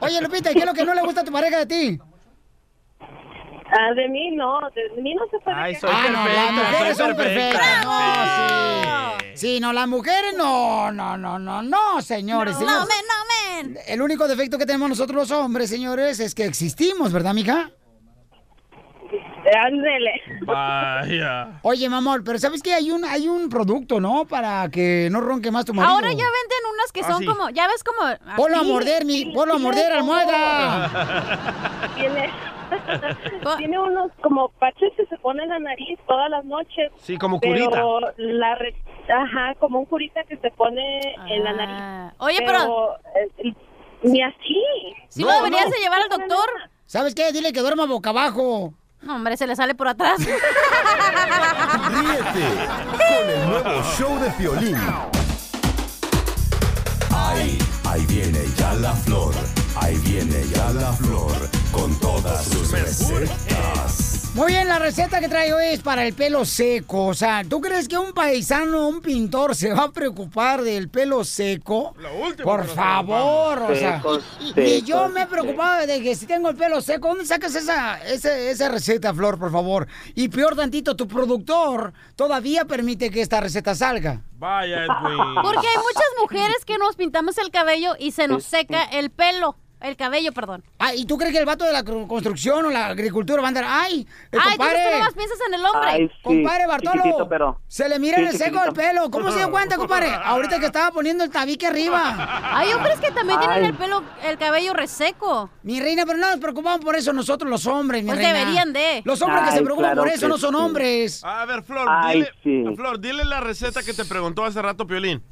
Oye, 0.00 0.20
Lupita, 0.22 0.50
¿y 0.50 0.54
qué 0.54 0.60
es 0.60 0.66
lo 0.66 0.72
que 0.72 0.84
no 0.84 0.94
le 0.94 1.02
gusta 1.02 1.20
a 1.20 1.24
tu 1.24 1.32
pareja 1.32 1.58
de 1.58 1.66
ti? 1.66 2.00
Ah, 3.70 3.92
de 3.94 4.08
mí 4.08 4.30
no, 4.34 4.58
de 4.74 5.02
mí 5.02 5.14
no 5.14 5.24
se 5.30 5.38
puede 5.40 5.56
Ay, 5.58 5.74
soy 5.74 5.90
Ah, 5.92 6.06
no, 6.08 6.24
las 6.24 6.26
perfecta, 6.26 6.52
mujeres 6.70 6.96
soy 6.96 7.06
son 7.06 7.16
perfecta. 7.16 7.58
perfectas. 7.58 7.84
No, 7.84 9.18
sí. 9.18 9.26
Sí, 9.34 9.60
no, 9.60 9.72
las 9.74 9.86
mujeres 9.88 10.34
no, 10.36 10.90
no, 10.90 11.18
no, 11.18 11.38
no, 11.38 11.60
no, 11.62 12.00
señores. 12.02 12.54
No, 12.54 12.60
señores. 12.60 12.88
men, 12.88 13.04
no, 13.06 13.72
men. 13.74 13.78
El 13.86 14.00
único 14.00 14.26
defecto 14.26 14.56
que 14.56 14.64
tenemos 14.64 14.88
nosotros 14.88 15.14
los 15.28 15.30
hombres, 15.38 15.68
señores, 15.68 16.18
es 16.18 16.34
que 16.34 16.46
existimos, 16.46 17.12
¿verdad, 17.12 17.34
mija? 17.34 17.70
Ándele. 19.56 20.22
Vaya. 20.42 21.60
Oye, 21.62 21.88
mi 21.88 21.94
amor, 21.94 22.22
pero 22.24 22.38
¿sabes 22.38 22.62
qué? 22.62 22.74
Hay 22.74 22.90
un, 22.90 23.04
hay 23.04 23.28
un 23.28 23.48
producto, 23.48 24.00
¿no? 24.00 24.24
Para 24.26 24.68
que 24.70 25.08
no 25.10 25.20
ronque 25.20 25.50
más 25.50 25.64
tu 25.64 25.74
marido. 25.74 25.94
Ahora 25.94 26.08
ya 26.08 26.24
venden 26.24 26.72
unas 26.74 26.92
que 26.92 27.00
Ah, 27.00 27.04
son 27.08 27.18
sí. 27.20 27.26
como, 27.26 27.50
ya 27.50 27.66
ves 27.68 27.82
como... 27.84 28.00
Ponlo 28.36 28.58
a 28.58 28.62
morder, 28.62 29.04
mi, 29.04 29.26
ponlo 29.26 29.54
a 29.54 29.58
morder, 29.58 29.92
almohada. 29.92 30.90
Tiene, 31.96 32.30
tiene 33.58 33.78
unos 33.78 34.10
como 34.22 34.48
parches 34.58 34.92
que 34.96 35.06
se 35.06 35.16
ponen 35.18 35.44
en 35.44 35.50
la 35.50 35.58
nariz 35.60 35.98
todas 36.06 36.30
las 36.30 36.44
noches. 36.44 36.90
Sí, 36.98 37.16
como 37.16 37.40
pero 37.40 37.66
curita. 37.70 37.82
La 38.18 38.54
re- 38.56 38.74
Ajá, 39.10 39.54
como 39.58 39.78
un 39.80 39.86
curita 39.86 40.22
que 40.24 40.36
se 40.36 40.50
pone 40.50 41.00
en 41.28 41.44
la 41.44 41.52
nariz. 41.54 41.76
Ah. 41.78 42.12
Oye, 42.18 42.38
pero- 42.44 42.96
eh, 43.38 43.54
Ni 44.02 44.22
así. 44.22 44.62
¿Sí 45.08 45.22
lo 45.22 45.32
deberías 45.32 45.70
de 45.70 45.78
llevar 45.78 46.02
al 46.02 46.08
doctor? 46.08 46.48
¿Sabes 46.86 47.14
qué? 47.14 47.32
Dile 47.32 47.52
que 47.52 47.60
duerma 47.60 47.86
boca 47.86 48.10
abajo. 48.10 48.72
No, 49.02 49.16
hombre, 49.16 49.36
se 49.36 49.46
le 49.46 49.54
sale 49.56 49.74
por 49.74 49.88
atrás. 49.88 50.18
Ríete 50.18 50.36
con 52.90 53.30
el 53.30 53.48
nuevo 53.48 53.82
show 53.96 54.18
de 54.20 54.30
Piolín. 54.30 54.76
Ahí, 57.14 57.58
ahí 57.84 58.04
viene 58.06 58.40
ya 58.56 58.74
la 58.74 58.92
flor. 58.92 59.34
Ahí 59.76 59.96
viene 59.98 60.44
ya 60.54 60.70
la 60.70 60.92
flor 60.92 61.57
con 61.78 61.94
todas 62.00 62.44
sus 62.44 62.72
recetas. 62.72 64.32
Muy 64.34 64.52
bien, 64.52 64.68
la 64.68 64.78
receta 64.78 65.20
que 65.20 65.28
traigo 65.28 65.58
es 65.58 65.80
para 65.80 66.04
el 66.06 66.12
pelo 66.12 66.44
seco. 66.44 67.06
O 67.06 67.14
sea, 67.14 67.42
¿tú 67.48 67.60
crees 67.60 67.88
que 67.88 67.96
un 67.98 68.12
paisano, 68.12 68.88
un 68.88 69.00
pintor, 69.00 69.54
se 69.54 69.72
va 69.72 69.84
a 69.84 69.90
preocupar 69.90 70.62
del 70.62 70.88
pelo 70.88 71.24
seco? 71.24 71.94
Por 72.42 72.66
favor, 72.66 73.62
o 73.62 73.74
sea. 73.74 74.02
Ni 74.56 74.82
yo 74.82 75.08
me 75.08 75.22
he 75.22 75.26
preocupado 75.26 75.86
de 75.86 76.02
que 76.02 76.14
si 76.14 76.26
tengo 76.26 76.50
el 76.50 76.56
pelo 76.56 76.80
seco, 76.80 77.08
¿dónde 77.08 77.26
sacas 77.26 77.54
esa, 77.54 77.98
esa, 78.06 78.36
esa 78.36 78.68
receta, 78.68 79.14
Flor, 79.14 79.38
por 79.38 79.50
favor? 79.50 79.88
Y 80.14 80.28
peor 80.28 80.56
tantito, 80.56 80.94
tu 80.96 81.08
productor 81.08 81.92
todavía 82.16 82.64
permite 82.64 83.10
que 83.10 83.22
esta 83.22 83.40
receta 83.40 83.74
salga. 83.74 84.22
Vaya, 84.38 84.84
Edwin. 84.84 85.34
Porque 85.42 85.66
hay 85.66 85.78
muchas 85.78 86.10
mujeres 86.20 86.64
que 86.64 86.78
nos 86.78 86.96
pintamos 86.96 87.38
el 87.38 87.50
cabello 87.50 87.94
y 87.98 88.12
se 88.12 88.28
nos 88.28 88.44
seca 88.44 88.82
el 88.84 89.10
pelo. 89.10 89.56
El 89.80 89.96
cabello, 89.96 90.32
perdón. 90.32 90.64
Ah, 90.80 90.92
¿y 90.94 91.04
tú 91.06 91.16
crees 91.16 91.32
que 91.32 91.38
el 91.38 91.46
vato 91.46 91.64
de 91.64 91.72
la 91.72 91.84
construcción 91.84 92.66
o 92.66 92.70
la 92.70 92.86
agricultura 92.86 93.40
va 93.40 93.46
a 93.46 93.50
andar? 93.50 93.64
¡Ay! 93.66 94.06
eh, 94.32 94.36
Ay, 94.40 94.56
compadre! 94.56 94.76
entonces 94.78 94.84
tú 94.90 94.98
nomás 94.98 95.14
piensas 95.14 95.38
en 95.46 95.54
el 95.54 95.64
hombre. 95.66 95.90
Ay, 95.90 96.08
sí, 96.08 96.14
Compadre 96.22 96.66
Bartolo, 96.66 97.28
pero- 97.28 97.60
se 97.68 97.88
le 97.88 97.98
mira 98.00 98.16
sí, 98.16 98.22
en 98.22 98.28
el 98.28 98.36
seco 98.36 98.60
el 98.64 98.72
pelo. 98.72 99.08
¿Cómo 99.10 99.30
se 99.30 99.38
dio 99.38 99.50
cuenta, 99.52 99.76
compadre? 99.76 100.08
Ahorita 100.12 100.58
que 100.58 100.66
estaba 100.66 100.90
poniendo 100.90 101.22
el 101.22 101.30
tabique 101.30 101.66
arriba. 101.66 102.56
Hay 102.58 102.72
hombres 102.72 102.98
que 102.98 103.12
también 103.12 103.38
tienen 103.38 103.58
Ay. 103.58 103.66
el 103.66 103.74
pelo, 103.74 104.02
el 104.24 104.36
cabello 104.36 104.72
reseco. 104.74 105.50
Mi 105.62 105.80
reina, 105.80 106.04
pero 106.06 106.18
no 106.18 106.28
nos 106.30 106.40
preocupamos 106.40 106.84
por 106.84 106.96
eso 106.96 107.12
nosotros 107.12 107.48
los 107.48 107.64
hombres, 107.66 108.02
mi 108.02 108.08
Pues 108.08 108.18
reina. 108.18 108.36
deberían 108.36 108.72
de. 108.72 109.02
Los 109.04 109.22
hombres 109.22 109.42
que 109.44 109.50
se 109.52 109.62
preocupan 109.62 109.92
claro 109.92 110.02
por 110.02 110.10
eso 110.12 110.26
no 110.28 110.38
son 110.38 110.54
sí. 110.54 110.60
hombres. 110.60 111.22
A 111.24 111.44
ver, 111.44 111.62
Flor, 111.62 111.86
Ay, 111.88 112.16
dile, 112.16 112.30
sí. 112.42 112.76
Flor, 112.76 112.98
dile 113.00 113.24
la 113.24 113.40
receta 113.40 113.82
que 113.84 113.92
te 113.94 114.04
preguntó 114.04 114.44
hace 114.44 114.60
rato 114.60 114.86
Piolín. 114.86 115.22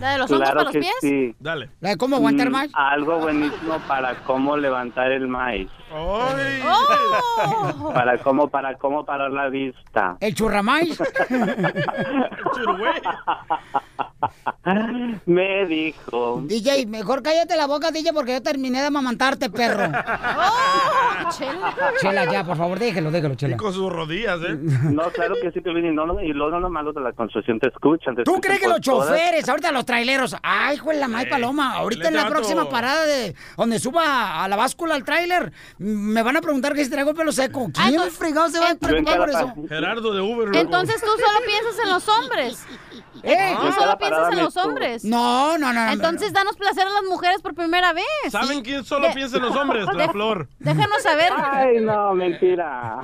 La 0.00 0.12
de 0.12 0.18
los 0.18 0.30
hongos 0.30 0.42
Claro 0.50 0.58
para 0.58 0.64
los 0.64 0.72
que 0.72 0.80
pies. 0.80 0.94
sí. 1.00 1.34
Dale. 1.40 1.70
¿La 1.80 1.90
de 1.90 1.96
cómo 1.96 2.16
aguantar 2.16 2.48
Mm, 2.48 2.52
más? 2.52 2.68
Algo 2.74 3.18
buenísimo 3.18 3.78
para 3.88 4.14
cómo 4.24 4.56
levantar 4.56 5.10
el 5.12 5.26
maíz. 5.28 5.68
Ay. 5.96 6.62
¡Oh! 6.64 7.92
Para 7.94 8.18
cómo, 8.18 8.48
para 8.48 8.74
cómo 8.76 9.04
parar 9.04 9.30
la 9.30 9.48
vista. 9.48 10.16
¿El? 10.20 10.34
Churugüey. 10.34 10.92
Me 15.26 15.66
dijo. 15.66 16.42
DJ, 16.44 16.86
mejor 16.86 17.22
cállate 17.22 17.56
la 17.56 17.66
boca, 17.66 17.90
DJ, 17.90 18.12
porque 18.12 18.32
yo 18.32 18.42
terminé 18.42 18.80
de 18.80 18.86
amamantarte, 18.86 19.50
perro. 19.50 19.84
¡Oh! 19.94 21.30
Chela. 21.30 21.74
Chela, 22.00 22.32
ya, 22.32 22.44
por 22.44 22.56
favor, 22.56 22.78
déjelo, 22.78 23.10
déjelo, 23.10 23.34
Y 23.34 23.36
Chela. 23.36 23.56
con 23.56 23.72
sus 23.72 23.90
rodillas, 23.92 24.38
¿eh? 24.42 24.56
No, 24.56 25.04
claro 25.10 25.34
que 25.40 25.50
sí, 25.52 25.60
Piolín, 25.60 25.86
y 25.86 25.92
no, 25.94 26.06
no, 26.06 26.20
y 26.20 26.32
luego 26.32 26.58
no 26.60 26.70
malos 26.70 26.94
de 26.94 27.00
la 27.00 27.12
construcción 27.12 27.58
te 27.58 27.68
escuchan. 27.68 28.14
te 28.16 28.22
¿Tú 28.24 28.32
escuchan 28.32 28.48
crees 28.50 28.60
que 28.60 28.68
los 28.68 28.80
todas- 28.80 29.08
choferes, 29.08 29.48
ahorita 29.48 29.72
los 29.72 29.84
traileros, 29.84 30.36
ay, 30.42 30.76
hijo 30.76 30.90
de 30.90 30.96
la 31.00 31.08
may 31.08 31.26
paloma, 31.28 31.74
ahorita 31.74 32.08
en 32.08 32.14
la 32.16 32.28
próxima 32.28 32.68
parada 32.68 33.04
de 33.06 33.34
donde 33.56 33.78
suba 33.78 34.42
a 34.44 34.48
la 34.48 34.56
báscula 34.56 34.94
al 34.94 35.04
tráiler, 35.04 35.52
me 35.86 36.22
van 36.22 36.36
a 36.36 36.40
preguntar 36.40 36.74
que 36.74 36.84
si 36.84 36.90
traigo 36.90 37.10
el 37.10 37.16
pelo 37.16 37.32
seco. 37.32 37.66
Ah, 37.68 37.82
¿Quién 37.84 37.94
entonces- 37.94 38.18
fregado 38.18 38.48
se 38.48 38.58
va 38.58 38.66
a 38.66 38.70
en- 38.70 38.78
preocupar 38.78 39.18
por 39.18 39.28
eso? 39.30 39.54
Gerardo 39.68 40.12
de 40.12 40.20
Uber. 40.20 40.48
loco. 40.48 40.58
Entonces 40.58 41.00
tú 41.00 41.06
solo 41.06 41.38
piensas 41.46 41.78
en 41.84 41.88
los 41.90 42.08
hombres. 42.08 42.64
¿Eh? 43.22 43.56
Tú 43.60 43.72
solo 43.72 43.96
piensas 43.98 44.32
en 44.32 44.38
los 44.44 44.56
hombres. 44.56 45.04
No, 45.04 45.56
no, 45.58 45.72
no. 45.72 45.84
no. 45.86 45.92
Entonces 45.92 46.32
danos 46.32 46.56
placer 46.56 46.86
a 46.86 46.90
las 46.90 47.02
mujeres 47.04 47.40
por 47.40 47.54
primera 47.54 47.92
vez. 47.92 48.04
¿Saben 48.30 48.62
quién 48.62 48.84
solo 48.84 49.08
De- 49.08 49.14
piensa 49.14 49.38
en 49.38 49.42
los 49.42 49.56
hombres? 49.56 49.86
La 49.86 50.06
de- 50.06 50.12
flor. 50.12 50.48
Déjanos 50.58 51.02
saber. 51.02 51.32
Ay, 51.34 51.80
no, 51.80 52.14
mentira. 52.14 52.98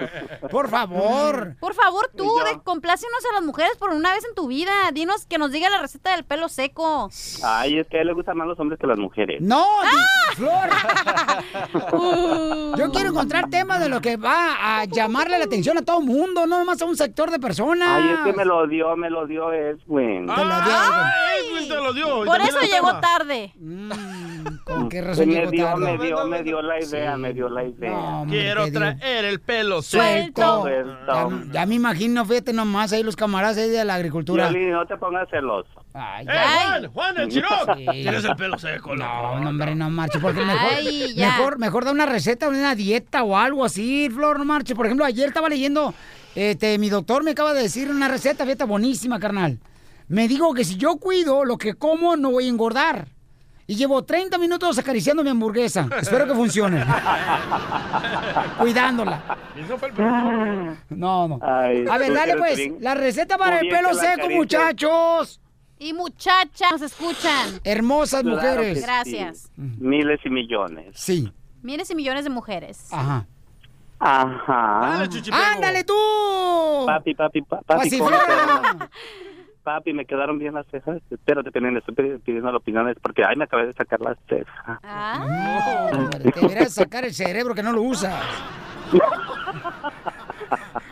Por 0.50 0.68
favor. 0.70 1.56
Por 1.60 1.74
favor, 1.74 2.10
tú, 2.16 2.38
de, 2.44 2.60
complácenos 2.62 3.18
a 3.30 3.34
las 3.34 3.42
mujeres 3.42 3.76
por 3.76 3.90
una 3.90 4.12
vez 4.14 4.24
en 4.24 4.34
tu 4.34 4.46
vida. 4.46 4.72
Dinos 4.92 5.26
que 5.26 5.36
nos 5.38 5.50
diga 5.50 5.68
la 5.68 5.80
receta 5.80 6.12
del 6.12 6.24
pelo 6.24 6.48
seco. 6.48 7.10
Ay, 7.42 7.78
es 7.78 7.86
que 7.88 7.98
a 7.98 8.00
él 8.02 8.06
le 8.06 8.12
gustan 8.14 8.36
más 8.38 8.46
los 8.46 8.58
hombres 8.60 8.78
que 8.80 8.86
las 8.86 8.98
mujeres. 8.98 9.40
No, 9.42 9.64
¡Ah! 9.82 10.32
Flor. 10.36 10.70
Yo 12.76 12.90
quiero 12.92 13.10
encontrar 13.10 13.48
temas 13.48 13.80
de 13.80 13.88
lo 13.88 14.00
que 14.00 14.16
va 14.16 14.80
a 14.80 14.84
llamarle 14.84 15.38
la 15.38 15.44
atención 15.44 15.78
a 15.78 15.82
todo 15.82 16.00
el 16.00 16.06
mundo, 16.06 16.46
no 16.46 16.58
nomás 16.58 16.80
a 16.82 16.84
un 16.84 16.96
sector 16.96 17.30
de 17.30 17.38
personas. 17.38 17.88
Ay, 17.88 18.10
es 18.10 18.18
que 18.24 18.32
me 18.32 18.44
lo 18.44 18.66
dio, 18.66 18.94
me 18.96 19.08
lo 19.10 19.26
dio 19.26 19.52
Edwin. 19.52 20.26
Te 20.26 20.36
lo 20.36 20.60
dio. 20.60 20.74
Edwin 21.50 21.68
te 21.68 21.74
lo 21.76 21.92
dio. 21.92 22.24
Por 22.24 22.40
eso 22.40 22.60
llegó 22.60 22.88
tema. 22.88 23.00
tarde. 23.00 23.52
¿Con 24.64 24.88
qué 24.88 24.98
Sí, 24.98 25.04
razón 25.04 25.28
me 25.28 25.34
llegó 25.34 25.50
dio, 25.50 25.64
tarde? 25.64 25.80
me 25.98 26.04
dio, 26.06 26.26
me 26.26 26.42
dio 26.42 26.62
la 26.62 26.80
idea, 26.82 27.16
me 27.16 27.32
dio 27.32 27.48
la 27.48 27.64
idea. 27.64 28.24
Quiero 28.28 28.70
traer 28.70 29.24
el 29.24 29.40
pelo 29.40 29.80
Suelto. 29.82 30.62
Suelto. 30.62 31.30
Ya, 31.46 31.52
ya 31.52 31.66
me 31.66 31.74
imagino, 31.76 32.24
fíjate 32.24 32.52
nomás 32.52 32.92
ahí 32.92 33.02
los 33.02 33.16
camaradas 33.16 33.56
ahí 33.58 33.70
de 33.70 33.84
la 33.84 33.94
agricultura. 33.94 34.50
No 34.50 34.86
te 34.86 34.96
pongas 34.96 35.28
celoso. 35.30 35.70
Ay, 35.98 36.26
¡Eh, 36.28 36.32
Juan! 36.32 36.86
¡Juan, 36.92 37.16
el 37.18 37.28
Chiroc! 37.28 37.74
Tienes 37.90 38.24
el 38.24 38.36
pelo 38.36 38.58
seco, 38.58 38.94
No, 38.94 39.40
no, 39.40 39.48
hombre, 39.48 39.74
no 39.74 39.88
marche, 39.88 40.18
porque 40.18 40.44
mejor, 40.44 40.70
Ay, 40.76 41.14
ya. 41.14 41.28
mejor, 41.30 41.58
mejor 41.58 41.84
da 41.86 41.92
una 41.92 42.04
receta, 42.04 42.48
una 42.48 42.74
dieta 42.74 43.22
o 43.22 43.36
algo 43.36 43.64
así, 43.64 44.10
Flor, 44.10 44.38
no 44.38 44.44
marche. 44.44 44.74
Por 44.74 44.84
ejemplo, 44.86 45.06
ayer 45.06 45.28
estaba 45.28 45.48
leyendo, 45.48 45.94
este, 46.34 46.76
mi 46.78 46.90
doctor 46.90 47.24
me 47.24 47.30
acaba 47.30 47.54
de 47.54 47.62
decir 47.62 47.90
una 47.90 48.08
receta, 48.08 48.44
fíjate, 48.44 48.64
buenísima, 48.64 49.18
carnal. 49.18 49.58
Me 50.08 50.28
dijo 50.28 50.52
que 50.52 50.64
si 50.64 50.76
yo 50.76 50.96
cuido 50.96 51.44
lo 51.46 51.56
que 51.56 51.74
como, 51.74 52.14
no 52.16 52.30
voy 52.30 52.44
a 52.44 52.48
engordar. 52.48 53.08
Y 53.68 53.74
llevo 53.74 54.04
30 54.04 54.38
minutos 54.38 54.78
acariciando 54.78 55.24
mi 55.24 55.30
hamburguesa. 55.30 55.88
Espero 56.00 56.24
que 56.26 56.34
funcione. 56.34 56.84
Cuidándola. 58.58 59.22
No, 60.90 61.26
no. 61.26 61.40
Ay, 61.42 61.84
A 61.90 61.98
ver, 61.98 62.12
dale 62.12 62.36
pues, 62.36 62.58
la 62.80 62.94
receta 62.94 63.36
para 63.36 63.58
el 63.60 63.68
pelo 63.68 63.92
seco, 63.94 64.28
muchachos. 64.30 65.40
Y 65.78 65.92
muchachas, 65.92 66.72
nos 66.72 66.82
escuchan. 66.82 67.60
Hermosas 67.64 68.22
Claro 68.22 68.36
mujeres. 68.36 68.78
sí. 68.78 68.84
Gracias. 68.84 69.50
Miles 69.56 70.20
y 70.24 70.30
millones. 70.30 70.86
Sí. 70.94 71.30
Miles 71.62 71.90
y 71.90 71.94
millones 71.94 72.24
de 72.24 72.30
mujeres. 72.30 72.88
Ajá. 72.92 73.26
Ajá. 73.98 75.02
¡Ándale 75.32 75.84
tú! 75.84 75.94
Papi, 76.86 77.14
papi, 77.14 77.42
pa- 77.42 77.60
papi, 77.62 77.80
Pasiflora. 77.90 78.20
¿cómo? 78.72 78.86
Papi, 79.64 79.92
me 79.94 80.04
quedaron 80.04 80.38
bien 80.38 80.54
las 80.54 80.64
cejas. 80.68 81.02
Espérate, 81.10 81.48
estoy 81.48 81.94
pidi- 81.94 82.20
pidiendo 82.22 82.52
las 82.52 82.60
opiniones 82.60 82.96
porque 83.02 83.24
ay, 83.24 83.34
me 83.34 83.44
acabé 83.44 83.66
de 83.66 83.72
sacar 83.72 84.00
las 84.00 84.16
cejas. 84.28 84.78
Ah. 84.84 85.90
No, 85.92 86.08
te 86.10 86.18
deberías 86.40 86.72
sacar 86.72 87.04
el 87.04 87.12
cerebro 87.12 87.52
que 87.54 87.64
no 87.64 87.72
lo 87.72 87.82
usas. 87.82 88.14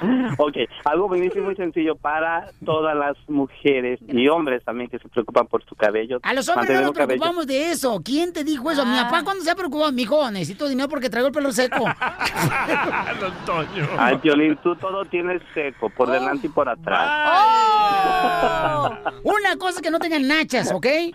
ok, 0.38 0.57
algo 0.84 1.09
buenísimo 1.09 1.50
y 1.50 1.57
sencillo 1.57 1.96
para 1.96 2.50
todas 2.64 2.96
las 2.96 3.16
mujeres 3.28 4.00
y 4.09 4.28
hombres 4.28 4.64
también 4.64 4.88
que 4.90 4.98
se 4.98 5.09
preocupan 5.09 5.46
por 5.46 5.64
su 5.64 5.74
cabello. 5.74 6.18
A 6.22 6.32
los 6.34 6.48
hombres 6.48 6.70
no 6.70 6.80
nos 6.86 6.92
cabello- 6.92 7.07
preocupamos 7.20 7.46
de 7.46 7.70
eso. 7.70 8.00
¿Quién 8.05 8.32
te 8.32 8.44
dijo 8.44 8.70
eso? 8.70 8.82
Ah. 8.84 8.90
Mi 8.90 8.96
papá 8.98 9.22
cuando 9.24 9.42
se 9.44 9.50
ha 9.50 9.55
preocupado, 9.55 9.90
mijo, 9.92 10.30
necesito 10.30 10.68
dinero 10.68 10.88
porque 10.88 11.11
traigo 11.11 11.28
el 11.28 11.34
pelo 11.34 11.52
seco. 11.52 11.84
Toño. 13.46 13.88
Ay, 13.98 14.18
Violín, 14.22 14.57
tú 14.62 14.74
todo 14.76 15.05
tienes 15.07 15.42
seco, 15.55 15.90
por 15.90 16.11
delante 16.11 16.46
y 16.46 16.50
por 16.50 16.68
atrás. 16.68 17.11
¡Oh! 17.28 18.90
Una 19.24 19.57
cosa 19.57 19.76
es 19.78 19.82
que 19.82 19.90
no 19.90 19.98
tengan 19.98 20.26
nachas, 20.26 20.72
¿ok? 20.72 20.86
Y 20.86 21.14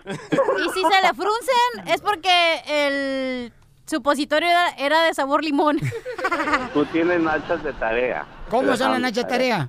si 0.74 0.80
se 0.82 1.02
le 1.02 1.14
fruncen, 1.14 1.86
es 1.88 2.00
porque 2.00 2.30
el 2.68 3.52
supositorio 3.90 4.48
era, 4.48 4.68
era 4.78 5.02
de 5.02 5.12
sabor 5.14 5.44
limón. 5.44 5.78
Tú 6.72 6.84
tienes 6.86 7.20
nachas 7.20 7.62
de 7.62 7.72
tarea. 7.74 8.24
¿Cómo 8.48 8.76
son 8.76 8.92
las 8.92 9.00
nachas 9.00 9.24
de 9.24 9.30
tarea? 9.30 9.68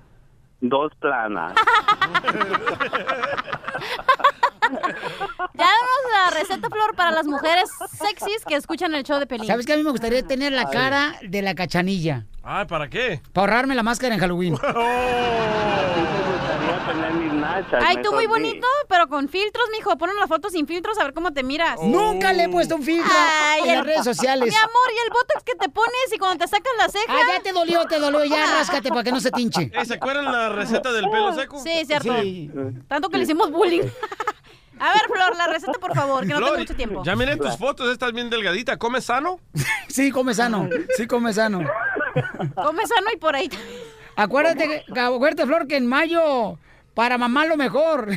Dos 0.62 0.94
planas. 1.00 1.54
Ya 5.54 5.66
danos 5.66 6.02
la 6.14 6.40
receta, 6.40 6.70
Flor, 6.70 6.96
para 6.96 7.12
las 7.12 7.26
mujeres 7.26 7.70
sexys 7.92 8.46
que 8.48 8.56
escuchan 8.56 8.96
el 8.96 9.04
show 9.04 9.20
de 9.20 9.28
Pelín. 9.28 9.48
¿Sabes 9.48 9.66
que 9.66 9.74
a 9.74 9.78
mí 9.78 9.84
me 9.84 9.92
gustaría 9.92 10.26
tener 10.26 10.54
la 10.54 10.70
cara 10.70 11.16
de 11.22 11.42
la 11.42 11.56
cachanilla? 11.56 12.26
Ay, 12.42 12.66
¿para 12.66 12.90
qué? 12.90 13.22
Para 13.34 13.48
ahorrarme 13.54 13.76
la 13.76 13.84
máscara 13.84 14.16
en 14.16 14.22
Halloween. 14.22 14.56
Me 16.94 17.00
gustaría 17.00 17.08
tener 17.10 17.14
mis 17.14 17.34
nachas. 17.42 17.84
Ay, 17.86 18.02
tú 18.02 18.12
muy 18.14 18.28
bonito, 18.28 18.68
pero 18.88 19.08
con 19.08 19.28
filtros, 19.30 19.66
mijo. 19.78 19.98
Ponen 19.98 20.16
las 20.18 20.28
fotos 20.28 20.52
sin 20.54 20.68
filtros 20.68 20.98
a 21.00 21.04
ver 21.04 21.14
cómo 21.14 21.32
te 21.34 21.44
miras. 21.44 21.80
Nunca 21.82 22.34
le 22.34 22.44
he 22.46 22.50
puesto 22.50 22.76
un 22.76 22.84
filtro 22.84 23.12
Ay, 23.14 23.62
en 23.64 23.70
el- 23.70 23.76
las 23.78 23.86
redes 23.86 24.04
sociales. 24.04 24.50
Mi 24.50 24.56
amor, 24.58 24.90
¿y 24.96 25.06
el 25.08 25.14
botox 25.14 25.44
que 25.44 25.56
te 25.56 25.70
pones 25.70 26.14
y 26.14 26.18
cuando 26.18 26.44
te 26.44 26.50
sacas 26.50 26.74
la 26.78 26.90
ceja? 26.90 27.06
Ah, 27.10 27.20
ya 27.38 27.44
te 27.44 27.52
dolió, 27.52 27.86
te 27.86 28.00
dolió. 28.00 28.24
Ya 28.26 28.46
ráscate 28.58 28.90
para 28.90 29.04
que 29.04 29.12
no 29.12 29.20
se 29.20 29.32
tinche. 29.32 29.72
Eh, 29.74 29.86
¿Se 29.86 29.96
acuerdan 29.96 30.26
la 30.26 30.50
receta 30.50 30.92
del 30.92 31.10
pelo 31.10 31.34
seco? 31.34 31.60
Sí, 31.62 31.84
cierto. 31.86 32.14
Sí. 32.22 32.50
Tanto 32.88 33.10
que 33.10 33.18
le 33.18 33.24
hicimos 33.24 33.52
bullying. 33.52 33.84
A 34.80 34.94
ver, 34.94 35.02
Flor, 35.14 35.38
la 35.38 35.46
receta, 35.46 35.74
por 35.74 35.94
favor, 35.94 36.22
que 36.22 36.30
no 36.30 36.38
tengo 36.38 36.48
Flor, 36.48 36.58
mucho 36.60 36.76
tiempo. 36.76 37.04
ya 37.06 37.16
miré 37.16 37.38
tus 37.38 37.56
fotos, 37.56 37.92
estás 37.92 38.14
bien 38.14 38.32
delgadita. 38.32 38.78
¿Comes 38.78 39.06
sano? 39.06 39.40
Sí, 39.88 40.10
come 40.10 40.34
sano. 40.34 40.68
Sí, 40.98 41.06
come 41.06 41.34
sano. 41.34 41.60
Come 42.56 42.88
sano 42.88 43.08
y 43.14 43.18
por 43.18 43.36
ahí. 43.36 43.48
Acuérdate, 44.16 44.84
acuérdate, 44.96 45.46
Flor, 45.46 45.68
que 45.68 45.76
en 45.78 45.86
mayo, 45.86 46.58
para 46.94 47.18
mamá 47.18 47.46
lo 47.46 47.58
mejor. 47.58 48.10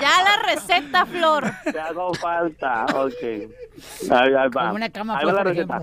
Ya 0.00 0.10
la 0.24 0.42
receta, 0.52 1.06
Flor. 1.06 1.44
Te 1.70 1.78
hago 1.80 2.12
falta. 2.14 2.84
Ok. 2.94 3.22
Ahí, 3.22 4.34
ahí 4.34 4.48
va. 4.48 4.62
Como 4.62 4.74
una 4.74 4.90
cama, 4.90 5.18
Ahí 5.18 5.24
va 5.26 5.32
la 5.32 5.38
por 5.42 5.46
receta. 5.48 5.80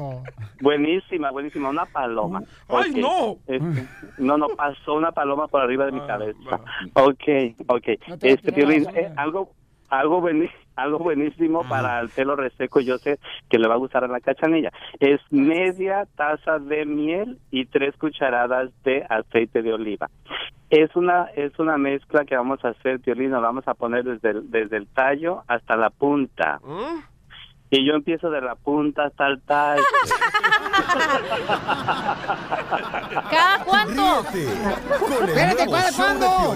Buenísima, 0.62 1.32
buenísima. 1.32 1.70
Una 1.70 1.86
paloma. 1.86 2.44
¡Ay, 2.70 2.92
no! 2.96 3.38
Este, 3.48 3.88
no, 4.18 4.38
no, 4.38 4.50
pasó 4.50 4.94
una 4.94 5.12
paloma 5.12 5.48
por 5.48 5.62
arriba 5.62 5.86
de 5.86 5.92
mi 5.94 6.02
cabeza. 6.06 6.60
Ok, 6.94 7.24
ok. 7.68 7.88
No 8.08 8.16
Este, 8.22 8.52
Piolín, 8.52 8.88
eh, 8.94 9.12
algo, 9.16 9.52
algo, 9.90 10.22
bueni- 10.22 10.52
algo 10.76 11.00
buenísimo 11.00 11.64
para 11.68 12.00
el 12.00 12.10
pelo 12.10 12.36
reseco, 12.36 12.80
yo 12.80 12.98
sé 12.98 13.20
que 13.50 13.60
le 13.60 13.68
va 13.68 13.76
a 13.76 13.78
gustar 13.78 14.04
a 14.04 14.08
la 14.08 14.20
cachanilla. 14.20 14.72
Es 15.00 15.20
media 15.32 16.08
taza 16.16 16.60
de 16.60 16.86
miel 16.86 17.38
y 17.52 17.66
tres 17.66 17.96
cucharadas 17.98 18.70
de 18.84 19.06
aceite 19.10 19.62
de 19.62 19.74
oliva. 19.74 20.10
Es 20.70 20.96
una, 20.96 21.26
es 21.36 21.58
una 21.60 21.78
mezcla 21.78 22.24
que 22.24 22.36
vamos 22.36 22.64
a 22.64 22.70
hacer, 22.70 23.02
Piolín, 23.02 23.32
lo 23.32 23.42
vamos 23.42 23.68
a 23.68 23.74
poner 23.74 24.06
desde 24.06 24.30
el, 24.30 24.50
desde 24.50 24.78
el 24.78 24.88
tallo 24.88 25.44
hasta 25.48 25.76
la 25.76 25.90
punta. 25.90 26.60
¿Mm? 26.64 27.11
Y 27.74 27.88
yo 27.88 27.94
empiezo 27.94 28.30
de 28.30 28.42
la 28.42 28.56
punta 28.56 29.06
hasta 29.06 29.28
el 29.28 29.42
tallo. 29.44 29.82
¿Cada 33.30 33.64
cuánto? 33.64 34.26
Espérate, 35.26 35.66
¿cuál- 35.68 35.86
de 35.86 35.92
cuándo? 35.96 36.56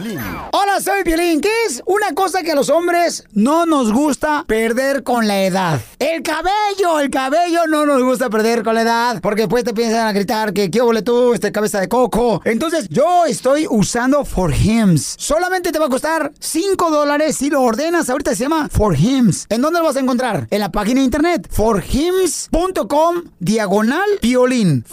Hola, 0.52 0.82
soy 0.82 1.04
Piolín. 1.04 1.40
¿Qué 1.40 1.50
es 1.68 1.82
una 1.86 2.14
cosa 2.14 2.44
que 2.44 2.52
a 2.52 2.56
los 2.56 2.70
hombres 2.70 3.24
no 3.32 3.66
nos 3.66 3.94
gusta 3.94 4.44
perder 4.46 5.04
con 5.04 5.26
la 5.28 5.44
edad? 5.44 5.80
El 6.00 6.22
cabello, 6.22 7.00
el 7.00 7.10
cabello 7.10 7.66
no 7.68 7.86
nos 7.86 8.04
gusta 8.04 8.30
perder 8.30 8.64
con 8.64 8.76
la 8.76 8.82
edad. 8.82 9.22
Porque 9.22 9.44
después 9.44 9.64
te 9.64 9.74
piensan 9.74 10.08
a 10.08 10.12
gritar 10.12 10.52
que 10.52 10.70
qué 10.70 10.82
ole 10.82 11.02
tú, 11.02 11.34
este 11.34 11.52
cabeza 11.54 11.80
de 11.80 11.88
coco. 11.88 12.42
Entonces, 12.44 12.90
yo 12.90 13.26
estoy 13.26 13.68
usando 13.70 14.26
For 14.26 14.54
Hims. 14.54 15.16
Solamente 15.18 15.72
te 15.72 15.80
va 15.80 15.86
a 15.86 15.90
costar 15.90 16.34
5 16.40 16.92
dólares 16.92 17.38
si 17.38 17.50
lo 17.50 17.62
ordenas. 17.62 18.10
Ahorita 18.10 18.36
se 18.36 18.44
llama 18.44 18.68
For 18.70 18.98
Hims. 19.00 19.46
¿En 19.50 19.62
dónde 19.62 19.80
lo 19.80 19.86
vas 19.86 19.96
a 19.96 20.02
encontrar? 20.02 20.48
En 20.52 20.60
la 20.60 20.72
página 20.72 21.05
internet. 21.06 21.48
forhims.com 21.50 23.32
diagonal 23.40 24.10
piolín. 24.22 24.84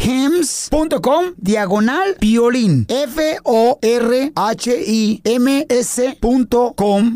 forhims.com 0.00 1.34
diagonal 1.36 2.16
piolín. 2.18 2.86
F-O-R-H-I-M-S.com 2.88 4.38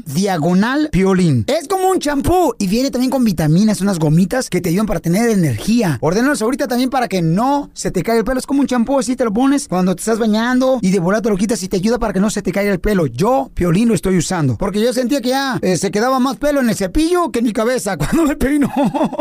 diagonal 0.04 0.90
piolín. 0.92 1.44
Es 1.46 1.66
como 1.66 1.88
un 1.88 1.98
champú 1.98 2.54
y 2.58 2.66
viene 2.66 2.90
también 2.90 3.10
con 3.10 3.24
vitaminas, 3.24 3.80
unas 3.80 3.98
gomitas 3.98 4.50
que 4.50 4.60
te 4.60 4.68
ayudan 4.68 4.84
para 4.86 5.00
tener 5.00 5.30
energía. 5.30 5.96
Ordenalos 6.02 6.42
ahorita 6.42 6.68
también 6.68 6.90
para 6.90 7.08
que 7.08 7.22
no 7.22 7.70
se 7.72 7.90
te 7.90 8.02
caiga 8.02 8.18
el 8.18 8.24
pelo. 8.24 8.38
Es 8.38 8.46
como 8.46 8.60
un 8.60 8.66
champú, 8.66 8.98
así 8.98 9.16
te 9.16 9.24
lo 9.24 9.32
pones 9.32 9.66
cuando 9.66 9.96
te 9.96 10.00
estás 10.00 10.18
bañando 10.18 10.78
y 10.82 10.90
de 10.90 10.98
volada 10.98 11.22
te 11.22 11.30
lo 11.30 11.38
quitas 11.38 11.62
y 11.62 11.68
te 11.68 11.78
ayuda 11.78 11.98
para 11.98 12.12
que 12.12 12.20
no 12.20 12.28
se 12.28 12.42
te 12.42 12.52
caiga 12.52 12.70
el 12.70 12.80
pelo. 12.80 13.06
Yo, 13.06 13.50
piolín, 13.54 13.88
lo 13.88 13.94
estoy 13.94 14.18
usando. 14.18 14.58
Porque 14.58 14.82
yo 14.82 14.92
sentía 14.92 15.22
que 15.22 15.30
ya 15.30 15.58
eh, 15.62 15.78
se 15.78 15.90
quedaba 15.90 16.18
más 16.18 16.36
pelo 16.36 16.60
en 16.60 16.68
el 16.68 16.76
cepillo 16.76 17.30
que 17.30 17.38
en 17.38 17.46
mi 17.46 17.54
cabeza 17.54 17.96
cuando 17.98 18.24
me 18.24 18.36
peino. 18.36 18.70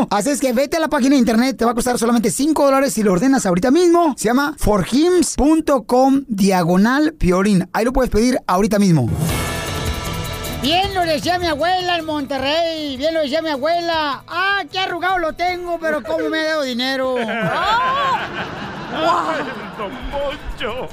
Así 0.10 0.32
es 0.32 0.42
que 0.42 0.52
vete 0.52 0.76
a 0.78 0.80
la 0.82 0.90
página 0.90 1.12
de 1.12 1.20
internet, 1.20 1.56
te 1.56 1.64
va 1.64 1.72
a 1.72 1.76
costar 1.76 1.98
solamente 1.98 2.30
5 2.30 2.66
dólares 2.66 2.94
si 2.94 3.04
lo 3.04 3.14
ordenas 3.14 3.46
ahorita 3.46 3.53
mismo. 3.72 4.16
Se 4.18 4.26
llama 4.26 4.56
forhims.com 4.58 6.24
diagonal 6.28 7.14
piolín. 7.14 7.70
Ahí 7.74 7.86
lo 7.86 7.94
puedes 7.94 8.12
pedir 8.12 8.40
ahorita 8.48 8.80
mismo. 8.80 9.10
Bien 10.62 10.94
lo 10.94 11.02
decía 11.02 11.38
mi 11.40 11.48
abuela 11.48 11.98
en 11.98 12.06
Monterrey, 12.06 12.96
bien 12.96 13.14
lo 13.14 13.22
decía 13.22 13.42
mi 13.42 13.50
abuela. 13.50 14.24
Ah, 14.28 14.64
qué 14.72 14.80
arrugado 14.80 15.20
lo 15.20 15.34
tengo, 15.34 15.78
pero 15.78 16.02
cómo 16.02 16.30
me 16.30 16.40
ha 16.40 16.44
dado 16.46 16.62
dinero. 16.64 17.16
Poncho. 20.12 20.88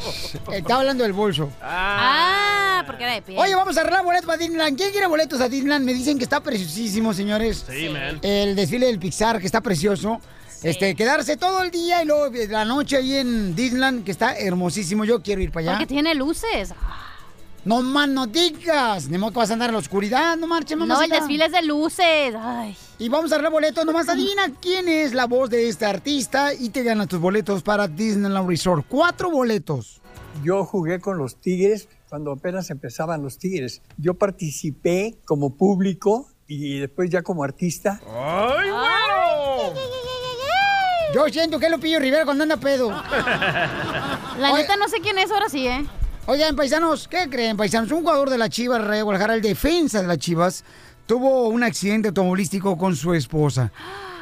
Está 0.53 0.77
hablando 0.77 1.05
del 1.05 1.13
bolso. 1.13 1.51
Ah, 1.63 2.83
porque 2.85 3.05
era 3.05 3.15
de 3.15 3.23
piel. 3.23 3.39
Oye, 3.39 3.55
vamos 3.55 3.77
a 3.77 3.83
arreglar 3.83 4.05
boletos 4.05 4.27
para 4.27 4.39
Disneyland. 4.39 4.77
¿Quién 4.77 4.91
quiere 4.91 5.07
boletos 5.07 5.41
a 5.41 5.49
Disneyland? 5.49 5.85
Me 5.85 5.95
dicen 5.95 6.19
que 6.19 6.25
está 6.25 6.41
preciosísimo, 6.41 7.15
señores. 7.15 7.65
Sí, 7.71 7.89
man. 7.91 8.19
El 8.23 8.57
desfile 8.57 8.87
del 8.87 8.99
Pixar, 8.99 9.39
que 9.39 9.47
está 9.47 9.61
precioso. 9.61 10.21
Este, 10.63 10.95
quedarse 10.95 11.37
todo 11.37 11.63
el 11.63 11.71
día 11.71 12.03
y 12.03 12.07
luego 12.07 12.29
de 12.29 12.47
la 12.49 12.65
noche 12.65 12.99
ahí 12.99 13.17
en 13.17 13.55
Disneyland, 13.55 14.05
que 14.05 14.11
está 14.11 14.37
hermosísimo. 14.37 15.05
Yo 15.05 15.23
quiero 15.23 15.41
ir 15.41 15.51
para 15.51 15.63
allá. 15.63 15.73
Porque 15.79 15.87
tiene 15.87 16.15
luces. 16.15 16.75
No 17.65 17.83
más 17.83 18.09
no 18.09 18.27
digas. 18.27 19.09
Ni 19.09 19.19
modo 19.19 19.33
que 19.33 19.39
vas 19.39 19.51
a 19.51 19.55
andar 19.55 19.69
en 19.69 19.75
la 19.75 19.79
oscuridad, 19.79 20.37
no 20.37 20.47
marches, 20.47 20.77
mamá. 20.77 20.95
No, 20.95 21.03
el 21.03 21.11
desfile 21.11 21.47
es 21.47 21.53
de 21.53 21.63
luces. 21.63 22.35
Ay. 22.39 22.77
Y 22.99 23.09
vamos 23.09 23.33
a 23.33 23.37
arreglar 23.37 23.53
boletos. 23.53 23.85
Nomás 23.85 24.09
adivina 24.11 24.53
quién 24.61 24.89
es 24.89 25.15
la 25.15 25.27
voz 25.27 25.51
de 25.51 25.69
este 25.69 25.87
artista 25.87 26.55
y 26.55 26.71
te 26.71 26.83
ganas 26.83 27.09
tus 27.09 27.21
boletos 27.21 27.63
para 27.63 27.89
Disneyland 27.89 28.49
Resort. 28.49 28.87
Cuatro 28.89 29.31
boletos. 29.31 30.01
Yo 30.43 30.65
jugué 30.65 31.01
con 31.01 31.19
los 31.19 31.37
Tigres 31.37 31.89
cuando 32.09 32.33
apenas 32.33 32.71
empezaban 32.71 33.23
los 33.23 33.39
Tigres. 33.39 33.83
Yo 33.99 34.15
participé 34.15 35.19
como 35.25 35.57
público 35.57 36.29
y 36.47 36.79
después 36.79 37.11
ya 37.11 37.23
como 37.23 37.45
artista. 37.45 38.01
¡Ay, 38.07 38.71
Yo 41.15 41.29
siento 41.29 41.59
que 41.59 41.67
es 41.67 41.73
Lupillo 41.73 41.99
Rivera 41.99 42.25
cuando 42.25 42.45
anda 42.45 42.57
pedo. 42.57 42.91
La 42.91 44.53
neta 44.55 44.77
no 44.77 44.89
sé 44.89 45.01
quién 45.01 45.19
es 45.19 45.31
ahora 45.31 45.49
sí, 45.49 45.67
¿eh? 45.67 45.85
Oigan, 46.27 46.55
paisanos, 46.55 47.09
¿qué 47.09 47.29
creen, 47.29 47.57
paisanos? 47.57 47.91
Un 47.91 48.01
jugador 48.01 48.31
de 48.31 48.39
las 48.39 48.51
Chivas, 48.51 48.85
Rayo 48.85 49.05
Guadalajara, 49.05 49.35
el 49.35 49.43
defensa 49.43 50.01
de 50.01 50.07
las 50.07 50.19
Chivas, 50.19 50.65
tuvo 51.07 51.49
un 51.49 51.65
accidente 51.65 52.09
automovilístico 52.09 52.79
con 52.79 52.95
su 52.95 53.13
esposa. 53.15 53.73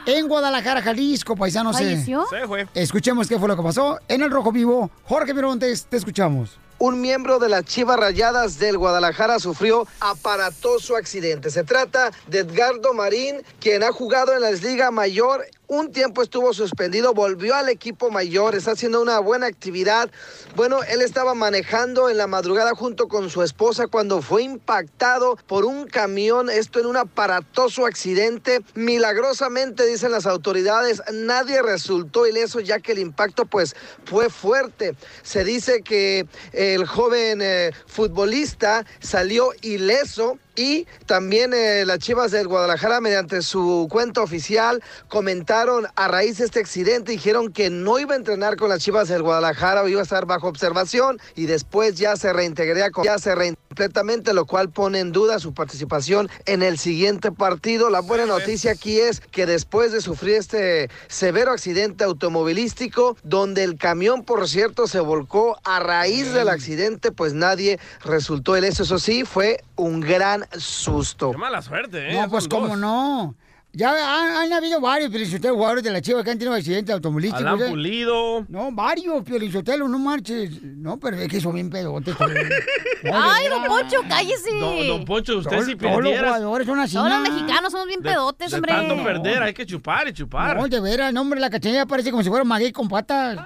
En 0.07 0.27
Guadalajara, 0.27 0.81
Jalisco, 0.81 1.37
paisanos. 1.37 1.79
eh, 1.79 1.85
¿Falleció? 1.85 2.25
Se 2.31 2.47
fue. 2.47 2.67
Escuchemos 2.73 3.29
qué 3.29 3.39
fue 3.39 3.49
lo 3.49 3.57
que 3.57 3.63
pasó. 3.63 3.99
En 4.09 4.23
el 4.23 4.31
Rojo 4.31 4.53
Vivo, 4.53 4.91
Jorge 5.05 5.35
Mirontes, 5.35 5.85
te 5.87 5.99
escuchamos. 5.99 6.59
un 6.79 7.01
miembro 7.03 7.39
de 7.39 7.51
las 7.51 7.65
Chivas 7.65 7.99
Rayadas 7.99 8.59
del 8.59 8.79
Guadalajara 8.79 9.39
sufrió 9.41 9.87
aparatoso 10.01 10.97
accidente. 10.97 11.51
Se 11.51 11.65
trata 11.65 12.13
de 12.29 12.39
Edgardo 12.39 12.95
Marín, 12.95 13.43
quien 13.61 13.83
ha 13.83 13.93
jugado 13.93 14.33
en 14.33 14.41
la 14.41 14.53
Liga 14.53 14.91
Mayor. 14.91 15.45
Un 15.71 15.93
tiempo 15.93 16.23
estuvo 16.23 16.55
suspendido, 16.55 17.13
volvió 17.13 17.55
al 17.55 17.69
equipo 17.69 18.11
mayor, 18.11 18.55
está 18.55 18.71
haciendo 18.71 19.03
una 19.03 19.19
buena 19.19 19.45
actividad. 19.45 20.11
Bueno, 20.57 20.83
él 20.83 21.03
estaba 21.03 21.35
manejando 21.35 22.09
en 22.09 22.17
la 22.17 22.27
madrugada 22.27 22.75
junto 22.75 23.07
con 23.07 23.29
su 23.29 23.43
esposa 23.43 23.87
cuando 23.87 24.23
fue 24.23 24.45
impactado 24.45 25.37
por 25.47 25.67
un 25.67 25.87
camión, 25.87 26.49
esto 26.49 26.81
en 26.81 26.87
un 26.87 26.97
aparatoso 26.97 27.85
accidente. 27.85 28.63
Milagrosamente, 28.77 29.85
dicen 29.85 30.11
las 30.11 30.25
autoridades, 30.25 31.03
nadie 31.13 31.61
resultó 31.61 32.27
ileso 32.27 32.61
ya 32.61 32.81
que 32.81 32.93
el 32.93 33.01
impacto 33.01 33.45
pues 33.45 33.77
fue 34.07 34.31
fuerte. 34.31 34.97
Se 35.23 35.45
dice 35.45 35.83
que 35.83 36.27
el 36.53 36.87
joven 36.87 37.41
eh, 37.43 37.73
futbolista 37.87 38.87
salió 39.01 39.51
ileso 39.61 40.39
y 40.59 40.89
también 41.07 41.55
eh, 41.55 41.85
las 41.87 42.01
Chivas 42.01 42.33
del 42.33 42.49
Guadalajara, 42.49 43.01
mediante 43.01 43.43
su 43.43 43.87
cuenta 43.89 44.23
oficial, 44.23 44.83
comentaron 45.07 45.87
a 45.95 46.09
raíz 46.09 46.39
de 46.39 46.47
este 46.47 46.59
accidente, 46.59 47.13
dijeron 47.13 47.53
que 47.53 47.71
no 47.71 48.01
iba 48.01 48.15
a 48.15 48.17
entrenar 48.17 48.57
con 48.57 48.69
las 48.69 48.83
Chivas 48.83 49.07
del 49.07 49.23
Guadalajara 49.23 49.83
o 49.85 49.89
iba 49.89 50.01
a 50.01 50.03
estar 50.03 50.27
bajo 50.27 50.49
observación 50.49 51.21
y 51.37 51.47
después 51.47 51.95
ya 51.95 52.17
se 52.17 52.33
reintegraría 52.33 52.91
con, 52.91 53.05
ya 53.05 53.19
se 53.19 53.37
reintegraría 53.37 53.69
completamente, 53.79 54.35
lo 54.35 54.45
cual 54.45 54.71
pone 54.71 54.99
en 54.99 55.13
duda 55.13 55.39
su 55.39 55.55
participación 55.55 56.29
en 56.47 56.65
el 56.65 56.79
siguiente 56.79 57.31
partido. 57.31 57.91
La 57.91 58.01
buena 58.01 58.27
noticia 58.27 58.73
aquí 58.73 58.99
es 58.99 59.21
que 59.21 59.47
después 59.47 59.93
de 59.93 60.01
sufrir 60.01 60.35
este 60.35 60.91
severo 61.07 61.53
accidente 61.53 62.03
automovilístico, 62.03 63.17
donde 63.23 63.63
el 63.63 63.77
camión, 63.77 64.25
por 64.25 64.49
cierto, 64.49 64.89
se 64.89 64.99
volcó 64.99 65.61
a 65.63 65.79
raíz 65.79 66.33
del 66.33 66.49
accidente, 66.49 67.13
pues 67.13 67.35
nadie 67.35 67.79
resultó 68.05 68.57
ileso. 68.57 68.83
Eso 68.83 68.99
sí, 68.99 69.25
fue 69.25 69.63
un 69.77 70.01
gran 70.01 70.48
susto. 70.57 71.31
Qué 71.33 71.39
mala 71.39 71.63
suerte, 71.63 72.11
¿eh? 72.11 72.21
No, 72.21 72.29
pues 72.29 72.49
cómo 72.49 72.69
dos. 72.69 72.79
no. 72.79 73.35
Ya 73.79 73.91
han, 73.93 74.33
han 74.37 74.53
habido 74.53 74.81
varios 74.81 75.09
Piolinsotelo, 75.09 75.55
jugadores 75.55 75.85
de 75.85 75.93
la 75.93 76.01
Chiva 76.03 76.25
que 76.25 76.33
han 76.33 76.39
tenido 76.39 76.53
accidentes 76.57 76.93
automovilísticos. 76.93 77.47
Alan 77.47 77.63
¿eh? 77.63 77.71
Pulido. 77.71 78.45
No, 78.49 78.73
varios 78.73 79.23
Piolinsotelo, 79.23 79.87
no 79.87 80.01
marches. 80.01 80.61
No, 80.65 80.99
pero 80.99 81.17
es 81.19 81.29
que 81.29 81.41
son 81.41 81.55
bien 81.55 81.71
pedotes. 81.71 82.17
Ay, 83.05 83.49
don 83.49 83.63
Poncho, 83.69 83.99
cállese. 84.09 84.51
Don, 84.59 84.87
don 84.89 85.05
Poncho, 85.05 85.39
usted 85.39 85.51
Todos- 85.53 85.67
si 85.67 85.77
todos 85.77 86.03
los 86.03 86.13
jugadores 86.19 86.67
son 86.67 86.81
así. 86.81 86.95
Todos 86.95 87.09
los 87.09 87.19
¿no? 87.19 87.31
mexicanos 87.31 87.71
somos 87.71 87.87
bien 87.87 88.01
de- 88.03 88.09
pedotes, 88.11 88.51
de 88.51 88.57
hombre. 88.57 88.73
tanto 88.73 88.97
perder, 89.05 89.43
hay 89.45 89.55
que 89.55 89.65
chupar 89.65 90.09
y 90.09 90.13
chupar. 90.13 90.57
No, 90.57 90.67
de 90.67 90.81
veras, 90.81 91.13
no, 91.13 91.21
hombre, 91.21 91.39
la 91.39 91.49
cachanilla 91.49 91.87
parece 91.87 92.11
como 92.11 92.25
si 92.25 92.29
fuera 92.31 92.43
un 92.43 92.49
maguey 92.49 92.73
con 92.73 92.89
patas. 92.89 93.37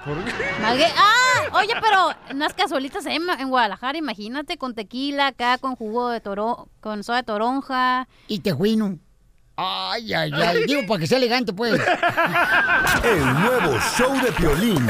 Maguey- 0.61 0.91
Ah, 0.97 1.59
oye, 1.59 1.73
pero 1.79 2.09
unas 2.31 2.53
cazuelitas 2.55 3.05
en, 3.05 3.21
en 3.39 3.49
Guadalajara, 3.49 3.99
imagínate, 3.99 4.57
con 4.57 4.73
tequila 4.73 5.27
acá, 5.27 5.59
con 5.59 5.75
jugo 5.75 6.09
de 6.09 6.21
toro, 6.21 6.69
con 6.81 7.03
soda 7.03 7.17
de 7.17 7.23
toronja. 7.23 8.07
Y 8.27 8.39
tejuino. 8.39 8.97
Ay, 9.55 10.13
ay, 10.13 10.31
ay. 10.33 10.63
Digo, 10.65 10.81
para 10.87 10.99
que 10.99 11.07
sea 11.07 11.17
elegante, 11.19 11.53
pues. 11.53 11.79
El 13.03 13.33
nuevo 13.41 13.79
show 13.97 14.13
de 14.21 14.31
Piolín. 14.31 14.87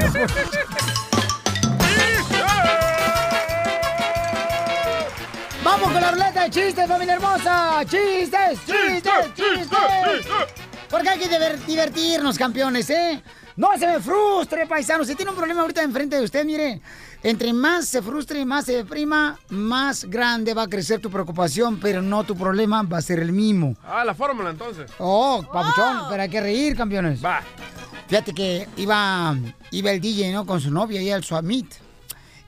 ¡Vamos 5.64 5.91
con 5.91 6.01
la 6.01 6.11
ruleta 6.11 6.43
de 6.43 6.49
chistes, 6.49 6.88
familia 6.88 7.14
hermosa! 7.16 7.82
¡Chistes, 7.86 8.59
chistes, 8.66 9.34
chistes! 9.34 10.28
Porque 10.89 11.09
hay 11.09 11.20
que 11.20 11.30
diver- 11.30 11.57
divertirnos, 11.66 12.38
campeones, 12.38 12.89
¿eh? 12.89 13.24
No 13.55 13.70
se 13.78 13.88
me 13.88 13.99
frustre, 13.99 14.68
paisano. 14.68 15.05
Si 15.05 15.16
tiene 15.16 15.32
un 15.32 15.38
problema 15.38 15.61
ahorita 15.61 15.82
enfrente 15.82 16.18
de 16.18 16.24
usted, 16.24 16.43
mire, 16.43 16.82
entre 17.24 17.53
más 17.53 17.88
se 17.88 18.01
frustre 18.01 18.41
y 18.41 18.45
más 18.45 18.65
se 18.65 18.74
deprima, 18.74 19.39
más 19.49 20.05
grande 20.05 20.53
va 20.53 20.63
a 20.63 20.67
crecer 20.67 20.99
tu 20.99 21.09
preocupación, 21.09 21.80
pero 21.80 22.01
no 22.01 22.24
tu 22.26 22.36
problema 22.36 22.84
va 22.84 22.97
a 22.97 23.01
ser 23.01 23.19
el 23.19 23.32
mismo. 23.32 23.76
Ah, 23.84 24.03
la 24.03 24.13
fórmula 24.13 24.49
entonces. 24.49 24.91
Oh, 24.99 25.41
papuchón, 25.51 26.03
pero 26.09 26.21
hay 26.21 26.30
que 26.30 26.41
reír, 26.41 26.76
campeones. 26.76 27.24
Va. 27.24 27.41
Fíjate 28.07 28.34
que 28.34 28.67
iba, 28.78 29.36
iba 29.71 29.91
el 29.91 30.01
DJ, 30.01 30.34
¿no? 30.34 30.45
Con 30.45 30.59
su 30.59 30.69
novia 30.69 30.99
ahí 30.99 31.11
al 31.11 31.24
Suamit. 31.24 31.74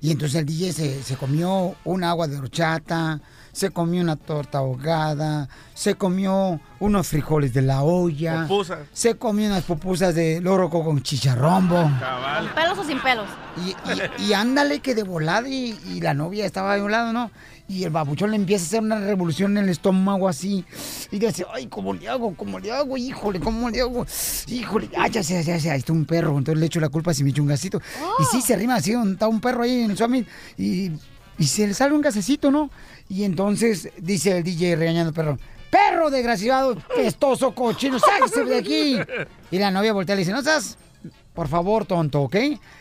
Y 0.02 0.12
entonces 0.12 0.42
el 0.42 0.46
DJ 0.46 0.74
se, 0.74 1.04
se 1.04 1.16
comió 1.16 1.76
un 1.86 2.04
agua 2.04 2.28
de 2.28 2.38
horchata, 2.38 3.20
se 3.56 3.70
comió 3.70 4.02
una 4.02 4.18
torta 4.18 4.58
ahogada, 4.58 5.48
se 5.74 5.96
comió 5.96 6.60
unos 6.82 7.08
frijoles 7.08 7.54
de 7.54 7.62
la 7.62 7.84
olla, 7.84 8.42
Pupusas. 8.50 8.80
se 8.92 9.16
comió 9.16 9.48
unas 9.48 9.64
pupusas 9.64 10.14
de 10.14 10.42
loroco 10.42 10.84
con 10.84 11.02
chicharrombo. 11.02 11.90
Cabal. 12.02 12.52
¿Pelos 12.54 12.78
o 12.80 12.84
sin 12.84 13.00
pelos? 13.00 13.28
Y, 13.66 13.70
y- 13.70 14.28
y 14.28 14.34
ándale 14.34 14.82
que 14.82 14.94
de 14.94 15.04
volada 15.04 15.48
y, 15.48 15.80
y 15.88 16.02
la 16.02 16.14
novia 16.14 16.46
estaba 16.46 16.76
de 16.76 16.82
un 16.82 16.92
lado, 16.92 17.14
¿no? 17.14 17.32
Y 17.70 17.86
el 17.86 17.92
babuchón 17.92 18.32
le 18.32 18.36
empieza 18.36 18.66
a 18.66 18.68
hacer 18.68 18.82
una 18.82 19.00
revolución 19.00 19.58
en 19.58 19.64
el 19.64 19.70
estómago 19.70 20.28
así. 20.28 20.66
Y 21.10 21.18
dice, 21.20 21.46
ay, 21.54 21.68
¿cómo 21.68 21.94
le 21.94 22.10
hago? 22.10 22.36
¿Cómo 22.36 22.60
le 22.60 22.74
hago? 22.74 22.98
Híjole, 22.98 23.40
¿cómo 23.40 23.70
le 23.70 23.80
hago? 23.80 24.06
Híjole, 24.48 24.90
ay, 24.98 25.12
ya 25.12 25.24
sé, 25.24 25.42
ya 25.44 25.58
sé, 25.62 25.72
ahí 25.72 25.80
está 25.80 25.94
un 25.94 26.04
perro. 26.04 26.38
Entonces 26.38 26.60
le 26.60 26.66
echo 26.66 26.82
la 26.82 26.90
culpa 26.90 27.14
si 27.14 27.24
me 27.24 27.30
echo 27.30 27.42
un 27.42 27.48
gasito. 27.48 27.82
Y 28.20 28.24
sí, 28.26 28.42
se 28.42 28.54
arrima 28.54 28.76
así, 28.76 28.92
donde 28.92 29.14
está 29.14 29.30
un 29.30 29.40
perro 29.40 29.64
ahí 29.64 29.80
en 29.84 29.92
el 29.92 29.98
summit. 29.98 30.28
Y, 30.58 30.92
y 31.38 31.48
se 31.48 31.66
le 31.68 31.74
sale 31.74 31.94
un 31.96 32.02
gasecito, 32.02 32.52
¿no? 32.52 32.70
Y 33.10 33.24
entonces 33.24 33.90
dice 33.98 34.38
el 34.38 34.44
DJ 34.44 34.76
regañando 34.76 35.10
al 35.10 35.14
perro. 35.14 35.38
Perro 35.70 36.10
desgraciado, 36.10 36.76
pestoso, 36.96 37.54
cochino, 37.54 38.00
sáquese 38.00 38.46
de 38.46 38.58
aquí. 38.58 39.00
Y 39.52 39.60
la 39.60 39.72
novia 39.72 39.94
voltea 39.94 40.16
y 40.16 40.18
le 40.18 40.22
dice, 40.22 40.32
no 40.32 40.42
seas, 40.42 40.78
por 41.34 41.48
favor, 41.48 41.86
tonto, 41.86 42.22
¿ok? 42.22 42.36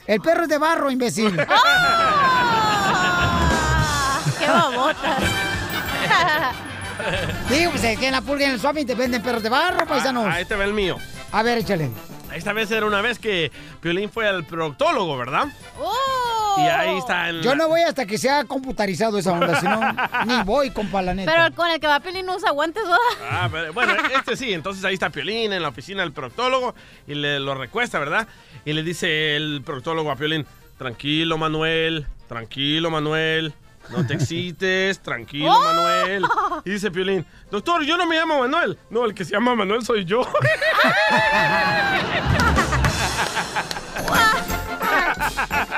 El 0.07 0.21
perro 0.21 0.45
es 0.45 0.49
de 0.49 0.59
barro, 0.59 0.91
imbécil. 0.91 1.37
¡Qué 4.39 4.47
babotas! 4.47 5.19
Digo, 7.51 7.71
pues 7.73 7.85
es 7.85 7.99
que 7.99 8.07
en 8.07 8.13
la 8.13 8.21
pulga 8.21 8.43
y 8.43 8.47
en 8.47 8.53
el 8.53 8.61
suave 8.61 8.85
te 8.85 8.95
venden 8.95 9.23
perros 9.23 9.43
de 9.43 9.49
barro, 9.49 9.87
paisanos. 9.87 10.27
Ah, 10.27 10.35
ahí 10.35 10.45
te 10.45 10.55
ve 10.55 10.65
el 10.65 10.73
mío. 10.73 10.97
A 11.33 11.43
ver, 11.43 11.59
échale. 11.59 11.91
Esta 12.35 12.53
vez 12.53 12.71
era 12.71 12.87
una 12.87 13.01
vez 13.01 13.19
que 13.19 13.53
Piolín 13.81 14.11
fue 14.11 14.29
al 14.29 14.45
proctólogo, 14.45 15.17
¿verdad? 15.17 15.47
¡Oh! 15.79 16.57
Y 16.59 16.63
ahí 16.63 16.99
está. 16.99 17.31
Yo 17.31 17.55
no 17.55 17.69
voy 17.69 17.81
hasta 17.83 18.07
que 18.07 18.19
sea 18.19 18.45
computarizado 18.45 19.19
esa 19.19 19.33
onda, 19.33 19.61
si 19.61 19.67
no, 19.67 19.81
ni 20.27 20.43
voy, 20.45 20.71
compa, 20.71 21.03
la 21.03 21.15
neta. 21.15 21.33
Pero 21.33 21.55
con 21.55 21.71
el 21.71 21.81
que 21.81 21.87
va 21.87 22.01
Pelín 22.01 22.27
no 22.27 22.37
usa 22.37 22.51
guantes, 22.51 22.83
¿verdad? 22.83 22.99
Ah, 23.31 23.49
pero, 23.51 23.73
bueno, 23.73 23.95
este 24.17 24.37
sí, 24.37 24.53
entonces 24.53 24.85
ahí 24.85 24.95
está 24.95 25.11
Piolín 25.11 25.53
en 25.53 25.63
la 25.63 25.69
oficina 25.69 26.03
del 26.03 26.13
proctólogo 26.13 26.75
y 27.07 27.15
le 27.15 27.41
lo 27.41 27.55
recuesta, 27.55 27.99
¿verdad? 27.99 28.29
Y 28.65 28.73
le 28.73 28.83
dice 28.83 29.37
el 29.37 29.63
proctólogo 29.65 30.11
a 30.11 30.17
Piolín, 30.17 30.47
tranquilo 30.79 31.39
Manuel, 31.39 32.07
tranquilo 32.29 32.91
Manuel, 32.91 33.55
no 33.91 34.07
te 34.07 34.15
excites, 34.15 35.01
tranquilo 35.01 35.53
¡Oh! 35.53 35.61
Manuel. 35.63 36.25
Y 36.65 36.71
dice 36.71 36.91
Piolín, 36.91 37.25
doctor, 37.51 37.83
yo 37.85 37.97
no 37.97 38.07
me 38.07 38.17
llamo 38.17 38.39
Manuel, 38.41 38.79
no, 38.91 39.05
el 39.05 39.15
que 39.15 39.25
se 39.25 39.33
llama 39.33 39.55
Manuel 39.55 39.85
soy 39.85 40.05
yo. 40.05 40.23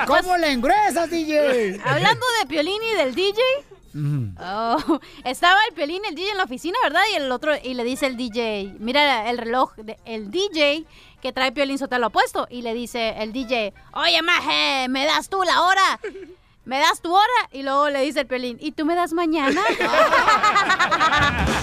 ¿Cómo 0.05 0.37
le 0.37 0.51
engruesas, 0.51 1.09
DJ? 1.09 1.79
Hablando 1.83 2.25
de 2.41 2.47
Piolín 2.47 2.81
y 2.83 2.95
del 2.95 3.15
DJ, 3.15 3.41
Oh, 4.39 4.99
estaba 5.23 5.57
el 5.67 5.73
Pelín, 5.73 6.03
el 6.07 6.13
DJ 6.13 6.29
en 6.29 6.37
la 6.37 6.43
oficina, 6.43 6.77
¿verdad? 6.83 7.01
Y 7.11 7.15
el 7.15 7.31
otro, 7.31 7.53
y 7.63 7.73
le 7.73 7.83
dice 7.83 8.05
el 8.05 8.15
DJ, 8.15 8.75
mira 8.77 9.27
el 9.31 9.39
reloj, 9.39 9.73
de- 9.75 9.97
el 10.05 10.29
DJ 10.29 10.85
que 11.19 11.33
trae 11.33 11.51
Piolín 11.51 11.79
Sotelo 11.79 12.11
puesto. 12.11 12.47
Y 12.51 12.61
le 12.61 12.75
dice 12.75 13.15
el 13.17 13.33
DJ, 13.33 13.73
oye, 13.93 14.21
maje, 14.21 14.87
¿me 14.89 15.03
das 15.05 15.29
tú 15.29 15.41
la 15.41 15.63
hora? 15.63 15.99
¿Me 16.67 16.79
das 16.79 16.99
tu 17.01 17.13
hora? 17.15 17.23
Y 17.53 17.63
luego 17.63 17.87
le 17.89 18.01
dice 18.01 18.19
el 18.19 18.27
Piolín, 18.27 18.57
¿y 18.59 18.73
tú 18.73 18.83
me 18.85 18.93
das 18.93 19.13
mañana? 19.13 19.61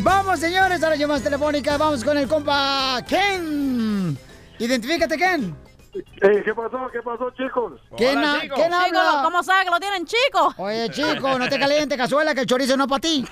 Vamos, 0.00 0.40
señores, 0.40 0.82
a 0.82 0.90
las 0.90 0.98
llamadas 0.98 1.22
telefónicas. 1.22 1.78
Vamos 1.78 2.02
con 2.02 2.18
el 2.18 2.26
compa 2.26 2.98
Ken. 3.08 4.18
Identifícate, 4.58 5.16
Ken. 5.16 5.56
¿Qué 5.92 6.52
pasó? 6.54 6.78
¿Qué 6.92 7.00
pasó, 7.00 7.30
chicos? 7.36 7.80
¿Quién, 7.96 8.18
ha- 8.18 8.40
¿quién 8.40 8.50
Chico, 8.52 8.74
habla? 8.74 9.20
¿cómo 9.22 9.42
sabe 9.44 9.64
que 9.64 9.70
lo 9.70 9.78
tienen 9.78 10.04
chico? 10.04 10.52
Oye, 10.58 10.90
chico, 10.90 11.38
no 11.38 11.48
te 11.48 11.58
calientes, 11.60 11.96
cazuela, 11.96 12.34
que 12.34 12.40
el 12.40 12.46
chorizo 12.46 12.76
no 12.76 12.84
es 12.84 12.90
para 12.90 13.00
ti. 13.00 13.24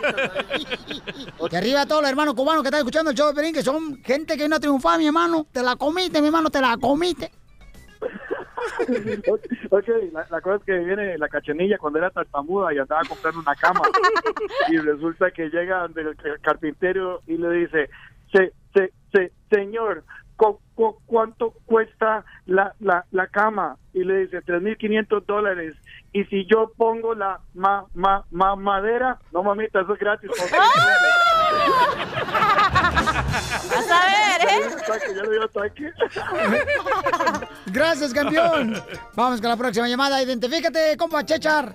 Que 1.51 1.57
arriba 1.57 1.85
todos 1.85 2.01
los 2.03 2.11
hermanos 2.11 2.35
cubanos 2.35 2.63
que 2.63 2.69
están 2.69 2.79
escuchando 2.79 3.11
el 3.11 3.17
show 3.17 3.27
de 3.27 3.35
Pelín, 3.35 3.53
que 3.53 3.63
son 3.65 4.01
gente 4.05 4.37
que 4.37 4.49
no 4.49 4.61
triunfa, 4.61 4.97
mi 4.99 5.07
hermano. 5.09 5.47
Te 5.53 5.63
la 5.65 5.75
comiste, 5.75 6.21
mi 6.21 6.29
hermano, 6.29 6.49
te 6.49 6.61
la 6.61 6.77
comiste. 6.77 7.33
ok, 9.71 9.89
la, 10.13 10.27
la 10.31 10.41
cosa 10.41 10.57
es 10.57 10.63
que 10.65 10.79
viene 10.79 11.17
la 11.19 11.29
cachanilla 11.29 11.79
cuando 11.79 11.99
era 11.99 12.11
tartamuda 12.11 12.73
y 12.75 12.79
andaba 12.79 13.03
comprando 13.09 13.41
una 13.41 13.55
cama. 13.55 13.83
y 14.69 14.79
resulta 14.79 15.31
que 15.31 15.49
llega 15.51 15.89
del 15.89 16.17
carpintero 16.43 17.21
y 17.27 17.37
le 17.37 17.51
dice, 17.51 17.91
se, 18.33 18.53
se, 18.75 18.93
se, 19.13 19.33
señor, 19.51 20.05
cu- 20.37 20.61
cu- 20.75 20.99
¿cuánto 21.07 21.53
cuesta 21.67 22.25
la, 22.47 22.75
la, 22.81 23.05
la 23.11 23.27
cama? 23.29 23.77
Y 23.93 24.03
le 24.05 24.19
dice, 24.27 24.43
3.500 24.43 25.25
dólares. 25.27 25.75
Y 26.13 26.25
si 26.25 26.47
yo 26.47 26.73
pongo 26.77 27.15
la 27.15 27.41
ma, 27.55 27.85
ma, 27.95 28.25
ma- 28.31 28.57
madera, 28.57 29.19
no 29.33 29.43
mamita, 29.43 29.81
eso 29.81 29.95
es 29.95 29.99
gratis. 30.01 30.31
Vas 33.35 33.91
a 33.91 34.07
ver, 34.07 34.49
¿eh? 34.49 34.63
Ya 35.15 35.23
le 35.23 35.31
dio 35.31 35.45
ataque. 35.45 35.93
Gracias, 37.67 38.15
campeón. 38.15 38.83
Vamos 39.15 39.41
con 39.41 39.51
la 39.51 39.57
próxima 39.57 39.89
llamada. 39.89 40.23
Identifícate, 40.23 40.97
compa 40.97 41.25
Chechar. 41.25 41.75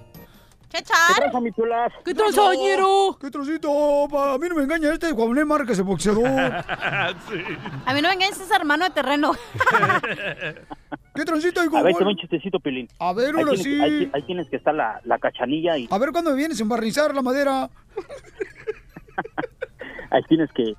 Chechar. 0.69 1.15
¿Qué 1.15 1.21
pasa, 1.25 1.39
mi 1.39 1.51
chulas? 1.51 1.91
¿Qué 2.05 2.13
tranza, 2.13 2.53
ñero? 2.53 3.17
¿Qué 3.19 3.31
trocito? 3.31 4.05
A 4.17 4.37
mí 4.37 4.47
no 4.49 4.55
me 4.55 4.63
engaña 4.63 4.93
este 4.93 5.11
Juan 5.11 5.47
Márquez, 5.47 5.79
el 5.79 5.83
boxeador. 5.83 6.27
A 6.27 7.93
mí 7.93 8.01
no 8.01 8.07
me 8.07 8.13
engañes 8.13 8.39
ese 8.39 8.55
hermano 8.55 8.85
de 8.85 8.91
terreno. 8.91 9.31
¿Qué 11.15 11.25
transito, 11.25 11.63
hijo? 11.63 11.75
A 11.75 11.81
ver, 11.83 11.95
te 11.95 12.03
doy 12.03 12.13
un 12.13 12.19
chistecito, 12.19 12.59
Pelín. 12.59 12.87
A 12.99 13.13
ver, 13.13 13.35
ahí 13.35 13.41
ahora 13.41 13.55
tienes, 13.55 13.63
sí. 13.63 13.81
Ahí, 13.81 14.11
ahí 14.13 14.21
tienes 14.23 14.47
que 14.49 14.57
estar 14.57 14.75
la, 14.75 15.01
la 15.05 15.17
cachanilla 15.17 15.75
y 15.77 15.87
A 15.89 15.97
ver 15.97 16.11
cuándo 16.11 16.29
me 16.31 16.37
vienes 16.37 16.59
a 16.59 16.63
embarnizar 16.63 17.15
la 17.15 17.21
madera. 17.23 17.63
ahí 20.11 20.21
tienes 20.29 20.51
que, 20.53 20.75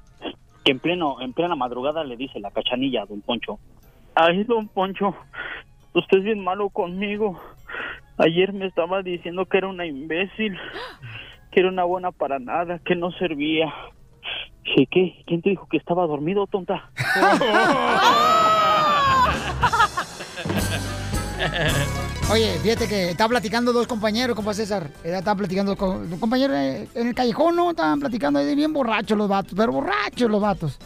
que 0.71 0.73
en 0.73 0.79
pleno, 0.79 1.21
en 1.21 1.33
plena 1.33 1.57
madrugada 1.57 2.05
le 2.05 2.17
dice 2.17 2.39
la 2.39 2.53
cachanilla 2.53 3.03
a 3.03 3.07
don 3.07 3.23
Poncho. 3.23 3.59
Ay, 4.15 4.45
don 4.45 4.69
Poncho, 4.69 5.17
usted 5.95 6.19
es 6.19 6.25
bien 6.25 6.45
malo 6.45 6.71
conmigo. 6.71 7.41
Ayer 8.19 8.53
me 8.53 8.67
estaba 8.67 9.03
diciendo 9.03 9.47
que 9.47 9.59
era 9.59 9.67
una 9.67 9.85
imbécil, 9.85 10.57
que 11.51 11.59
era 11.59 11.71
una 11.71 11.83
buena 11.83 12.13
para 12.13 12.39
nada, 12.39 12.79
que 12.85 12.95
no 12.95 13.11
servía. 13.11 13.75
Dije, 14.63 14.87
¿qué? 14.87 15.25
¿Quién 15.27 15.43
te 15.43 15.51
dijo 15.51 15.67
que 15.69 15.79
estaba 15.79 16.07
dormido, 16.07 16.47
tonta? 16.47 16.89
Oye, 22.31 22.59
fíjate 22.63 22.87
que 22.87 23.11
estaban 23.11 23.31
platicando 23.31 23.73
dos 23.73 23.87
compañeros, 23.87 24.37
compa 24.37 24.55
César. 24.55 24.91
Eh, 25.05 25.15
Estaban 25.17 25.39
platicando 25.39 25.77
con 25.77 26.13
un 26.13 26.21
compañero 26.21 26.55
eh, 26.55 26.89
en 26.95 27.09
el 27.09 27.15
callejón, 27.15 27.57
¿no? 27.57 27.71
Estaban 27.71 27.99
platicando 27.99 28.39
ahí 28.39 28.55
bien 28.55 28.73
borrachos 28.73 29.19
los 29.19 29.29
vatos, 29.29 29.53
pero 29.57 29.73
borrachos 29.73 30.31
los 30.31 30.41
vatos. 30.41 30.79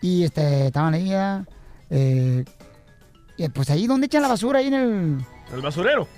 Y 0.00 0.24
este, 0.24 0.66
estaban 0.66 0.94
ahí, 0.94 1.08
ya, 1.10 1.44
eh, 1.90 2.44
y, 3.36 3.48
pues 3.50 3.70
ahí 3.70 3.86
donde 3.86 4.06
echan 4.06 4.22
la 4.22 4.28
basura, 4.28 4.58
ahí 4.58 4.66
en 4.66 4.74
el... 4.74 5.24
El 5.54 5.60
basurero. 5.60 6.08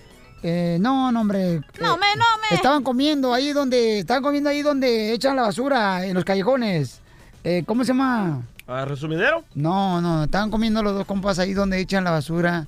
eh, 0.42 0.78
no, 0.80 1.12
no, 1.12 1.20
hombre. 1.20 1.60
No, 1.80 1.96
me, 1.98 2.06
no, 2.16 2.24
me. 2.50 2.56
Estaban 2.56 2.82
comiendo 2.82 3.34
ahí 3.34 3.52
donde, 3.52 3.98
estaban 3.98 4.22
comiendo 4.22 4.48
ahí 4.48 4.62
donde 4.62 5.12
echan 5.12 5.36
la 5.36 5.42
basura, 5.42 6.06
en 6.06 6.14
los 6.14 6.24
callejones. 6.24 7.00
Eh, 7.42 7.62
¿Cómo 7.66 7.84
se 7.84 7.88
llama? 7.88 8.40
¿A 8.66 8.86
resumidero? 8.86 9.44
No, 9.54 10.00
no, 10.00 10.24
estaban 10.24 10.50
comiendo 10.50 10.82
los 10.82 10.94
dos 10.94 11.04
compas 11.06 11.38
ahí 11.38 11.52
donde 11.52 11.78
echan 11.78 12.04
la 12.04 12.10
basura. 12.12 12.66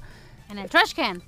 En 0.49 0.59
el 0.59 0.69
trash 0.69 0.95
can. 0.95 1.23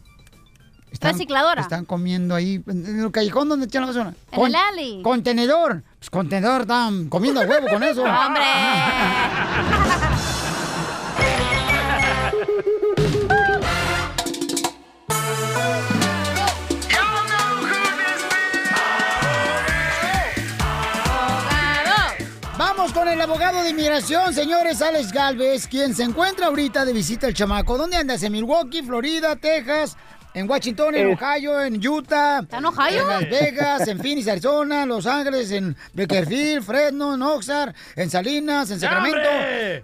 Están, 0.91 1.13
Recicladora. 1.13 1.61
Están 1.61 1.85
comiendo 1.85 2.35
ahí, 2.35 2.63
en 2.67 3.01
el 3.05 3.11
callejón 3.11 3.49
donde 3.49 3.67
echan 3.67 3.83
la 3.83 3.89
basura. 3.89 4.15
En 4.33 4.47
el 4.47 4.55
alley. 4.55 5.03
Contenedor. 5.03 5.83
Pues 5.99 6.11
contenedor, 6.11 6.63
están 6.63 7.09
comiendo 7.09 7.41
huevo 7.41 7.69
con 7.69 7.83
eso. 7.83 8.03
¡Hombre! 8.27 8.43
Vamos 22.89 23.05
con 23.05 23.09
el 23.13 23.21
abogado 23.21 23.63
de 23.63 23.69
inmigración, 23.69 24.33
señores, 24.33 24.81
Alex 24.81 25.13
Galvez, 25.13 25.67
quien 25.69 25.95
se 25.95 26.05
encuentra 26.05 26.47
ahorita 26.47 26.87
de 26.87 26.95
visita 26.95 27.27
al 27.27 27.35
chamaco. 27.35 27.77
¿Dónde 27.77 27.99
andas? 27.99 28.23
¿En 28.23 28.33
Milwaukee, 28.33 28.83
Florida, 28.83 29.37
Texas? 29.37 29.95
¿En 30.33 30.49
Washington, 30.49 30.95
en 30.95 31.11
Eh. 31.11 31.19
Ohio, 31.21 31.61
en 31.61 31.87
Utah? 31.87 32.47
en 32.51 32.65
Ohio? 32.65 33.03
En 33.03 33.09
Las 33.09 33.29
Vegas, 33.29 33.89
en 33.89 33.99
Phoenix, 34.01 34.27
Arizona, 34.29 34.87
Los 34.87 35.05
Ángeles, 35.05 35.51
en 35.51 35.77
Bakersfield, 35.93 36.63
Fresno, 36.65 37.13
en 37.15 37.21
Oxnard, 37.23 37.75
en 37.95 38.09
Salinas, 38.09 38.71
en 38.71 38.79
¡Ya, 38.79 38.89
Sacramento. 38.89 39.19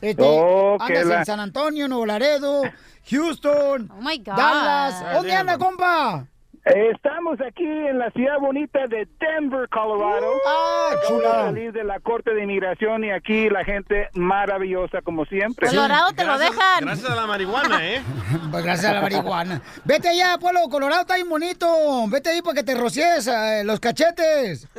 Este, 0.01 0.23
Oh, 0.23 0.79
andas 0.81 1.05
la- 1.07 1.19
en 1.19 1.27
San 1.27 1.41
Antonio, 1.41 1.87
Nuevo 1.89 2.07
Laredo, 2.07 2.63
Houston, 3.11 3.91
Oh 3.93 4.01
my 4.01 4.17
God. 4.19 4.35
Dallas. 4.37 5.13
¿Dónde 5.13 5.35
anda, 5.35 5.59
compa? 5.59 6.27
Estamos 6.65 7.39
aquí 7.47 7.63
en 7.67 7.99
la 7.99 8.11
ciudad 8.13 8.39
bonita 8.41 8.87
de 8.87 9.07
Denver, 9.21 9.69
Colorado. 9.69 10.33
Ah, 10.47 10.89
Acabo 10.93 11.01
de 11.03 11.07
chulada. 11.23 11.45
salir 11.45 11.73
de 11.73 11.85
la 11.85 12.01
Corte 12.01 12.33
de 12.33 12.43
Inmigración 12.43 13.05
y 13.05 13.11
aquí 13.11 13.51
la 13.51 13.65
gente 13.65 14.09
maravillosa 14.15 15.03
como 15.03 15.27
siempre. 15.27 15.69
Colorado 15.69 16.13
te 16.15 16.25
lo 16.25 16.39
dejan. 16.39 16.81
Gracias 16.81 17.11
a 17.11 17.15
la 17.17 17.27
marihuana, 17.27 17.87
¿eh? 17.87 18.03
Pues 18.51 18.65
gracias 18.65 18.91
a 18.91 18.95
la 18.95 19.03
marihuana. 19.03 19.61
Vete 19.85 20.09
allá, 20.09 20.39
pueblo 20.39 20.61
Colorado, 20.71 21.03
está 21.03 21.17
bien 21.17 21.29
bonito. 21.29 21.67
Vete 22.09 22.31
ahí 22.31 22.41
para 22.41 22.55
que 22.55 22.63
te 22.63 22.75
rocies 22.75 23.27
eh, 23.27 23.63
los 23.65 23.79
cachetes. 23.81 24.67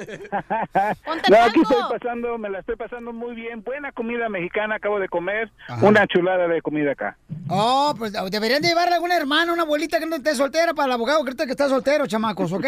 No, 1.29 1.37
aquí 1.41 1.61
estoy 1.61 1.83
pasando, 1.99 2.37
me 2.37 2.49
la 2.49 2.59
estoy 2.59 2.75
pasando 2.75 3.11
muy 3.13 3.35
bien. 3.35 3.63
Buena 3.63 3.91
comida 3.91 4.29
mexicana, 4.29 4.75
acabo 4.75 4.99
de 4.99 5.07
comer. 5.07 5.49
Una 5.81 6.05
chulada 6.07 6.47
de 6.47 6.61
comida 6.61 6.91
acá. 6.91 7.17
Oh, 7.49 7.93
pues 7.97 8.13
deberían 8.31 8.61
de 8.61 8.69
llevarle 8.69 8.93
a 8.93 8.95
alguna 8.95 9.15
hermana, 9.17 9.53
una 9.53 9.63
abuelita 9.63 9.99
que 9.99 10.05
no 10.05 10.15
esté 10.15 10.35
soltera 10.35 10.73
para 10.73 10.87
el 10.87 10.91
abogado 10.93 11.19
que 11.19 11.29
ahorita 11.29 11.45
que 11.45 11.51
está 11.77 11.91
soltero, 11.91 12.07
chamacos, 12.07 12.51
¿ok? 12.51 12.65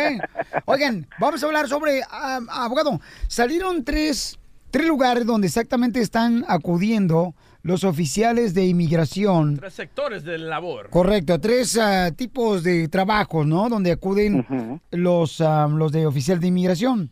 Oigan, 0.65 1.07
vamos 1.19 1.41
a 1.41 1.45
hablar 1.45 1.67
sobre, 1.67 2.01
ah, 2.09 2.39
abogado, 2.49 2.99
salieron 3.27 3.83
tres, 3.83 4.39
tres 4.71 4.87
lugares 4.87 5.25
donde 5.25 5.47
exactamente 5.47 6.01
están 6.01 6.45
acudiendo 6.47 7.33
los 7.63 7.83
oficiales 7.83 8.53
de 8.53 8.65
inmigración. 8.65 9.57
Tres 9.57 9.73
sectores 9.73 10.23
de 10.23 10.37
labor. 10.37 10.89
Correcto, 10.89 11.39
tres 11.39 11.77
ah, 11.77 12.11
tipos 12.15 12.63
de 12.63 12.87
trabajos, 12.87 13.45
¿no? 13.45 13.69
Donde 13.69 13.91
acuden 13.91 14.81
los, 14.91 15.41
ah, 15.41 15.67
los 15.67 15.91
de 15.91 16.05
oficial 16.05 16.39
de 16.39 16.47
inmigración. 16.47 17.11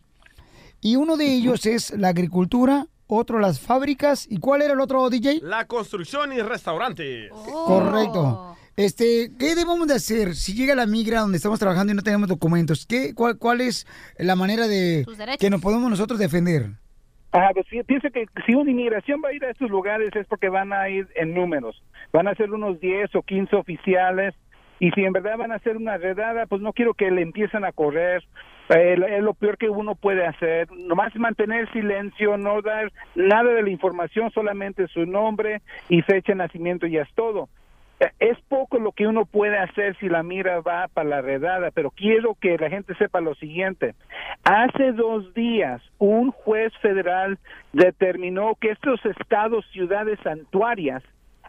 Y 0.80 0.96
uno 0.96 1.16
de 1.16 1.32
ellos 1.32 1.66
es 1.66 1.90
la 1.90 2.08
agricultura, 2.08 2.86
otro 3.06 3.38
las 3.38 3.60
fábricas. 3.60 4.26
¿Y 4.28 4.38
cuál 4.38 4.62
era 4.62 4.74
el 4.74 4.80
otro, 4.80 5.08
DJ? 5.10 5.40
La 5.42 5.66
construcción 5.66 6.32
y 6.32 6.40
restaurantes. 6.40 7.30
Correcto. 7.30 8.56
Este, 8.76 9.30
¿qué 9.38 9.54
debemos 9.54 9.88
de 9.88 9.94
hacer 9.94 10.34
si 10.34 10.52
llega 10.52 10.74
la 10.74 10.84
migra 10.84 11.20
donde 11.20 11.38
estamos 11.38 11.58
trabajando 11.58 11.94
y 11.94 11.96
no 11.96 12.02
tenemos 12.02 12.28
documentos? 12.28 12.84
¿Qué, 12.86 13.14
cuál, 13.14 13.38
cuál 13.38 13.62
es 13.62 13.86
la 14.18 14.36
manera 14.36 14.68
de 14.68 15.06
que 15.40 15.48
nos 15.48 15.62
podemos 15.62 15.88
nosotros 15.88 16.18
defender? 16.18 16.72
Ajá, 17.32 17.50
pues 17.54 17.66
sí, 17.70 17.82
pienso 17.84 18.10
que 18.10 18.26
si 18.44 18.54
una 18.54 18.70
inmigración 18.70 19.22
va 19.24 19.30
a 19.30 19.32
ir 19.32 19.42
a 19.46 19.50
estos 19.50 19.70
lugares 19.70 20.10
es 20.14 20.26
porque 20.26 20.50
van 20.50 20.74
a 20.74 20.90
ir 20.90 21.08
en 21.14 21.32
números. 21.32 21.82
Van 22.12 22.28
a 22.28 22.34
ser 22.34 22.52
unos 22.52 22.78
10 22.78 23.14
o 23.14 23.22
15 23.22 23.56
oficiales 23.56 24.34
y 24.78 24.90
si 24.90 25.04
en 25.04 25.14
verdad 25.14 25.38
van 25.38 25.52
a 25.52 25.56
hacer 25.56 25.78
una 25.78 25.96
redada, 25.96 26.44
pues 26.44 26.60
no 26.60 26.74
quiero 26.74 26.92
que 26.92 27.10
le 27.10 27.22
empiecen 27.22 27.64
a 27.64 27.72
correr. 27.72 28.24
Eh, 28.68 28.96
es 29.10 29.22
lo 29.22 29.32
peor 29.32 29.56
que 29.56 29.70
uno 29.70 29.94
puede 29.94 30.26
hacer. 30.26 30.70
Nomás 30.70 31.16
mantener 31.16 31.72
silencio, 31.72 32.36
no 32.36 32.60
dar 32.60 32.92
nada 33.14 33.54
de 33.54 33.62
la 33.62 33.70
información, 33.70 34.30
solamente 34.32 34.86
su 34.88 35.06
nombre 35.06 35.62
y 35.88 36.02
fecha 36.02 36.32
de 36.32 36.36
nacimiento 36.36 36.86
y 36.86 36.98
es 36.98 37.08
todo. 37.14 37.48
Es 38.18 38.38
poco 38.48 38.78
lo 38.78 38.92
que 38.92 39.06
uno 39.06 39.24
puede 39.24 39.56
hacer 39.58 39.96
si 39.98 40.08
la 40.08 40.22
mira 40.22 40.60
va 40.60 40.86
para 40.88 41.08
la 41.08 41.22
redada, 41.22 41.70
pero 41.70 41.90
quiero 41.90 42.34
que 42.34 42.58
la 42.58 42.68
gente 42.68 42.94
sepa 42.96 43.20
lo 43.20 43.34
siguiente. 43.36 43.94
Hace 44.44 44.92
dos 44.92 45.32
días, 45.32 45.80
un 45.98 46.30
juez 46.30 46.72
federal 46.82 47.38
determinó 47.72 48.54
que 48.60 48.70
estos 48.70 49.04
estados, 49.06 49.64
ciudades 49.72 50.18
santuarias, 50.22 51.02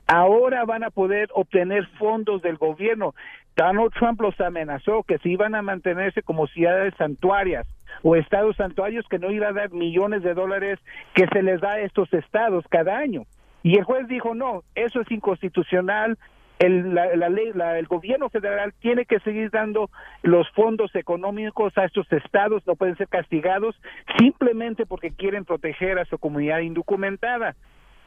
ahora 0.08 0.64
van 0.64 0.86
a 0.86 0.90
poder 0.90 1.30
obtener 1.34 1.86
fondos 2.00 2.42
del 2.42 2.56
gobierno. 2.56 3.14
Donald 3.58 3.92
Trump 3.94 4.22
los 4.22 4.40
amenazó 4.40 5.04
que 5.04 5.18
se 5.18 5.30
iban 5.30 5.54
a 5.54 5.62
mantenerse 5.62 6.22
como 6.22 6.48
ciudades 6.48 6.94
santuarias 6.98 7.68
o 8.04 8.16
estados 8.16 8.56
santuarios 8.56 9.06
que 9.10 9.20
no 9.20 9.32
iba 9.32 9.50
a 9.50 9.54
dar 9.54 9.72
millones 9.72 10.24
de 10.24 10.34
dólares 10.34 10.80
que 11.14 11.28
se 11.28 11.42
les 11.42 11.60
da 11.60 11.74
a 11.74 11.80
estos 11.82 12.14
estados 12.14 12.64
cada 12.70 12.98
año. 12.98 13.24
Y 13.64 13.78
el 13.78 13.84
juez 13.84 14.08
dijo, 14.08 14.34
no, 14.34 14.64
eso 14.76 15.02
es 15.02 15.12
inconstitucional, 15.12 16.18
el, 16.60 16.94
la, 16.96 17.16
la 17.16 17.30
ley, 17.30 17.52
la- 17.54 17.78
el 17.80 17.88
gobierno 17.88 18.30
federal 18.30 18.74
tiene 18.80 19.06
que 19.06 19.20
seguir 19.20 19.50
dando 19.52 19.90
los 20.24 20.50
fondos 20.52 20.94
económicos 20.96 21.78
a 21.78 21.86
estos 21.86 22.12
estados, 22.12 22.66
no 22.66 22.76
pueden 22.76 22.96
ser 22.98 23.08
castigados 23.08 23.76
simplemente 24.18 24.86
porque 24.86 25.12
quieren 25.12 25.46
proteger 25.46 26.00
a 26.00 26.06
su 26.06 26.18
comunidad 26.18 26.60
indocumentada. 26.60 27.56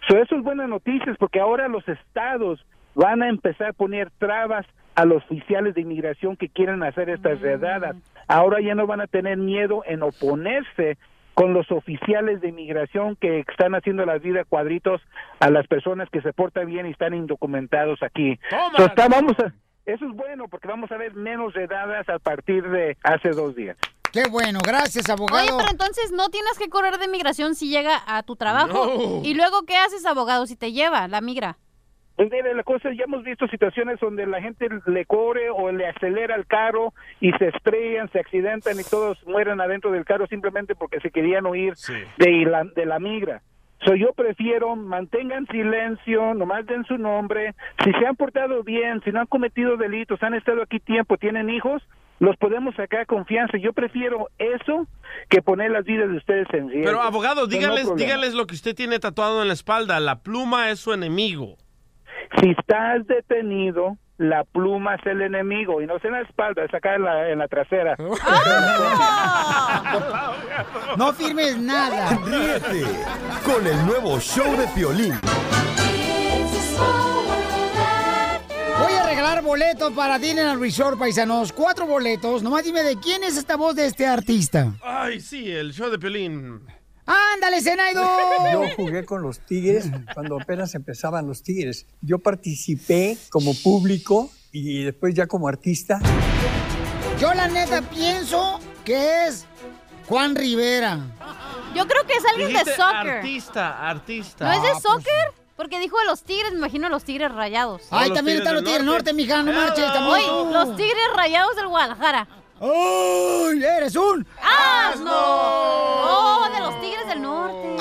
So, 0.08 0.16
eso 0.16 0.36
es 0.36 0.42
buenas 0.42 0.68
noticias 0.68 1.16
porque 1.18 1.40
ahora 1.40 1.68
los 1.68 1.86
estados 1.88 2.64
van 2.94 3.22
a 3.22 3.28
empezar 3.28 3.68
a 3.68 3.72
poner 3.72 4.10
trabas 4.18 4.66
a 4.96 5.04
los 5.04 5.22
oficiales 5.24 5.74
de 5.74 5.82
inmigración 5.82 6.36
que 6.36 6.48
quieren 6.48 6.82
hacer 6.82 7.08
estas 7.10 7.40
redadas. 7.40 7.94
Ahora 8.26 8.60
ya 8.60 8.74
no 8.74 8.86
van 8.86 9.00
a 9.00 9.06
tener 9.06 9.36
miedo 9.36 9.82
en 9.86 10.02
oponerse 10.02 10.98
con 11.34 11.54
los 11.54 11.70
oficiales 11.70 12.40
de 12.40 12.48
inmigración 12.48 13.16
que 13.16 13.40
están 13.40 13.74
haciendo 13.74 14.04
la 14.04 14.18
vida 14.18 14.44
cuadritos 14.44 15.00
a 15.40 15.50
las 15.50 15.66
personas 15.66 16.08
que 16.10 16.20
se 16.22 16.32
portan 16.32 16.66
bien 16.66 16.86
y 16.86 16.90
están 16.90 17.14
indocumentados 17.14 18.02
aquí. 18.02 18.38
So, 18.76 18.84
está- 18.84 19.08
vamos 19.08 19.38
a, 19.38 19.52
eso 19.86 20.06
es 20.06 20.12
bueno 20.14 20.48
porque 20.48 20.68
vamos 20.68 20.90
a 20.92 20.96
ver 20.96 21.14
menos 21.14 21.54
redadas 21.54 22.08
a 22.08 22.18
partir 22.18 22.68
de 22.68 22.96
hace 23.02 23.30
dos 23.30 23.54
días. 23.56 23.76
Qué 24.12 24.24
bueno, 24.28 24.58
gracias, 24.64 25.08
abogado. 25.08 25.40
Oye, 25.40 25.52
pero 25.56 25.70
entonces 25.70 26.10
no 26.10 26.30
tienes 26.30 26.58
que 26.58 26.68
correr 26.68 26.98
de 26.98 27.06
migración 27.06 27.54
si 27.54 27.68
llega 27.70 28.02
a 28.06 28.22
tu 28.24 28.34
trabajo. 28.34 28.92
No. 28.96 29.20
¿Y 29.24 29.34
luego 29.34 29.62
qué 29.66 29.76
haces, 29.76 30.04
abogado, 30.04 30.46
si 30.46 30.56
te 30.56 30.72
lleva 30.72 31.06
la 31.06 31.20
migra? 31.20 31.58
Pues 32.20 32.30
mire, 32.30 32.54
la 32.54 32.64
cosa, 32.64 32.92
ya 32.92 33.04
hemos 33.04 33.24
visto 33.24 33.48
situaciones 33.48 33.98
donde 33.98 34.26
la 34.26 34.42
gente 34.42 34.68
le 34.84 35.06
corre 35.06 35.48
o 35.48 35.72
le 35.72 35.86
acelera 35.86 36.36
el 36.36 36.44
carro 36.44 36.92
y 37.18 37.32
se 37.32 37.48
estrellan, 37.48 38.12
se 38.12 38.20
accidentan 38.20 38.78
y 38.78 38.84
todos 38.84 39.16
mueren 39.26 39.58
adentro 39.58 39.90
del 39.90 40.04
carro 40.04 40.26
simplemente 40.26 40.74
porque 40.74 41.00
se 41.00 41.10
querían 41.10 41.46
huir 41.46 41.72
de, 42.18 42.44
la, 42.44 42.64
de 42.64 42.84
la 42.84 42.98
migra. 42.98 43.40
So, 43.86 43.94
yo 43.94 44.12
prefiero 44.12 44.76
mantengan 44.76 45.46
silencio, 45.46 46.34
nomás 46.34 46.66
den 46.66 46.84
su 46.84 46.98
nombre. 46.98 47.54
Si 47.82 47.90
se 47.90 48.06
han 48.06 48.16
portado 48.16 48.62
bien, 48.64 49.00
si 49.02 49.12
no 49.12 49.20
han 49.20 49.26
cometido 49.26 49.78
delitos, 49.78 50.22
han 50.22 50.34
estado 50.34 50.60
aquí 50.60 50.78
tiempo, 50.78 51.16
tienen 51.16 51.48
hijos, 51.48 51.82
los 52.18 52.36
podemos 52.36 52.74
sacar 52.74 53.06
confianza. 53.06 53.56
Yo 53.56 53.72
prefiero 53.72 54.28
eso 54.38 54.86
que 55.30 55.40
poner 55.40 55.70
las 55.70 55.86
vidas 55.86 56.10
de 56.10 56.18
ustedes 56.18 56.48
en 56.52 56.68
riesgo. 56.68 56.84
Pero 56.84 57.00
abogado, 57.00 57.40
no 57.40 57.46
dígales, 57.46 57.96
dígales 57.96 58.34
lo 58.34 58.46
que 58.46 58.56
usted 58.56 58.74
tiene 58.74 58.98
tatuado 58.98 59.40
en 59.40 59.48
la 59.48 59.54
espalda. 59.54 59.98
La 60.00 60.20
pluma 60.20 60.68
es 60.68 60.80
su 60.80 60.92
enemigo. 60.92 61.56
Si 62.38 62.50
estás 62.50 63.06
detenido, 63.06 63.96
la 64.18 64.44
pluma 64.44 64.94
es 64.96 65.06
el 65.06 65.22
enemigo 65.22 65.80
y 65.82 65.86
no 65.86 65.96
es 65.96 66.04
en 66.04 66.12
la 66.12 66.20
espalda, 66.20 66.64
es 66.64 66.72
acá 66.74 66.94
en 66.94 67.04
la, 67.04 67.30
en 67.30 67.38
la 67.38 67.48
trasera. 67.48 67.96
No 70.96 71.12
firmes 71.12 71.56
nada. 71.58 72.18
Ríete 72.24 72.84
con 73.44 73.66
el 73.66 73.86
nuevo 73.86 74.18
show 74.20 74.56
de 74.56 74.66
Piolín. 74.68 75.14
Voy 78.78 78.92
a 78.92 79.06
regalar 79.06 79.42
boletos 79.42 79.92
para 79.92 80.18
Disneyland 80.18 80.60
Resort, 80.60 80.98
paisanos. 80.98 81.52
Cuatro 81.52 81.86
boletos. 81.86 82.42
Nomás 82.42 82.64
dime 82.64 82.82
de 82.82 82.96
quién 82.98 83.24
es 83.24 83.36
esta 83.36 83.56
voz 83.56 83.74
de 83.76 83.86
este 83.86 84.06
artista. 84.06 84.72
Ay, 84.82 85.20
sí, 85.20 85.50
el 85.50 85.72
show 85.72 85.90
de 85.90 85.98
Piolín. 85.98 86.60
¡Ándale, 87.34 87.60
Zenaido! 87.60 88.02
Yo 88.52 88.62
jugué 88.76 89.04
con 89.04 89.22
los 89.22 89.40
Tigres 89.40 89.86
cuando 90.14 90.38
apenas 90.40 90.74
empezaban 90.76 91.26
los 91.26 91.42
Tigres. 91.42 91.86
Yo 92.02 92.18
participé 92.20 93.18
como 93.30 93.52
público 93.54 94.30
y 94.52 94.84
después 94.84 95.14
ya 95.14 95.26
como 95.26 95.48
artista. 95.48 95.98
Yo 97.20 97.34
la 97.34 97.48
neta 97.48 97.82
pienso 97.82 98.60
que 98.84 99.26
es 99.26 99.44
Juan 100.08 100.36
Rivera. 100.36 101.00
Yo 101.74 101.86
creo 101.88 102.06
que 102.06 102.14
es 102.14 102.24
alguien 102.26 102.52
de 102.52 102.64
soccer. 102.74 103.10
Artista, 103.18 103.88
artista. 103.90 104.44
¿No 104.46 104.52
es 104.52 104.62
de 104.62 104.68
Ah, 104.68 104.72
pues 104.72 104.82
soccer? 104.82 105.32
Porque 105.56 105.78
dijo 105.80 105.98
de 105.98 106.06
los 106.06 106.22
tigres, 106.22 106.52
me 106.52 106.58
imagino 106.58 106.88
los 106.88 107.04
tigres 107.04 107.30
rayados. 107.32 107.82
Ay, 107.90 108.08
los 108.08 108.16
también 108.16 108.38
están 108.38 108.54
los 108.54 108.64
Tigres 108.64 108.82
Norte, 108.84 109.12
Norte, 109.12 109.14
mija, 109.14 109.42
no 109.42 109.52
marches, 109.52 109.84
también 109.92 110.06
Oye, 110.14 110.26
tú. 110.26 110.50
los 110.52 110.76
tigres 110.76 111.04
rayados 111.14 111.54
del 111.56 111.66
Guadalajara. 111.68 112.26
¡Uy! 112.60 113.62
¡Eres 113.64 113.94
un 113.96 114.26
¡Asno! 114.42 115.79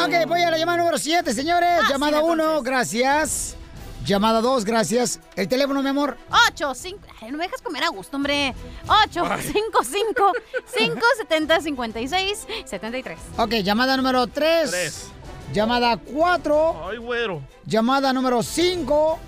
Ok, 0.09 0.27
voy 0.27 0.41
a 0.41 0.49
la 0.49 0.57
llamada 0.57 0.79
número 0.79 0.97
7, 0.97 1.35
señores. 1.35 1.81
Llamada 1.87 2.23
1, 2.23 2.63
gracias. 2.63 3.55
Llamada 4.03 4.41
2, 4.41 4.65
gracias. 4.65 5.19
El 5.35 5.47
teléfono, 5.47 5.83
mi 5.83 5.89
amor. 5.89 6.17
8, 6.49 6.73
5. 6.73 6.99
Ay, 7.21 7.31
no 7.31 7.37
me 7.37 7.43
dejas 7.43 7.61
comer 7.61 7.83
a 7.83 7.89
gusto, 7.89 8.17
hombre. 8.17 8.55
8, 8.87 9.23
5, 9.39 9.83
5, 9.83 10.31
5, 10.65 10.99
70, 11.15 11.61
56, 11.61 12.47
73. 12.65 13.19
Ok, 13.37 13.51
llamada 13.61 13.95
número 13.97 14.25
3. 14.25 14.71
Tres. 14.71 15.07
Llamada 15.53 15.95
4. 15.97 16.89
Ay, 16.89 16.97
güero. 16.97 17.43
Llamada 17.67 18.11
número 18.11 18.41
5. 18.41 19.19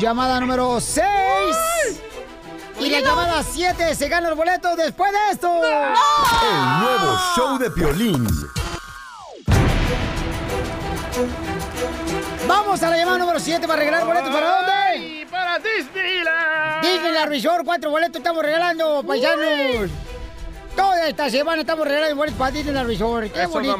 Llamada 0.00 0.40
número 0.40 0.80
6. 0.80 1.04
Y 2.80 2.88
la 2.88 3.00
llamada 3.00 3.42
7 3.42 3.94
se 3.94 4.08
gana 4.08 4.30
el 4.30 4.36
boleto 4.36 4.74
después 4.74 5.12
de 5.12 5.18
esto. 5.32 5.48
El 5.54 6.80
nuevo 6.80 7.18
show 7.36 7.58
de 7.58 7.70
Piolín. 7.70 8.26
Vamos 12.46 12.82
a 12.82 12.90
la 12.90 12.96
llamada 12.96 13.18
número 13.18 13.40
7 13.40 13.66
para 13.66 13.78
regalar 13.80 14.06
boletos. 14.06 14.30
¿Para 14.30 14.56
dónde? 14.56 15.26
Para 15.30 15.58
Disneyland. 15.58 16.82
Disneyland 16.82 17.28
Resort, 17.28 17.64
cuatro 17.64 17.90
boletos 17.90 18.16
estamos 18.16 18.42
regalando, 18.42 19.02
paisanos. 19.06 19.90
Toda 20.74 21.08
esta 21.08 21.28
semana 21.30 21.62
estamos 21.62 21.86
regalando 21.86 22.16
boletos 22.16 22.38
para 22.38 22.52
Disneyland 22.52 22.88
Resort. 22.88 23.32
Qué 23.32 23.42
Eso, 23.42 23.50
bonito. 23.50 23.76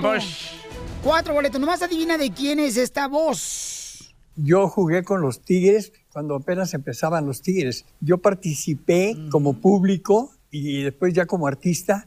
Cuatro 1.03 1.35
boletos. 1.35 1.61
Nomás 1.61 1.83
adivina 1.83 2.18
de 2.18 2.31
quién 2.31 2.59
es 2.59 2.76
esta 2.76 3.09
voz. 3.09 4.14
Yo 4.37 4.68
jugué 4.68 5.03
con 5.03 5.20
los 5.20 5.43
Tigres 5.43 5.93
cuando 6.12 6.37
apenas 6.37 6.74
empezaban 6.74 7.26
los 7.26 7.43
Tigres. 7.43 7.85
Yo 8.01 8.18
participé 8.18 9.16
como 9.31 9.55
público 9.55 10.33
y 10.51 10.83
después 10.83 11.14
ya 11.14 11.26
como 11.26 11.47
artista. 11.47 12.07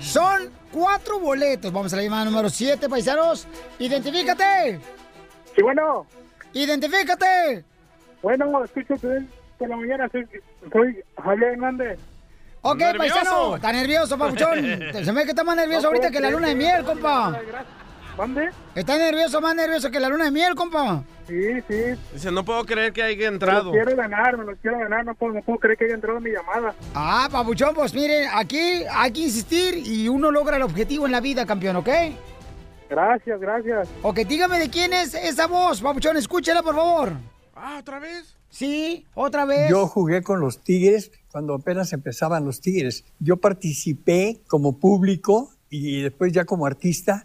Son 0.00 0.50
cuatro 0.72 1.20
boletos. 1.20 1.72
Vamos 1.72 1.92
a 1.92 1.96
la 1.96 2.02
llamada 2.02 2.24
número 2.24 2.48
7, 2.50 2.88
paisanos. 2.88 3.46
Identifícate. 3.78 4.80
Sí, 5.54 5.62
bueno. 5.62 6.06
Identifícate. 6.52 7.64
Bueno, 8.22 8.64
escucho 8.64 8.94
que 8.96 9.20
por 9.58 9.68
la 9.68 9.76
mañana 9.76 10.08
soy, 10.10 10.26
soy 10.72 10.98
Javier 11.22 11.52
Hernández. 11.52 11.98
Ok, 12.62 12.78
Nervioso. 12.78 12.98
paisano. 13.14 13.56
Está 13.56 13.72
nervioso, 13.72 14.18
papuchón. 14.18 14.58
Se 14.92 15.12
me 15.12 15.20
ve 15.20 15.24
que 15.24 15.30
está 15.30 15.42
más 15.44 15.56
nervioso 15.56 15.82
No 15.82 15.88
ahorita 15.88 16.10
que 16.10 16.20
la 16.20 16.30
luna 16.30 16.48
de 16.48 16.54
miel, 16.54 16.84
compa. 16.84 17.40
¿Dónde? 18.16 18.50
Está 18.74 18.98
nervioso, 18.98 19.40
más 19.40 19.54
nervioso 19.56 19.90
que 19.90 19.98
la 19.98 20.08
luna 20.08 20.24
de 20.26 20.30
miel, 20.30 20.54
compa. 20.54 21.02
Sí, 21.26 21.60
sí. 21.68 21.74
Dice, 22.12 22.30
no 22.30 22.44
puedo 22.44 22.64
creer 22.64 22.92
que 22.92 23.02
haya 23.02 23.16
Me 23.16 23.22
lo 23.26 23.32
entrado. 23.32 23.70
quiero 23.72 23.96
ganar, 23.96 24.36
me 24.36 24.44
lo 24.44 24.56
quiero 24.56 24.78
ganar. 24.78 25.04
No 25.04 25.14
puedo, 25.14 25.32
no 25.34 25.42
puedo 25.42 25.58
creer 25.58 25.78
que 25.78 25.84
haya 25.86 25.94
entrado 25.94 26.20
mi 26.20 26.30
llamada. 26.30 26.74
Ah, 26.94 27.28
papuchón, 27.30 27.74
pues 27.74 27.94
miren, 27.94 28.28
aquí 28.34 28.82
hay 28.90 29.12
que 29.12 29.20
insistir 29.20 29.76
y 29.86 30.08
uno 30.08 30.30
logra 30.30 30.56
el 30.56 30.62
objetivo 30.62 31.06
en 31.06 31.12
la 31.12 31.20
vida, 31.20 31.46
campeón, 31.46 31.76
¿ok? 31.76 31.88
Gracias, 32.90 33.40
gracias. 33.40 33.88
Ok, 34.02 34.18
dígame 34.28 34.58
de 34.58 34.68
quién 34.68 34.92
es 34.92 35.14
esa 35.14 35.46
voz, 35.46 35.80
papuchón, 35.80 36.16
escúchela, 36.18 36.62
por 36.62 36.74
favor. 36.74 37.12
Ah, 37.54 37.76
¿otra 37.80 37.98
vez? 37.98 38.36
Sí, 38.50 39.06
otra 39.14 39.46
vez. 39.46 39.70
Yo 39.70 39.86
jugué 39.86 40.22
con 40.22 40.40
los 40.40 40.62
Tigres 40.62 41.10
cuando 41.30 41.54
apenas 41.54 41.94
empezaban 41.94 42.44
los 42.44 42.60
Tigres. 42.60 43.04
Yo 43.18 43.38
participé 43.38 44.42
como 44.46 44.78
público 44.78 45.50
y 45.70 46.02
después 46.02 46.32
ya 46.32 46.44
como 46.44 46.66
artista. 46.66 47.24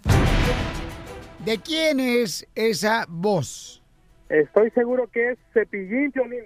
¿De 1.48 1.58
quién 1.60 2.02
es 2.02 2.46
esa 2.56 3.06
voz? 3.08 3.82
Estoy 4.28 4.70
seguro 4.72 5.08
que 5.10 5.32
es 5.32 5.38
Cepillín, 5.54 6.12
Piolín. 6.12 6.44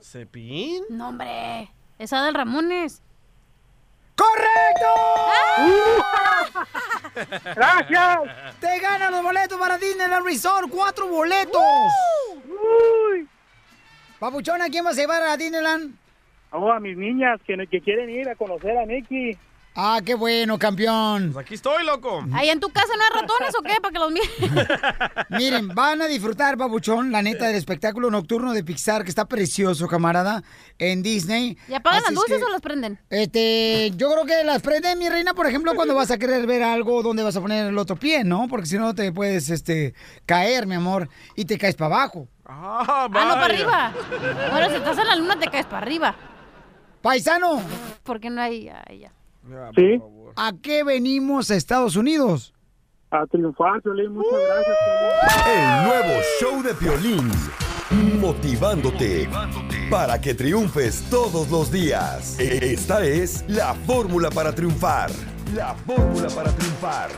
¿Cepillín? 0.00 0.84
No, 0.88 1.08
hombre. 1.08 1.68
Esa 1.98 2.24
del 2.24 2.32
Ramones. 2.32 3.02
¡Gracias! 7.56 8.18
Te 8.60 8.78
ganan 8.78 9.10
los 9.10 9.24
boletos 9.24 9.58
para 9.58 9.78
Disneyland 9.78 10.24
Resort, 10.24 10.70
cuatro 10.70 11.08
boletos. 11.08 11.60
Papuchón, 14.20 14.62
¿a 14.62 14.68
quién 14.68 14.84
vas 14.84 14.96
a 14.96 15.00
llevar 15.00 15.24
a 15.24 15.36
Disneyland? 15.36 15.92
Oh, 16.52 16.70
a 16.70 16.78
mis 16.78 16.96
niñas 16.96 17.40
que, 17.44 17.66
que 17.66 17.80
quieren 17.80 18.08
ir 18.10 18.28
a 18.28 18.36
conocer 18.36 18.78
a 18.78 18.86
Mickey. 18.86 19.36
Ah, 19.78 20.00
qué 20.02 20.14
bueno, 20.14 20.58
campeón. 20.58 21.32
Pues 21.34 21.44
aquí 21.44 21.52
estoy, 21.54 21.84
loco. 21.84 22.24
¿Ahí 22.32 22.48
en 22.48 22.60
tu 22.60 22.70
casa 22.70 22.88
no 22.96 23.02
hay 23.04 23.20
ratones 23.20 23.54
o 23.58 23.62
qué? 23.62 23.74
Para 23.82 23.92
que 23.92 23.98
los 23.98 24.10
miren. 24.10 24.66
Miren, 25.28 25.68
van 25.68 26.00
a 26.00 26.06
disfrutar, 26.06 26.56
babuchón, 26.56 27.12
la 27.12 27.20
neta, 27.20 27.46
del 27.46 27.56
espectáculo 27.56 28.10
nocturno 28.10 28.54
de 28.54 28.64
Pixar, 28.64 29.04
que 29.04 29.10
está 29.10 29.26
precioso, 29.26 29.86
camarada, 29.86 30.42
en 30.78 31.02
Disney. 31.02 31.58
¿Y 31.68 31.74
apagan 31.74 31.98
Así 32.04 32.14
las 32.14 32.24
es 32.24 32.28
luces 32.30 32.38
que, 32.38 32.44
o 32.44 32.48
las 32.48 32.62
prenden? 32.62 32.98
Este, 33.10 33.92
yo 33.96 34.10
creo 34.10 34.24
que 34.24 34.44
las 34.44 34.62
prenden, 34.62 34.98
mi 34.98 35.10
reina, 35.10 35.34
por 35.34 35.46
ejemplo, 35.46 35.74
cuando 35.74 35.94
vas 35.94 36.10
a 36.10 36.16
querer 36.16 36.46
ver 36.46 36.62
algo 36.62 37.02
donde 37.02 37.22
vas 37.22 37.36
a 37.36 37.42
poner 37.42 37.66
el 37.66 37.76
otro 37.76 37.96
pie, 37.96 38.24
¿no? 38.24 38.48
Porque 38.48 38.64
si 38.64 38.78
no 38.78 38.94
te 38.94 39.12
puedes, 39.12 39.50
este, 39.50 39.92
caer, 40.24 40.66
mi 40.66 40.76
amor, 40.76 41.10
y 41.34 41.44
te 41.44 41.58
caes 41.58 41.74
para 41.74 41.94
abajo. 41.94 42.28
Ah, 42.46 42.84
Ah, 42.88 43.08
no, 43.10 43.34
para 43.34 43.44
arriba. 43.44 43.92
Bueno, 44.52 44.70
si 44.70 44.76
estás 44.76 44.96
en 44.96 45.06
la 45.06 45.16
luna 45.16 45.38
te 45.38 45.48
caes 45.48 45.66
para 45.66 45.78
arriba. 45.78 46.16
Paisano. 47.02 47.60
Porque 48.04 48.30
no 48.30 48.40
hay... 48.40 48.70
ay, 48.70 49.00
ya. 49.00 49.12
Sí. 49.74 50.00
¿A 50.36 50.52
qué 50.60 50.84
venimos 50.84 51.50
a 51.50 51.56
Estados 51.56 51.96
Unidos? 51.96 52.52
A 53.10 53.24
triunfar, 53.26 53.80
Piolín, 53.82 54.12
muchas 54.12 54.32
gracias. 54.32 54.76
El 55.46 55.86
nuevo 55.86 56.20
show 56.40 56.62
de 56.62 56.74
Piolín. 56.74 57.30
Motivándote 58.20 59.28
para 59.88 60.20
que 60.20 60.34
triunfes 60.34 61.08
todos 61.08 61.48
los 61.50 61.70
días. 61.70 62.38
Esta 62.40 63.04
es 63.04 63.44
la 63.48 63.74
fórmula 63.74 64.28
para 64.30 64.52
triunfar. 64.52 65.10
La 65.54 65.74
fórmula 65.74 66.28
para 66.28 66.50
triunfar. 66.50 67.10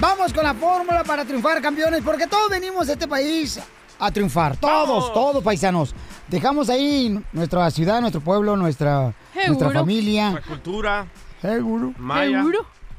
Vamos 0.00 0.32
con 0.32 0.42
la 0.42 0.54
fórmula 0.54 1.04
para 1.04 1.24
triunfar, 1.24 1.62
campeones, 1.62 2.02
porque 2.02 2.26
todos 2.26 2.50
venimos 2.50 2.88
a 2.88 2.92
este 2.92 3.06
país 3.06 3.60
a 3.98 4.10
triunfar. 4.10 4.56
Todos, 4.56 5.12
todos 5.12 5.42
paisanos. 5.42 5.94
Dejamos 6.26 6.68
ahí 6.68 7.18
nuestra 7.32 7.70
ciudad, 7.70 8.00
nuestro 8.00 8.20
pueblo, 8.20 8.56
nuestra, 8.56 9.14
nuestra 9.46 9.70
familia. 9.70 10.32
La 10.32 10.42
cultura. 10.42 11.06
Seguro. 11.40 11.94
Maya. 11.98 12.42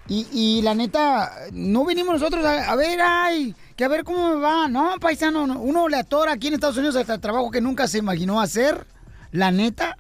Y, 0.07 0.25
y 0.31 0.61
la 0.63 0.73
neta, 0.73 1.31
no 1.51 1.85
vinimos 1.85 2.15
nosotros 2.19 2.43
a, 2.43 2.71
a 2.71 2.75
ver, 2.75 2.99
ay, 2.99 3.55
que 3.75 3.83
a 3.83 3.87
ver 3.87 4.03
cómo 4.03 4.29
me 4.33 4.41
va. 4.41 4.67
No, 4.67 4.95
paisano, 4.99 5.45
no, 5.45 5.59
uno 5.59 5.87
le 5.87 5.97
atora 5.97 6.31
aquí 6.31 6.47
en 6.47 6.55
Estados 6.55 6.77
Unidos 6.77 6.95
hasta 6.95 7.13
el 7.13 7.19
trabajo 7.21 7.51
que 7.51 7.61
nunca 7.61 7.87
se 7.87 7.99
imaginó 7.99 8.41
hacer. 8.41 8.87
La 9.31 9.51
neta, 9.51 9.97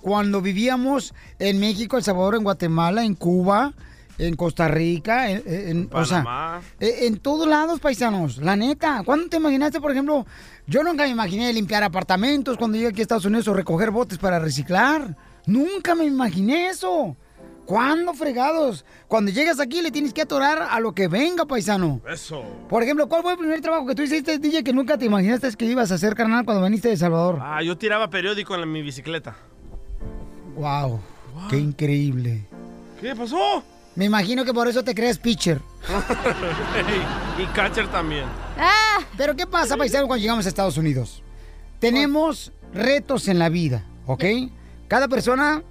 cuando 0.00 0.40
vivíamos 0.40 1.12
en 1.38 1.60
México, 1.60 1.98
El 1.98 2.02
Salvador, 2.04 2.36
en 2.36 2.42
Guatemala, 2.44 3.04
en 3.04 3.14
Cuba, 3.14 3.74
en 4.16 4.34
Costa 4.34 4.66
Rica, 4.68 5.30
en, 5.30 5.42
en- 5.46 5.90
o 5.92 6.06
sea, 6.06 6.24
Panamá. 6.24 6.60
eh, 6.80 7.00
en 7.02 7.18
todos 7.18 7.46
lados, 7.46 7.80
paisanos, 7.80 8.38
la 8.38 8.56
neta. 8.56 9.02
¿Cuándo 9.04 9.28
te 9.28 9.36
imaginaste, 9.36 9.78
por 9.78 9.90
ejemplo, 9.90 10.24
yo 10.66 10.82
nunca 10.82 11.02
me 11.04 11.10
imaginé 11.10 11.52
limpiar 11.52 11.82
apartamentos 11.82 12.56
cuando 12.56 12.76
llegué 12.78 12.88
aquí 12.88 13.00
a 13.00 13.02
Estados 13.02 13.26
Unidos 13.26 13.46
o 13.48 13.52
recoger 13.52 13.90
botes 13.90 14.16
para 14.16 14.38
reciclar? 14.38 15.14
Nunca 15.44 15.94
me 15.94 16.06
imaginé 16.06 16.68
eso. 16.68 17.14
¿Cuándo, 17.70 18.14
fregados? 18.14 18.84
Cuando 19.06 19.30
llegas 19.30 19.60
aquí 19.60 19.80
le 19.80 19.92
tienes 19.92 20.12
que 20.12 20.22
atorar 20.22 20.60
a 20.68 20.80
lo 20.80 20.92
que 20.92 21.06
venga, 21.06 21.44
paisano. 21.46 22.00
Eso. 22.10 22.42
Por 22.68 22.82
ejemplo, 22.82 23.08
¿cuál 23.08 23.22
fue 23.22 23.30
el 23.34 23.38
primer 23.38 23.60
trabajo 23.60 23.86
que 23.86 23.94
tú 23.94 24.02
hiciste, 24.02 24.40
DJ, 24.40 24.64
que 24.64 24.72
nunca 24.72 24.98
te 24.98 25.04
imaginaste 25.04 25.52
que 25.52 25.66
ibas 25.66 25.92
a 25.92 25.94
hacer, 25.94 26.16
carnal, 26.16 26.44
cuando 26.44 26.64
viniste 26.64 26.88
de 26.88 26.96
Salvador? 26.96 27.38
Ah, 27.40 27.62
yo 27.62 27.78
tiraba 27.78 28.10
periódico 28.10 28.56
en 28.56 28.60
la- 28.62 28.66
mi 28.66 28.82
bicicleta. 28.82 29.36
Wow, 30.56 30.98
qué 31.48 31.58
increíble. 31.58 32.44
¿Qué 33.00 33.14
pasó? 33.14 33.62
Me 33.94 34.06
imagino 34.06 34.44
que 34.44 34.52
por 34.52 34.66
eso 34.66 34.82
te 34.82 34.92
crees 34.92 35.16
pitcher. 35.20 35.60
y 37.38 37.44
catcher 37.54 37.86
también. 37.86 38.24
Pero 39.16 39.36
¿qué 39.36 39.46
pasa, 39.46 39.76
paisano, 39.76 40.08
cuando 40.08 40.20
llegamos 40.22 40.44
a 40.44 40.48
Estados 40.48 40.76
Unidos? 40.76 41.22
Tenemos 41.78 42.50
retos 42.74 43.28
en 43.28 43.38
la 43.38 43.48
vida, 43.48 43.84
¿ok? 44.06 44.24
Cada 44.88 45.06
persona 45.06 45.62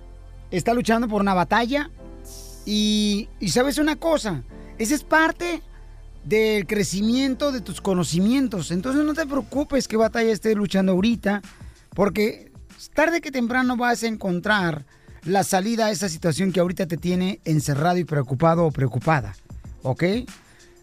está 0.51 0.73
luchando 0.73 1.07
por 1.07 1.21
una 1.21 1.33
batalla 1.33 1.89
y, 2.65 3.29
y 3.39 3.49
sabes 3.49 3.77
una 3.77 3.95
cosa, 3.95 4.43
esa 4.77 4.95
es 4.95 5.03
parte 5.03 5.61
del 6.23 6.67
crecimiento 6.67 7.51
de 7.51 7.61
tus 7.61 7.81
conocimientos. 7.81 8.71
Entonces 8.71 9.03
no 9.03 9.13
te 9.13 9.25
preocupes 9.25 9.87
qué 9.87 9.97
batalla 9.97 10.31
estés 10.31 10.55
luchando 10.55 10.91
ahorita, 10.93 11.41
porque 11.95 12.51
tarde 12.93 13.21
que 13.21 13.31
temprano 13.31 13.77
vas 13.77 14.03
a 14.03 14.07
encontrar 14.07 14.85
la 15.23 15.43
salida 15.43 15.87
a 15.87 15.91
esa 15.91 16.09
situación 16.09 16.51
que 16.51 16.59
ahorita 16.59 16.87
te 16.87 16.97
tiene 16.97 17.39
encerrado 17.45 17.97
y 17.97 18.05
preocupado 18.05 18.65
o 18.65 18.71
preocupada, 18.71 19.35
¿ok? 19.83 20.03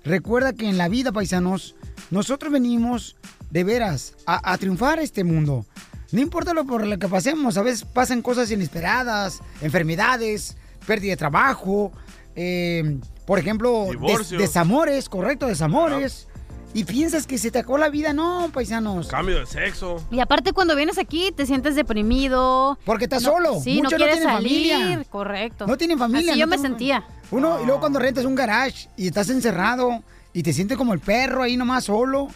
Recuerda 0.05 0.53
que 0.53 0.69
en 0.69 0.79
la 0.79 0.89
vida, 0.89 1.11
paisanos, 1.11 1.75
nosotros 2.11 2.53
venimos 2.53 3.17
de 3.51 3.65
veras 3.65 4.15
a, 4.27 4.53
a 4.53 4.59
triunfar 4.59 4.99
este 4.99 5.25
mundo. 5.25 5.65
No 6.13 6.21
importa 6.21 6.55
lo 6.55 6.65
por 6.65 6.87
lo 6.87 6.99
que 6.99 7.09
pasemos, 7.09 7.57
a 7.59 7.63
veces 7.63 7.85
pasan 7.85 8.23
cosas 8.23 8.51
inesperadas, 8.51 9.41
enfermedades, 9.61 10.57
pérdida 10.87 11.11
de 11.13 11.17
trabajo, 11.17 11.93
eh, 12.37 12.99
por 13.27 13.39
ejemplo, 13.39 13.87
des- 14.07 14.31
desamores, 14.31 15.09
correcto, 15.09 15.47
desamores. 15.47 16.29
Y 16.75 16.85
piensas 16.85 17.27
que 17.27 17.39
se 17.39 17.51
te 17.51 17.59
acabó 17.61 17.79
la 17.79 17.89
vida, 17.89 18.13
no, 18.13 18.51
paisanos. 18.53 19.09
Cambio 19.09 19.39
de 19.41 19.47
sexo. 19.47 19.97
Y 20.11 20.21
aparte 20.21 20.53
cuando 20.53 20.77
vienes 20.77 20.99
aquí 20.99 21.33
te 21.35 21.47
sientes 21.47 21.75
deprimido. 21.75 22.79
Porque 22.85 23.05
estás 23.05 23.23
No- 23.23 23.31
solo. 23.33 23.61
Sí, 23.63 23.77
Muchos 23.77 23.83
no 23.85 23.91
no 23.91 23.97
quieres 23.97 24.17
tienen 24.19 24.35
salir. 24.35 24.73
familia. 24.75 25.05
Correcto. 25.09 25.67
No 25.67 25.77
tienen 25.79 25.99
familia. 25.99 26.33
Así 26.33 26.41
yo 26.41 26.47
me 26.47 26.59
sentía. 26.59 27.05
Uno, 27.31 27.61
y 27.63 27.65
luego 27.65 27.81
cuando 27.81 27.99
rentas 27.99 28.27
un 28.27 28.35
garage 28.35 28.89
y 28.97 29.07
estás 29.07 29.31
encerrado 29.31 30.03
y 30.35 30.43
te 30.43 30.53
sientes 30.53 30.77
como 30.77 30.93
el 30.93 31.01
perro 31.01 31.43
ahí 31.43 31.57
nomás 31.57 31.85
solo. 31.85 32.29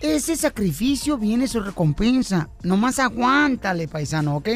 Ese 0.00 0.36
sacrificio 0.36 1.18
viene 1.18 1.46
su 1.46 1.60
recompensa. 1.60 2.48
Nomás 2.62 2.98
aguántale, 2.98 3.86
paisano, 3.86 4.36
¿ok? 4.36 4.48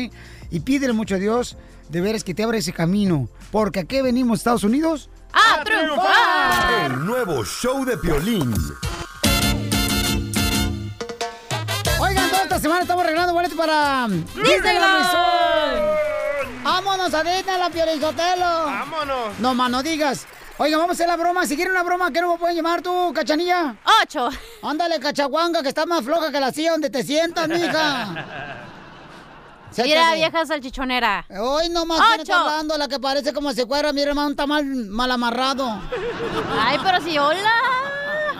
Y 0.50 0.60
pídele 0.60 0.92
mucho 0.92 1.16
a 1.16 1.18
Dios 1.18 1.56
de 1.88 2.00
veras 2.00 2.24
que 2.24 2.34
te 2.34 2.42
abra 2.42 2.58
ese 2.58 2.72
camino. 2.72 3.28
Porque 3.50 3.80
aquí 3.80 4.00
venimos, 4.00 4.38
Estados 4.40 4.64
Unidos. 4.64 5.10
¡A 5.32 5.62
triunfar! 5.64 6.90
El 6.92 7.04
nuevo 7.04 7.44
show 7.44 7.84
de 7.84 7.98
Piolín. 7.98 8.54
Oigan, 12.00 12.30
toda 12.30 12.42
esta 12.42 12.58
semana 12.58 12.82
estamos 12.82 13.04
regalando 13.04 13.34
boletos 13.34 13.56
para 13.56 14.08
Disneyland 14.08 14.98
Resort. 14.98 16.04
¡Vámonos 16.62 17.12
a 17.12 17.22
Disneyland, 17.22 17.74
Piolizotelo! 17.74 18.64
¡Vámonos! 18.64 19.38
No, 19.40 19.54
más 19.54 19.70
no 19.70 19.82
digas. 19.82 20.26
Oigan, 20.56 20.78
vamos 20.78 20.90
a 20.90 20.94
hacer 20.94 21.08
la 21.08 21.16
broma. 21.16 21.46
Si 21.46 21.56
quieren 21.56 21.72
una 21.72 21.82
broma, 21.82 22.12
¿qué 22.12 22.20
no 22.20 22.36
pueden 22.38 22.56
llamar 22.56 22.80
tú, 22.80 23.12
cachanilla? 23.12 23.74
Ocho. 24.02 24.28
Ándale, 24.62 25.00
cachaguanga, 25.00 25.62
que 25.62 25.68
está 25.68 25.84
más 25.84 26.04
floja 26.04 26.30
que 26.30 26.38
la 26.38 26.52
silla 26.52 26.72
donde 26.72 26.90
te 26.90 27.02
sientas, 27.02 27.48
mija. 27.48 28.24
Mira, 29.76 30.14
vieja 30.14 30.46
salchichonera. 30.46 31.26
Hoy 31.40 31.68
nomás 31.70 32.00
quién 32.08 32.20
está 32.20 32.40
hablando, 32.40 32.78
la 32.78 32.86
que 32.86 33.00
parece 33.00 33.32
como 33.32 33.52
si 33.52 33.66
fuera 33.66 33.92
mi 33.92 34.02
hermano, 34.02 34.28
un 34.28 34.36
tamal 34.36 34.64
mal 34.64 35.10
amarrado. 35.10 35.80
Ay, 36.60 36.78
pero 36.82 37.00
si 37.02 37.18
hola. 37.18 37.52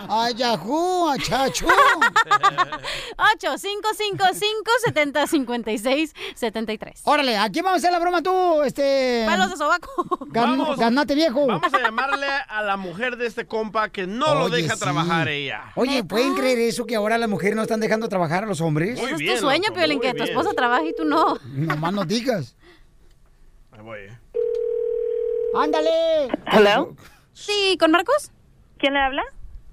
Ay, 0.09 0.33
Yahoo, 0.35 1.09
achachú. 1.09 1.65
8 1.67 3.57
5 3.57 3.89
5 3.95 4.23
5 4.33 4.71
70 4.85 5.27
56 5.27 6.13
73. 6.35 7.01
Órale, 7.05 7.37
aquí 7.37 7.61
vamos 7.61 7.73
a 7.73 7.77
hacer 7.77 7.91
la 7.91 7.99
broma 7.99 8.21
tú, 8.21 8.61
este... 8.63 9.23
Palos 9.25 9.49
de 9.51 9.57
sobaco. 9.57 9.89
Gan- 10.27 10.57
Vamos. 10.57 10.77
ganate, 10.77 11.15
viejo. 11.15 11.47
Vamos 11.47 11.73
a 11.73 11.79
llamarle 11.79 12.27
a 12.47 12.61
la 12.63 12.77
mujer 12.77 13.17
de 13.17 13.27
este 13.27 13.45
compa 13.45 13.89
que 13.89 14.07
no 14.07 14.35
lo 14.35 14.49
deja 14.49 14.75
sí. 14.75 14.79
trabajar 14.79 15.27
ella. 15.27 15.71
Oye, 15.75 16.03
¿pueden 16.03 16.35
creer 16.35 16.59
eso 16.59 16.85
que 16.85 16.95
ahora 16.95 17.17
las 17.17 17.29
mujeres 17.29 17.55
no 17.55 17.61
están 17.63 17.79
dejando 17.79 18.07
trabajar 18.09 18.43
a 18.43 18.47
los 18.47 18.61
hombres? 18.61 18.99
Ese 18.99 19.11
es 19.25 19.33
tu 19.35 19.37
sueño, 19.45 19.69
Piolín, 19.73 19.99
que 19.99 20.13
tu 20.13 20.23
esposa 20.23 20.53
trabaje 20.53 20.89
y 20.89 20.95
tú 20.95 21.03
no. 21.05 21.37
Nomás 21.53 21.93
no 21.93 22.03
digas. 22.05 22.55
Ahí 23.71 23.81
voy. 23.81 23.99
eh. 23.99 24.17
¡Ándale! 25.57 26.27
¿Hello? 26.51 26.95
Sí, 27.33 27.77
¿con 27.79 27.91
Marcos? 27.91 28.31
¿Quién 28.77 28.93
le 28.93 28.99
habla? 28.99 29.23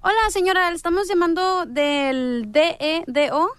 Hola, 0.05 0.31
señora, 0.31 0.69
le 0.69 0.75
estamos 0.75 1.07
llamando 1.07 1.65
del 1.65 2.51
DEDO. 2.51 3.51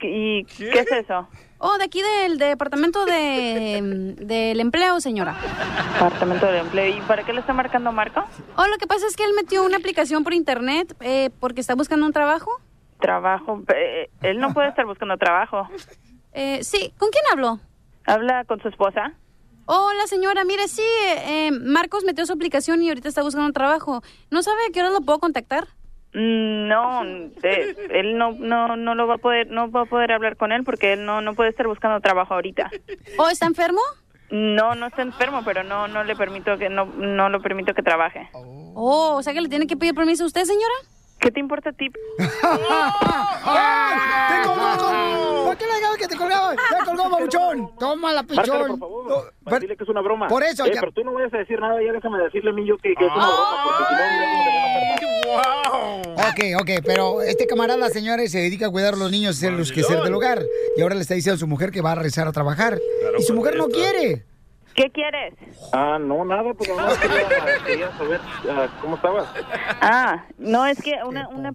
¿Y 0.00 0.44
qué, 0.44 0.80
es 0.80 0.90
eso? 0.90 1.28
Oh, 1.58 1.78
de 1.78 1.84
aquí 1.84 2.02
del 2.02 2.36
Departamento 2.36 3.04
de, 3.06 4.16
del 4.18 4.58
Empleo, 4.58 4.98
señora. 4.98 5.36
Departamento 5.92 6.46
de 6.46 6.58
Empleo. 6.58 6.96
¿Y 6.96 7.00
para 7.02 7.22
qué 7.22 7.32
le 7.32 7.38
está 7.38 7.52
marcando 7.52 7.92
Marco? 7.92 8.24
Oh, 8.56 8.66
lo 8.66 8.76
que 8.78 8.88
pasa 8.88 9.06
es 9.06 9.14
que 9.14 9.22
él 9.22 9.34
metió 9.36 9.64
una 9.64 9.76
aplicación 9.76 10.24
por 10.24 10.34
internet 10.34 10.96
eh, 10.98 11.30
porque 11.38 11.60
está 11.60 11.76
buscando 11.76 12.06
un 12.06 12.12
trabajo. 12.12 12.50
Trabajo. 12.98 13.62
Eh, 13.72 14.10
él 14.22 14.40
no 14.40 14.52
puede 14.52 14.70
estar 14.70 14.86
buscando 14.86 15.16
trabajo. 15.16 15.68
Eh, 16.32 16.64
sí, 16.64 16.92
¿con 16.98 17.10
quién 17.10 17.24
hablo? 17.30 17.60
¿Habla 18.04 18.44
con 18.46 18.60
su 18.60 18.66
esposa? 18.66 19.12
Hola, 19.66 20.08
señora, 20.08 20.44
mire, 20.44 20.66
sí, 20.66 20.82
eh, 21.24 21.52
Marcos 21.52 22.02
metió 22.02 22.26
su 22.26 22.32
aplicación 22.32 22.82
y 22.82 22.88
ahorita 22.88 23.08
está 23.08 23.22
buscando 23.22 23.46
un 23.46 23.52
trabajo. 23.52 24.02
¿No 24.32 24.42
sabe 24.42 24.58
a 24.68 24.72
qué 24.72 24.80
hora 24.80 24.90
lo 24.90 25.00
puedo 25.00 25.20
contactar? 25.20 25.68
No, 26.14 27.04
eh, 27.42 27.74
él 27.90 28.16
no, 28.16 28.32
no, 28.32 28.76
no 28.76 28.94
lo 28.94 29.06
va 29.06 29.14
a 29.14 29.18
poder, 29.18 29.50
no 29.50 29.70
va 29.70 29.82
a 29.82 29.86
poder 29.86 30.12
hablar 30.12 30.36
con 30.36 30.52
él 30.52 30.64
porque 30.64 30.94
él 30.94 31.04
no, 31.04 31.20
no 31.20 31.34
puede 31.34 31.50
estar 31.50 31.66
buscando 31.66 32.00
trabajo 32.00 32.34
ahorita. 32.34 32.70
¿O 33.18 33.28
está 33.28 33.46
enfermo? 33.46 33.80
No, 34.30 34.74
no 34.74 34.86
está 34.86 35.02
enfermo, 35.02 35.42
pero 35.44 35.62
no, 35.64 35.86
no 35.86 36.02
le 36.02 36.16
permito 36.16 36.56
que, 36.56 36.68
no, 36.68 36.86
no 36.86 37.28
lo 37.28 37.42
permito 37.42 37.74
que 37.74 37.82
trabaje. 37.82 38.28
Oh, 38.32 39.16
o 39.16 39.22
sea 39.22 39.32
que 39.32 39.40
le 39.40 39.48
tiene 39.48 39.66
que 39.66 39.76
pedir 39.76 39.94
permiso 39.94 40.24
a 40.24 40.26
usted, 40.26 40.44
señora. 40.44 40.74
¿Qué 41.24 41.30
te 41.30 41.40
importa 41.40 41.70
a 41.70 41.72
ti? 41.72 41.86
¡Ay! 43.44 44.42
¡Te 44.42 44.46
colgó! 44.46 45.44
¿Por 45.46 45.56
qué 45.56 45.66
le 45.66 45.74
digamos 45.76 45.96
que 45.96 46.06
te 46.06 46.16
colgaba? 46.16 46.54
¡Ya 46.54 46.84
colgó, 46.84 47.08
babuchón! 47.08 47.70
¡Toma 47.78 48.12
la 48.12 48.22
pichón! 48.24 48.68
por 48.68 48.78
favor. 48.78 49.32
Dile 49.60 49.74
que 49.76 49.84
es 49.84 49.88
una 49.88 50.02
broma. 50.02 50.28
Por 50.28 50.42
eso, 50.42 50.66
Eh, 50.66 50.72
ya- 50.74 50.80
Pero 50.80 50.92
tú 50.92 51.02
no 51.02 51.14
vayas 51.14 51.32
a 51.32 51.38
decir 51.38 51.58
nada, 51.58 51.82
ya 51.82 51.92
déjame 51.92 52.18
decirle 52.24 52.50
a 52.50 52.52
mí 52.52 52.66
yo 52.66 52.76
que, 52.76 52.94
que 52.94 53.06
es 53.06 53.12
una 53.14 53.26
broma, 53.26 53.64
porque 53.64 53.84
si 53.88 53.94
no, 53.94 55.38
a 55.38 56.28
Ok, 56.28 56.40
ok, 56.60 56.70
pero 56.84 57.22
este 57.22 57.46
camarada, 57.46 57.88
señores, 57.88 58.30
se 58.30 58.38
dedica 58.38 58.66
a 58.66 58.70
cuidar 58.70 58.92
a 58.94 58.96
los 58.98 59.10
niños, 59.10 59.36
ser 59.36 59.52
los 59.54 59.72
que 59.72 59.82
ser 59.82 60.02
del 60.02 60.12
hogar. 60.14 60.42
Y 60.76 60.82
ahora 60.82 60.94
le 60.94 61.00
está 61.00 61.14
diciendo 61.14 61.36
a 61.36 61.38
su 61.38 61.46
mujer 61.46 61.70
que 61.70 61.80
va 61.80 61.92
a 61.92 61.94
regresar 61.94 62.28
a 62.28 62.32
trabajar. 62.32 62.78
y 63.18 63.22
su 63.22 63.32
mujer 63.34 63.56
no 63.56 63.68
quiere. 63.68 64.24
¿Qué 64.74 64.90
quieres? 64.90 65.34
Ah, 65.72 65.98
no, 66.00 66.24
nada, 66.24 66.52
pues 66.54 66.68
nada, 66.76 66.92
quería, 67.00 67.64
quería 67.64 67.90
saber 67.92 68.20
ah, 68.50 68.66
cómo 68.80 68.96
estabas. 68.96 69.32
Ah, 69.80 70.24
no, 70.38 70.66
es 70.66 70.80
que 70.82 70.94
una, 71.06 71.28
una 71.28 71.50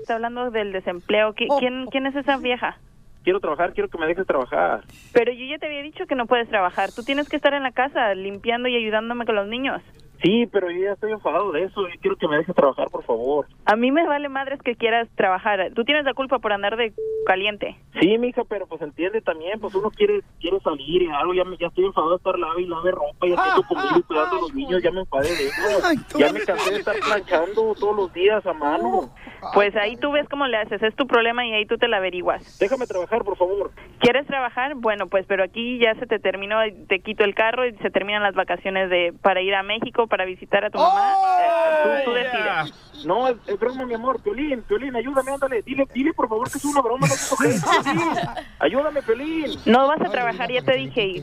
está 0.00 0.14
hablando 0.14 0.50
del 0.50 0.72
desempleo. 0.72 1.34
¿Qui- 1.34 1.48
¿Quién, 1.58 1.86
¿Quién 1.86 2.06
es 2.06 2.14
esa 2.16 2.36
vieja? 2.36 2.78
Quiero 3.24 3.40
trabajar, 3.40 3.72
quiero 3.72 3.88
que 3.88 3.98
me 3.98 4.06
dejes 4.06 4.26
trabajar. 4.26 4.84
Pero 5.12 5.32
yo 5.32 5.44
ya 5.46 5.58
te 5.58 5.66
había 5.66 5.82
dicho 5.82 6.06
que 6.06 6.14
no 6.14 6.26
puedes 6.26 6.48
trabajar. 6.48 6.90
Tú 6.92 7.02
tienes 7.02 7.28
que 7.28 7.36
estar 7.36 7.52
en 7.54 7.62
la 7.62 7.72
casa 7.72 8.14
limpiando 8.14 8.68
y 8.68 8.76
ayudándome 8.76 9.24
con 9.26 9.34
los 9.36 9.46
niños. 9.46 9.82
Sí, 10.22 10.46
pero 10.52 10.70
yo 10.70 10.82
ya 10.82 10.92
estoy 10.92 11.12
enfadado 11.12 11.50
de 11.52 11.64
eso 11.64 11.88
y 11.88 11.98
quiero 11.98 12.16
que 12.16 12.28
me 12.28 12.36
dejes 12.36 12.54
trabajar, 12.54 12.88
por 12.90 13.02
favor. 13.04 13.46
A 13.64 13.76
mí 13.76 13.90
me 13.90 14.06
vale 14.06 14.28
madres 14.28 14.60
que 14.62 14.76
quieras 14.76 15.08
trabajar. 15.14 15.72
Tú 15.74 15.84
tienes 15.84 16.04
la 16.04 16.14
culpa 16.14 16.38
por 16.38 16.52
andar 16.52 16.76
de 16.76 16.92
caliente. 17.26 17.76
Sí, 18.00 18.18
mija, 18.18 18.42
pero 18.44 18.66
pues 18.66 18.82
entiende 18.82 19.20
también, 19.20 19.58
pues 19.60 19.74
uno 19.74 19.90
quiere 19.90 20.20
quiere 20.40 20.60
salir 20.60 21.02
y 21.02 21.08
algo, 21.08 21.34
ya, 21.34 21.44
me, 21.44 21.56
ya 21.56 21.68
estoy 21.68 21.86
enfadado 21.86 22.12
de 22.12 22.16
estar 22.16 22.38
lave 22.38 22.62
y 22.62 22.66
lave 22.66 22.90
ropa, 22.90 23.26
ya 23.26 23.42
tengo 23.42 23.66
conmigo 23.66 23.98
y 23.98 24.02
cuidando 24.02 24.36
a 24.36 24.40
los 24.40 24.54
niños, 24.54 24.82
ya 24.82 24.90
me 24.90 25.00
enfadé 25.00 25.28
de 25.28 25.46
eso. 25.46 26.18
Ya 26.18 26.32
me 26.32 26.40
cansé 26.40 26.70
de 26.70 26.78
estar 26.78 26.96
planchando 27.00 27.74
todos 27.74 27.96
los 27.96 28.12
días 28.12 28.44
a 28.46 28.52
mano. 28.52 29.10
Pues 29.54 29.74
ahí 29.76 29.96
tú 29.96 30.12
ves 30.12 30.28
cómo 30.28 30.46
le 30.46 30.58
haces. 30.58 30.82
Es 30.82 30.94
tu 30.96 31.06
problema 31.06 31.46
y 31.46 31.54
ahí 31.54 31.66
tú 31.66 31.78
te 31.78 31.88
la 31.88 31.96
averiguas. 31.96 32.58
Déjame 32.58 32.86
trabajar, 32.86 33.24
por 33.24 33.36
favor. 33.36 33.70
¿Quieres 33.98 34.26
trabajar? 34.26 34.74
Bueno, 34.76 35.06
pues 35.06 35.26
pero 35.26 35.44
aquí 35.44 35.78
ya 35.78 35.94
se 35.94 36.06
te 36.06 36.18
terminó, 36.18 36.58
te 36.88 37.00
quito 37.00 37.24
el 37.24 37.34
carro 37.34 37.66
y 37.66 37.74
se 37.76 37.90
terminan 37.90 38.22
las 38.22 38.34
vacaciones 38.34 38.90
de 38.90 39.14
para 39.22 39.40
ir 39.40 39.54
a 39.54 39.62
México, 39.62 40.06
para 40.10 40.26
visitar 40.26 40.62
a 40.66 40.70
tu 40.70 40.76
mamá. 40.76 41.14
Eh, 41.40 42.02
tú, 42.04 42.10
tú 42.10 42.14
decides. 42.14 42.74
No, 43.06 43.28
es, 43.28 43.36
es 43.46 43.58
broma, 43.58 43.86
mi 43.86 43.94
amor. 43.94 44.20
Piolín, 44.22 44.60
Piolín, 44.64 44.94
ayúdame, 44.94 45.32
ándale. 45.32 45.62
Dile, 45.62 45.88
dile 45.94 46.12
por 46.12 46.28
favor 46.28 46.50
que 46.50 46.58
es 46.58 46.64
una 46.66 46.82
broma. 46.82 47.06
No 47.06 47.14
te. 47.14 47.58
Piolín, 47.82 48.12
ayúdame, 48.58 49.00
Piolín. 49.02 49.58
No 49.64 49.86
vas 49.88 50.00
a 50.02 50.10
trabajar, 50.10 50.50
ya 50.52 50.60
te 50.60 50.74
dije. 50.76 51.02
y 51.06 51.22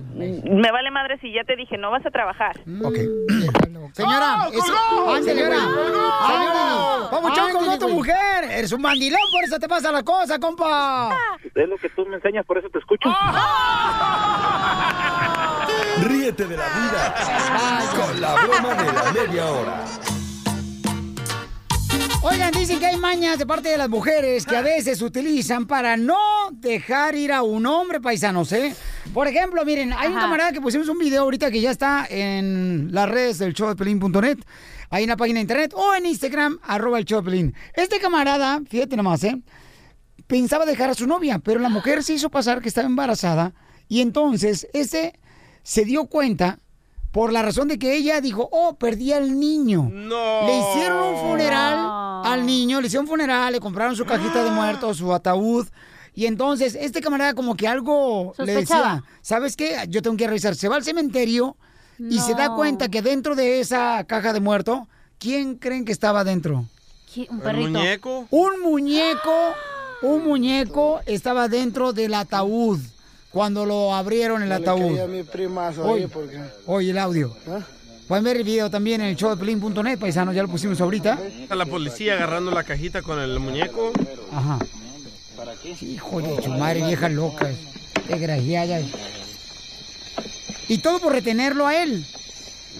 Me 0.49 0.71
vale 0.71 0.89
madre 0.89 1.19
si 1.19 1.31
ya 1.31 1.43
te 1.43 1.55
dije, 1.55 1.77
no 1.77 1.91
vas 1.91 2.03
a 2.03 2.09
trabajar. 2.09 2.55
Ok. 2.83 2.95
Señora, 3.93 4.47
es- 4.51 4.63
¡Ay, 5.07 5.23
señora! 5.23 5.55
¡Señora! 5.57 7.09
¡Papuchón, 7.11 7.51
colgó 7.53 7.77
tu 7.79 7.89
mujer! 7.89 8.43
¡Eres 8.49 8.71
un 8.71 8.81
mandilón, 8.81 9.19
por 9.31 9.43
eso 9.43 9.59
te 9.59 9.67
pasa 9.67 9.91
la 9.91 10.03
cosa, 10.03 10.39
compa! 10.39 11.15
Es 11.55 11.67
lo 11.69 11.77
que 11.77 11.89
tú 11.89 12.05
me 12.05 12.15
enseñas, 12.15 12.45
por 12.45 12.57
eso 12.57 12.69
te 12.69 12.79
escucho. 12.79 13.09
Ríete 16.07 16.45
de 16.45 16.55
la 16.55 16.67
vida 16.69 17.15
con 17.95 18.21
la 18.21 18.35
broma 18.35 18.75
de 18.75 18.93
la 18.93 19.11
media 19.11 19.45
hora. 19.45 19.85
Oigan, 22.21 22.51
dicen 22.51 22.79
que 22.79 22.85
hay 22.85 22.97
mañas 22.97 23.37
de 23.37 23.45
parte 23.45 23.69
de 23.69 23.77
las 23.77 23.89
mujeres 23.89 24.45
que 24.45 24.55
a 24.55 24.61
veces 24.61 25.01
utilizan 25.01 25.67
para 25.67 25.97
no 25.97 26.17
dejar 26.51 27.15
ir 27.15 27.33
a 27.33 27.43
un 27.43 27.65
hombre 27.65 27.99
paisanos, 27.99 28.53
¿eh? 28.53 28.73
Por 29.13 29.27
ejemplo, 29.27 29.65
miren, 29.65 29.91
hay 29.91 30.07
un 30.07 30.19
camarada 30.19 30.53
que 30.53 30.61
pusimos 30.61 30.87
un 30.87 30.97
video 30.97 31.23
ahorita 31.23 31.51
que 31.51 31.59
ya 31.59 31.71
está 31.71 32.07
en 32.09 32.89
las 32.93 33.09
redes 33.09 33.37
del 33.39 33.53
show 33.53 33.67
de 33.67 33.75
Pelín.net, 33.75 34.39
ahí 34.89 35.03
en 35.03 35.09
la 35.09 35.17
página 35.17 35.39
de 35.39 35.41
internet 35.41 35.73
o 35.75 35.93
en 35.93 36.05
Instagram, 36.05 36.59
arroba 36.63 36.99
el 36.99 37.05
show 37.05 37.21
de 37.21 37.29
Pelín. 37.29 37.53
Este 37.73 37.99
camarada, 37.99 38.61
fíjate 38.69 38.95
nomás, 38.95 39.23
¿eh? 39.25 39.41
Pensaba 40.25 40.65
dejar 40.65 40.89
a 40.89 40.93
su 40.93 41.05
novia, 41.05 41.39
pero 41.39 41.59
la 41.59 41.69
mujer 41.69 42.01
se 42.01 42.13
hizo 42.13 42.29
pasar 42.29 42.61
que 42.61 42.69
estaba 42.69 42.87
embarazada 42.87 43.53
y 43.89 44.01
entonces 44.01 44.67
ese 44.73 45.13
se 45.67 45.83
dio 45.83 46.05
cuenta 46.05 46.59
por 47.11 47.33
la 47.33 47.41
razón 47.41 47.67
de 47.67 47.77
que 47.77 47.93
ella 47.93 48.21
dijo, 48.21 48.47
oh, 48.53 48.77
perdí 48.77 49.11
al 49.11 49.37
niño. 49.37 49.89
No. 49.91 50.47
Le 50.47 50.59
hicieron 50.59 51.13
un 51.13 51.29
funeral 51.29 52.23
al 52.23 52.45
niño, 52.45 52.79
le 52.79 52.87
hicieron 52.87 53.03
un 53.03 53.09
funeral, 53.09 53.51
le 53.51 53.59
compraron 53.59 53.93
su 53.93 54.05
cajita 54.05 54.45
de 54.45 54.51
muertos, 54.51 54.95
su 54.95 55.13
ataúd. 55.13 55.67
Y 56.15 56.25
entonces, 56.25 56.73
este 56.79 57.01
camarada 57.01 57.33
como 57.33 57.57
que 57.57 57.67
algo 57.67 58.33
le 58.37 58.55
decía, 58.55 59.03
¿sabes 59.21 59.57
qué? 59.57 59.75
Yo 59.89 60.01
tengo 60.01 60.15
que 60.15 60.25
revisar. 60.25 60.55
Se 60.55 60.69
va 60.69 60.77
al 60.77 60.85
cementerio 60.85 61.57
y 61.99 62.19
se 62.19 62.33
da 62.33 62.55
cuenta 62.55 62.87
que 62.87 63.01
dentro 63.01 63.35
de 63.35 63.59
esa 63.59 64.05
caja 64.05 64.31
de 64.31 64.39
muerto, 64.39 64.87
¿quién 65.19 65.55
creen 65.55 65.83
que 65.83 65.91
estaba 65.91 66.23
dentro? 66.23 66.63
Un 67.29 67.37
¿El 67.37 67.41
perrito. 67.41 67.69
muñeco? 67.71 68.27
Un 68.29 68.61
muñeco, 68.61 69.53
un 70.01 70.23
muñeco 70.23 71.01
estaba 71.05 71.49
dentro 71.49 71.91
del 71.91 72.13
ataúd 72.13 72.79
cuando 73.31 73.65
lo 73.65 73.93
abrieron 73.93 74.43
el 74.43 74.51
ataúd. 74.51 74.99
mi 75.07 75.23
primazo 75.23 75.83
Oye, 75.83 76.03
ahí 76.03 76.09
porque... 76.11 76.39
oye, 76.65 76.91
el 76.91 76.97
audio. 76.97 77.35
Pueden 78.07 78.23
ver 78.23 78.37
el 78.37 78.43
video 78.43 78.69
también 78.69 79.01
en 79.01 79.07
el 79.07 79.15
show 79.17 79.29
de 79.31 79.37
Pelín.net, 79.37 79.99
paisanos, 79.99 80.33
ya 80.33 80.41
lo 80.41 80.47
pusimos 80.47 80.79
ahorita. 80.79 81.19
La 81.49 81.65
policía 81.65 82.13
agarrando 82.13 82.51
la 82.51 82.63
cajita 82.63 83.01
con 83.01 83.19
el 83.19 83.37
muñeco. 83.39 83.91
Ajá. 84.31 84.59
Hijo 85.81 86.21
de 86.21 86.41
su 86.41 86.49
madre, 86.51 86.85
vieja 86.85 87.09
loca. 87.09 87.49
Desgraciada. 88.07 88.79
Y 90.69 90.77
todo 90.79 90.99
por 90.99 91.11
retenerlo 91.11 91.67
a 91.67 91.83
él. 91.83 92.05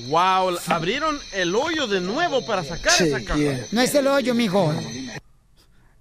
Wow, 0.08 0.58
abrieron 0.68 1.20
el 1.34 1.56
hoyo 1.56 1.88
de 1.88 2.00
nuevo 2.00 2.45
para 2.45 2.64
sacar 2.64 2.93
esa 3.02 3.22
caja. 3.24 3.66
No 3.72 3.82
es 3.82 3.93
el 3.95 4.08
hoyo, 4.08 4.34
mijo. 4.34 4.74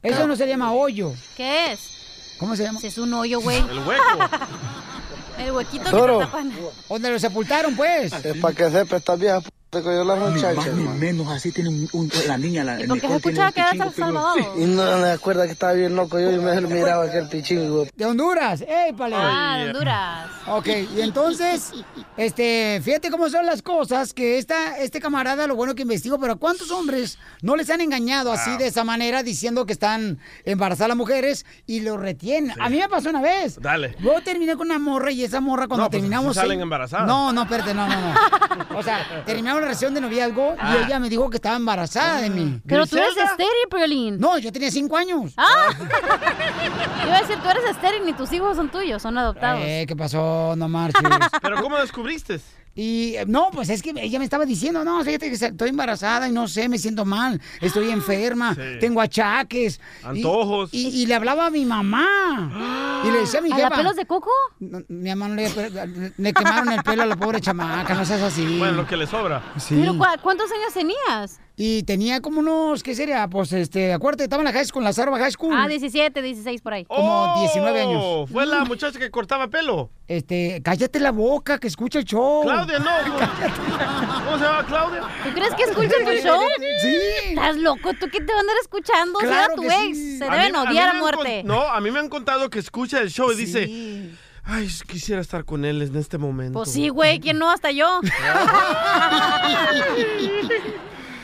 Eso 0.03 0.27
no 0.27 0.37
se 0.37 0.47
llama 0.47 0.73
hoyo. 0.73 1.13
¿Qué 1.37 1.73
es? 1.73 1.96
¿Cómo 2.39 2.57
se 2.57 2.64
llama? 2.64 2.80
Si 2.80 2.89
es 2.89 2.99
un 2.99 3.12
hoyo, 3.14 3.41
güey. 3.41 3.59
El 3.59 3.78
hueco. 3.80 4.05
El 5.39 5.53
huequito 5.53 5.84
que 5.84 5.91
Toro. 5.91 6.18
te 6.18 6.24
tapan. 6.24 6.53
¿Dónde 6.89 7.11
lo 7.11 7.18
sepultaron, 7.18 7.76
pues? 7.76 8.12
Es 8.24 8.37
para 8.39 8.55
que 8.55 8.70
sepa 8.70 8.97
esta 8.97 9.16
vieja 9.16 9.41
p 9.41 9.49
que 9.71 9.83
yo 9.83 10.05
la 10.05 10.14
muchacha. 10.14 10.71
Ni 10.73 10.85
menos 10.85 11.29
así 11.29 11.53
tiene 11.53 11.69
un, 11.69 11.89
un- 11.93 12.11
la 12.27 12.39
niña, 12.39 12.64
la 12.64 12.81
¿Y 12.83 12.87
por 12.87 12.99
qué 13.01 13.09
se 13.09 13.17
escuchaba 13.17 13.53
que 13.53 13.61
era 13.61 13.91
Salvador? 13.93 14.39
Y 14.57 14.64
no 14.64 14.83
me 14.99 15.11
acuerda 15.11 15.45
que 15.45 15.53
estaba 15.53 15.73
bien 15.75 15.95
loco 15.95 16.19
yo 16.19 16.31
y 16.33 16.39
me 16.39 16.59
miraba 16.62 17.05
aquel 17.05 17.29
pichingo. 17.29 17.87
De 17.95 18.05
Honduras. 18.07 18.62
¡Ey, 18.62 18.93
pale! 18.95 19.17
Ah, 19.19 19.59
de 19.59 19.67
Honduras. 19.71 20.31
Ok, 20.49 20.69
y 20.97 21.01
entonces, 21.03 21.73
este, 22.17 22.81
fíjate 22.83 23.11
cómo 23.11 23.29
son 23.29 23.45
las 23.45 23.61
cosas, 23.61 24.14
que 24.14 24.39
esta, 24.39 24.79
este 24.79 25.01
camarada, 25.01 25.47
lo 25.47 25.57
bueno 25.57 25.75
que 25.75 25.83
investigó, 25.83 26.19
pero 26.19 26.35
¿a 26.35 26.37
cuántos 26.37 26.71
hombres 26.71 27.19
no 27.43 27.55
les 27.57 27.69
han 27.69 27.81
engañado 27.83 28.33
así 28.33 28.57
de 28.57 28.69
esa 28.69 28.85
manera 28.85 29.23
diciendo 29.23 29.67
que 29.67 29.73
están 29.75 30.19
embarazadas 30.45 30.89
las 30.89 30.97
mujeres 30.97 31.45
y 31.67 31.81
lo 31.81 31.97
retienen? 31.99 32.59
A 32.61 32.71
mí 32.71 32.79
me 32.79 32.89
pasó 32.89 33.11
una 33.11 33.21
vez. 33.21 33.61
Dale. 33.61 33.95
Yo 34.01 34.14
terminé 34.23 34.57
con 34.57 34.69
una 34.69 34.79
morra 34.79 35.11
y 35.11 35.23
esa 35.25 35.41
morra 35.41 35.67
cuando 35.69 35.85
No, 35.85 35.91
pues, 35.91 36.01
terminamos... 36.01 36.35
sí 36.35 36.41
salen 36.41 36.53
seis- 36.53 36.62
embarazadas. 36.62 37.07
No, 37.07 37.33
no, 37.33 37.43
espérate, 37.43 37.75
no, 37.75 37.87
no, 37.89 38.01
no. 38.01 38.79
O 38.79 38.83
sea, 38.83 39.23
terminamos 39.27 39.56
la 39.57 39.67
relación 39.67 39.95
de 39.95 40.01
noviazgo 40.01 40.55
Ah. 40.59 40.77
y 40.81 40.85
ella 40.87 40.99
me 40.99 41.09
dijo 41.09 41.29
que 41.31 41.37
estaba 41.37 41.57
embarazada 41.57 42.21
de 42.23 42.31
mí. 42.31 42.61
Pero 42.67 42.87
tú 42.87 42.97
eres 42.97 43.17
estéril, 43.17 43.51
Piolín. 43.71 44.19
No, 44.19 44.39
yo 44.39 44.53
tenía 44.53 44.71
cinco 44.71 44.97
años. 44.97 45.33
Ah. 45.37 45.69
Iba 47.07 47.17
a 47.17 47.21
decir, 47.21 47.37
tú 47.43 47.49
eres 47.49 47.65
estéril 47.71 48.05
ni 48.05 48.13
tus 48.13 48.33
hijos 48.33 48.57
son 48.57 48.69
tuyos, 48.71 49.01
son 49.03 49.17
adoptados. 49.19 49.63
Eh, 49.65 49.85
¿qué 49.89 49.97
pasó? 49.97 50.55
No 50.57 50.69
marches. 50.69 51.01
Pero 51.43 51.63
¿cómo 51.63 51.77
descubriste? 51.79 52.41
Y 52.77 53.14
eh, 53.16 53.24
no, 53.27 53.49
pues 53.53 53.70
es 53.70 53.83
que 53.83 53.93
ella 53.97 54.18
me 54.18 54.24
estaba 54.27 54.45
diciendo, 54.45 54.85
no, 54.85 55.03
fíjate 55.03 55.29
que 55.31 55.35
estoy 55.47 55.70
embarazada 55.70 56.29
y 56.29 56.33
no 56.33 56.47
sé, 56.47 56.68
me 56.68 56.79
siento 56.79 57.05
mal, 57.07 57.41
estoy 57.61 57.91
enferma, 57.91 58.55
Sí. 58.55 58.61
tengo 58.81 59.01
achaques. 59.01 59.81
Antojos. 60.05 60.68
Y, 60.72 60.89
y 60.89 61.07
le 61.07 61.14
hablaba 61.14 61.47
a 61.47 61.51
mi 61.51 61.64
mamá. 61.64 63.03
Y 63.05 63.11
le 63.11 63.20
decía 63.20 63.41
a 63.41 63.43
mi 63.43 63.51
¿A 63.53 63.57
jefa. 63.57 63.70
pelos 63.70 63.97
de 63.97 64.07
coco? 64.07 64.31
No, 64.61 64.81
mi 64.89 65.09
mamá 65.09 65.29
no 65.29 65.35
le, 65.37 66.12
le 66.16 66.33
quemaron 66.35 66.70
el 66.72 66.83
pelo 66.83 67.03
a 67.03 67.07
la 67.07 67.16
pobre 67.16 67.41
chamaca, 67.41 67.95
no 67.95 68.05
seas 68.05 68.20
así. 68.22 68.59
Bueno, 68.59 68.74
lo 68.79 68.87
que 68.87 68.97
le 68.97 69.07
sobra. 69.07 69.43
Sí. 69.59 69.77
¿Pero 69.81 69.97
cuántos 70.22 70.51
años 70.53 70.72
tenías? 70.74 71.41
Y 71.59 71.85
tenía 71.85 72.21
como 72.21 72.41
unos, 72.41 72.83
¿qué 72.83 72.95
sería? 72.95 73.27
Pues 73.29 73.51
este, 73.55 73.91
acuérdate, 73.95 74.25
estaba 74.25 74.43
en 74.43 74.45
la 74.45 74.53
high 74.53 74.67
school, 74.67 74.83
en 74.83 74.85
la 74.85 74.93
Zarba 74.93 75.19
High 75.19 75.33
School. 75.33 75.55
Ah, 75.57 75.67
17, 75.67 76.21
16 76.21 76.61
por 76.61 76.75
ahí. 76.75 76.85
Como 76.85 77.35
19 77.41 77.81
años. 77.81 78.03
Oh, 78.05 78.27
Fue 78.27 78.45
la 78.45 78.65
muchacha 78.67 78.99
que 78.99 79.11
cortaba 79.11 79.49
pelo. 79.49 79.89
Este, 80.07 80.61
cállate 80.63 81.01
la 81.01 81.13
boca, 81.13 81.59
que 81.59 81.67
escucha 81.69 81.99
el 82.01 82.05
show. 82.05 82.43
Claudia, 82.43 82.79
no. 82.79 82.91
¿Cómo 84.27 84.39
se 84.39 84.45
llama 84.45 84.67
Claudia? 84.67 85.01
¿Tú 85.25 85.31
crees 85.33 85.55
que 85.55 85.63
escucha 85.63 85.95
tu 86.05 86.13
show? 86.29 86.41
Sí. 86.83 86.97
¿Estás 87.31 87.57
loco? 87.57 87.91
¿Tú 87.99 88.07
qué 88.13 88.19
te 88.21 88.27
van 88.27 88.37
a 88.37 88.41
andar 88.41 88.57
escuchando? 88.61 89.19
Claro 89.21 89.35
Será 89.45 89.55
tu 89.55 89.63
que 89.63 89.69
ex. 89.89 89.97
sí. 89.97 90.19
Se 90.19 90.25
A 90.25 90.31
deben 90.35 90.53
mí- 90.53 90.59
a 90.59 90.63
mí 90.65 90.69
odiar 90.69 90.89
a 90.89 90.93
me 90.93 90.99
han 90.99 91.01
muerte. 91.01 91.43
No, 91.43 91.63
a 91.67 91.81
mí 91.81 91.91
me 91.91 92.01
han 92.01 92.11
contado 92.11 92.51
que 92.51 92.59
escucha 92.59 93.01
el 93.01 93.09
show 93.11 93.33
y 93.33 93.35
dice, 93.35 94.11
ay, 94.45 94.69
quisiera 94.87 95.23
estar 95.23 95.47
con 95.47 95.65
él 95.65 95.81
en 95.81 95.97
este 95.97 96.19
momento. 96.19 96.59
Pues 96.59 96.71
sí, 96.71 96.91
güey. 96.91 97.19
¿Quién 97.19 97.39
no? 97.39 97.51
Hasta 97.51 97.71
yo. 97.71 98.01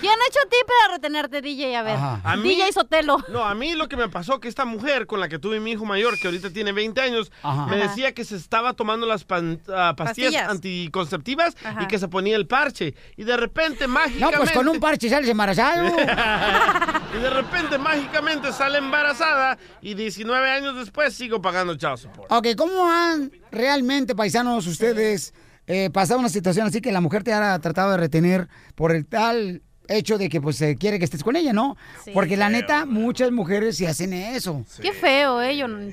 ¿Quién 0.03 0.13
ha 0.13 0.29
hecho 0.29 0.39
a 0.45 0.49
ti 0.51 0.57
para 0.67 0.95
retenerte, 0.97 1.41
DJ? 1.41 1.77
A 1.77 1.83
ver. 1.83 1.97
A 1.97 2.37
mí- 2.37 2.51
DJ 2.51 2.73
Sotelo. 2.73 3.17
No, 3.29 3.45
a 3.45 3.55
mí 3.55 3.73
lo 3.75 3.89
que 3.89 3.97
me 3.97 4.09
pasó 4.09 4.41
que 4.41 4.49
esta 4.49 4.65
mujer 4.65 5.07
con 5.07 5.21
la 5.21 5.29
que 5.29 5.39
tuve 5.39 5.61
mi 5.61 5.71
hijo 5.73 5.85
mayor, 5.87 6.19
que 6.19 6.27
ahorita 6.29 6.51
tiene 6.51 6.73
20 6.73 7.01
años, 7.01 7.33
Ajá. 7.43 7.67
me 7.67 7.77
Ajá. 7.77 7.89
decía 7.89 8.13
que 8.13 8.25
se 8.25 8.37
estaba 8.37 8.75
tomando 8.75 9.07
las 9.07 9.25
pan- 9.25 9.61
ah, 9.69 9.95
pastillas, 9.97 10.33
Pastillas. 10.33 10.51
anticonceptivas 10.51 11.57
Ajá. 11.65 11.83
y 11.85 11.87
que 11.87 11.99
se 11.99 12.09
ponía 12.09 12.37
el 12.37 12.47
parche. 12.47 12.95
Y 13.17 13.25
de 13.25 13.37
repente, 13.37 13.87
No, 13.87 13.95
mágicamente... 13.95 14.37
pues 14.39 14.53
con 14.53 14.69
un 14.69 14.81
parche 14.81 15.09
sales 15.09 15.29
embarazado. 15.31 15.87
y 17.17 17.19
de 17.23 17.31
repente, 17.31 17.79
mágicamente, 17.79 18.53
sale 18.53 18.79
embarazada 18.79 19.57
y 19.81 19.95
19 19.95 20.51
años 20.51 20.77
después 20.77 21.15
sigo 21.15 21.41
pagando 21.41 21.73
support. 21.97 22.31
Ok, 22.33 22.49
¿cómo 22.57 22.89
han 22.91 23.31
realmente, 23.51 24.15
paisanos, 24.15 24.67
ustedes 24.67 25.33
eh, 25.67 25.91
pasado 25.91 26.19
una 26.21 26.29
situación 26.29 26.67
así 26.67 26.81
que 26.81 26.91
la 26.91 27.01
mujer 27.01 27.23
te 27.23 27.33
ha 27.33 27.59
tratado 27.61 27.93
de 27.93 27.97
retener 27.97 28.49
por 28.75 28.93
el 28.93 29.07
tal 29.07 29.63
hecho 29.89 30.19
de 30.19 30.29
que 30.29 30.41
pues 30.41 30.61
eh, 30.63 30.77
quiere 30.79 30.99
que 30.99 31.05
estés 31.05 31.23
con 31.25 31.37
ella, 31.37 31.53
¿no? 31.53 31.77
Sí. 32.05 32.11
Porque 32.15 32.37
la 32.37 32.49
neta, 32.49 32.87
muchas 32.87 33.31
mujeres 33.33 33.77
sí 33.77 33.87
hacen 33.87 34.13
eso. 34.13 34.65
Qué 34.81 34.93
feo, 34.93 35.41
eh. 35.43 35.57
Yo 35.57 35.69
no- 35.69 35.93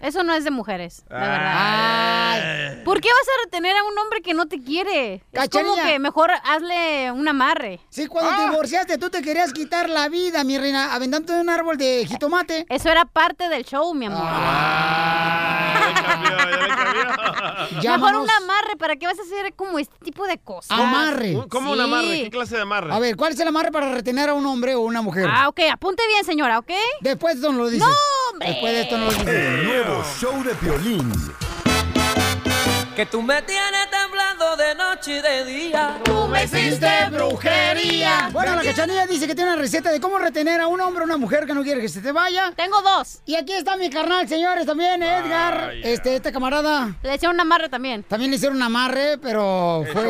Eso 0.00 0.22
no 0.22 0.32
es 0.34 0.44
de 0.44 0.50
mujeres, 0.50 1.04
la 1.10 1.18
Ah. 1.18 2.34
verdad. 2.38 2.84
¿Por 2.84 3.02
qué 3.02 3.08
vas 3.08 3.28
a 3.28 3.44
retener 3.44 3.76
a 3.76 3.82
un 3.84 3.98
hombre 3.98 4.22
que 4.22 4.32
no 4.32 4.46
te 4.46 4.58
quiere? 4.62 5.16
Es 5.16 5.20
como 5.50 5.74
Cachanilla. 5.74 5.84
que 5.84 5.98
mejor 5.98 6.30
hazle 6.42 7.12
un 7.12 7.28
amarre. 7.28 7.80
Sí, 7.90 8.06
cuando 8.06 8.34
te 8.34 8.48
divorciaste, 8.48 8.96
tú 8.96 9.10
te 9.10 9.20
querías 9.20 9.52
quitar 9.52 9.90
la 9.90 10.08
vida, 10.08 10.42
mi 10.42 10.56
reina, 10.56 10.94
aventándote 10.94 11.34
de 11.34 11.40
un 11.42 11.50
árbol 11.50 11.76
de 11.76 12.06
jitomate. 12.08 12.64
Eso 12.70 12.88
era 12.88 13.04
parte 13.04 13.50
del 13.50 13.64
show, 13.66 13.92
mi 13.92 14.06
amor. 14.06 14.24
Mejor 17.82 18.16
un 18.16 18.30
amarre, 18.30 18.76
¿para 18.78 18.96
qué 18.96 19.06
vas 19.06 19.18
a 19.18 19.22
hacer 19.22 19.54
como 19.54 19.78
este 19.78 19.94
tipo 20.04 20.26
de 20.26 20.38
cosas? 20.38 20.78
Amarre. 20.78 21.36
¿Cómo 21.48 21.72
un 21.72 21.80
amarre? 21.80 22.24
¿Qué 22.24 22.30
clase 22.30 22.56
de 22.56 22.62
amarre? 22.62 22.92
A 22.92 22.98
ver, 22.98 23.16
¿cuál 23.16 23.32
es 23.32 23.40
el 23.40 23.48
amarre 23.48 23.70
para 23.72 23.92
retener 23.92 24.28
a 24.28 24.34
un 24.34 24.46
hombre 24.46 24.74
o 24.74 24.80
una 24.80 25.02
mujer? 25.02 25.28
Ah, 25.30 25.48
ok, 25.48 25.60
apunte 25.72 26.02
bien, 26.06 26.24
señora, 26.24 26.58
¿ok? 26.58 26.70
Después 27.00 27.34
de 27.34 27.40
esto 27.40 27.52
no 27.52 27.58
lo 27.58 27.68
dices. 27.68 27.86
¡No, 27.86 27.94
hombre! 28.32 28.48
Después 28.48 28.72
de 28.72 28.80
esto 28.82 28.98
no 28.98 29.04
lo 29.06 29.12
dices. 29.12 29.28
El 29.28 29.64
nuevo 29.64 30.04
show 30.18 30.42
de 30.42 30.54
Piolín. 30.54 31.12
Que 32.96 33.06
tú 33.06 33.22
me 33.22 33.40
tienes 33.42 33.79
noche 35.00 35.16
y 35.16 35.22
de 35.22 35.44
día. 35.46 35.98
Tú 36.04 36.28
me 36.28 36.44
hiciste 36.44 36.86
brujería. 37.10 38.28
Bueno, 38.32 38.54
la 38.56 38.62
cachanilla 38.62 39.06
dice 39.06 39.26
que 39.26 39.34
tiene 39.34 39.52
una 39.52 39.60
receta 39.60 39.90
de 39.90 39.98
cómo 39.98 40.18
retener 40.18 40.60
a 40.60 40.66
un 40.66 40.78
hombre 40.78 41.02
o 41.02 41.04
una 41.06 41.16
mujer 41.16 41.46
que 41.46 41.54
no 41.54 41.62
quiere 41.62 41.80
que 41.80 41.88
se 41.88 42.02
te 42.02 42.12
vaya. 42.12 42.52
Tengo 42.54 42.82
dos. 42.82 43.22
Y 43.24 43.34
aquí 43.36 43.54
está 43.54 43.78
mi 43.78 43.88
carnal, 43.88 44.28
señores, 44.28 44.66
también, 44.66 45.02
Edgar. 45.02 45.72
Este, 45.82 46.16
este 46.16 46.30
camarada. 46.32 46.94
Le 47.02 47.14
hicieron 47.14 47.36
un 47.36 47.40
amarre 47.40 47.70
también. 47.70 48.02
También 48.02 48.30
le 48.30 48.36
hicieron 48.36 48.56
un 48.58 48.62
amarre, 48.62 49.16
pero 49.22 49.84
El 49.86 49.92
fue. 49.92 50.02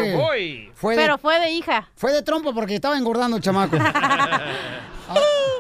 de, 0.97 0.97
Pero 0.97 1.19
fue 1.19 1.39
de 1.39 1.51
hija. 1.51 1.89
fue 1.95 2.13
de 2.13 2.23
trompo 2.23 2.53
porque 2.53 2.75
estaba 2.75 2.99
engordando 2.99 3.37
el 3.37 3.43
chamaco. 3.43 3.77
Ah, 5.13 5.17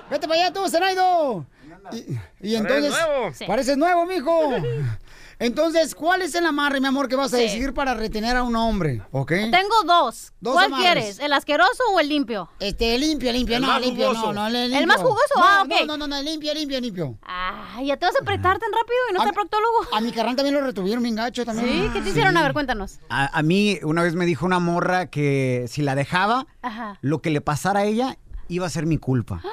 Vete 0.09 0.29
para 0.29 0.43
allá 0.45 0.53
tú, 0.53 0.69
Zenaido. 0.69 1.45
Y, 1.91 2.51
y 2.53 2.55
entonces. 2.55 2.93
nuevo. 2.93 3.33
Sí. 3.35 3.47
Pareces 3.47 3.77
nuevo, 3.77 4.07
mijo. 4.07 4.49
Entonces, 5.41 5.95
¿cuál 5.95 6.21
es 6.21 6.35
el 6.35 6.45
amarre, 6.45 6.81
mi 6.81 6.87
amor, 6.87 7.09
que 7.09 7.17
vas 7.17 7.33
a 7.33 7.39
Sí. 7.39 7.45
decidir 7.45 7.73
para 7.73 7.95
retener 7.95 8.37
a 8.37 8.43
un 8.43 8.55
hombre? 8.57 9.03
¿Ok? 9.11 9.29
Tengo 9.51 9.83
dos. 9.87 10.33
Dos 10.39 10.53
¿Cuál 10.53 10.67
amarres. 10.67 10.85
quieres? 10.85 11.19
¿El 11.19 11.33
asqueroso 11.33 11.83
o 11.95 11.99
el 11.99 12.11
limpio? 12.11 12.51
Este, 12.61 12.99
limpio, 12.99 13.33
limpio, 13.33 13.57
El 13.57 13.63
no, 13.63 13.69
más 13.69 13.81
limpio, 13.81 14.09
jugoso. 14.11 14.33
no, 14.35 14.43
no, 14.43 14.47
el 14.49 14.53
limpio. 14.65 14.79
¿El 14.81 14.87
más 14.87 14.99
jugoso? 14.99 15.35
No, 15.37 15.43
Ah, 15.43 15.63
ok. 15.65 15.87
No, 15.87 15.97
no, 15.97 16.07
no, 16.07 16.23
limpio, 16.23 16.53
limpio, 16.53 16.79
limpio. 16.79 17.19
Ay, 17.23 17.87
¿ya 17.87 17.97
te 17.97 18.05
vas 18.05 18.15
a 18.17 18.19
apretar 18.21 18.59
tan 18.59 18.71
rápido 18.71 18.97
y 19.11 19.15
no 19.15 19.21
A 19.21 19.25
está 19.25 19.33
proctólogo? 19.33 19.79
A 19.95 20.01
mi 20.03 20.13
carnal 20.13 20.37
también 20.37 20.55
lo 20.55 20.61
retuvieron 20.61 21.03
bien 21.03 21.17
gacho 21.17 21.45
también. 21.47 21.69
¿Sí? 21.69 21.91
¿Qué 21.95 22.03
te 22.03 22.11
hicieron? 22.11 22.37
A 22.37 22.43
ver, 22.43 22.53
cuéntanos. 22.53 23.01
A, 23.09 23.37
a 23.39 23.43
mí 23.43 23.79
una 23.83 24.03
vez 24.03 24.15
me 24.15 24.27
dijo 24.27 24.45
una 24.45 24.59
morra 24.59 25.07
que 25.07 25.65
si 25.69 25.81
la 25.81 25.95
dejaba, 25.95 26.47
Ajá. 26.61 26.99
lo 27.01 27.23
que 27.23 27.31
le 27.31 27.41
pasara 27.41 27.81
a 27.81 27.85
ella 27.85 28.19
iba 28.49 28.67
a 28.67 28.71
ser 28.71 28.85
mi 28.85 28.99
culpa. 28.99 29.43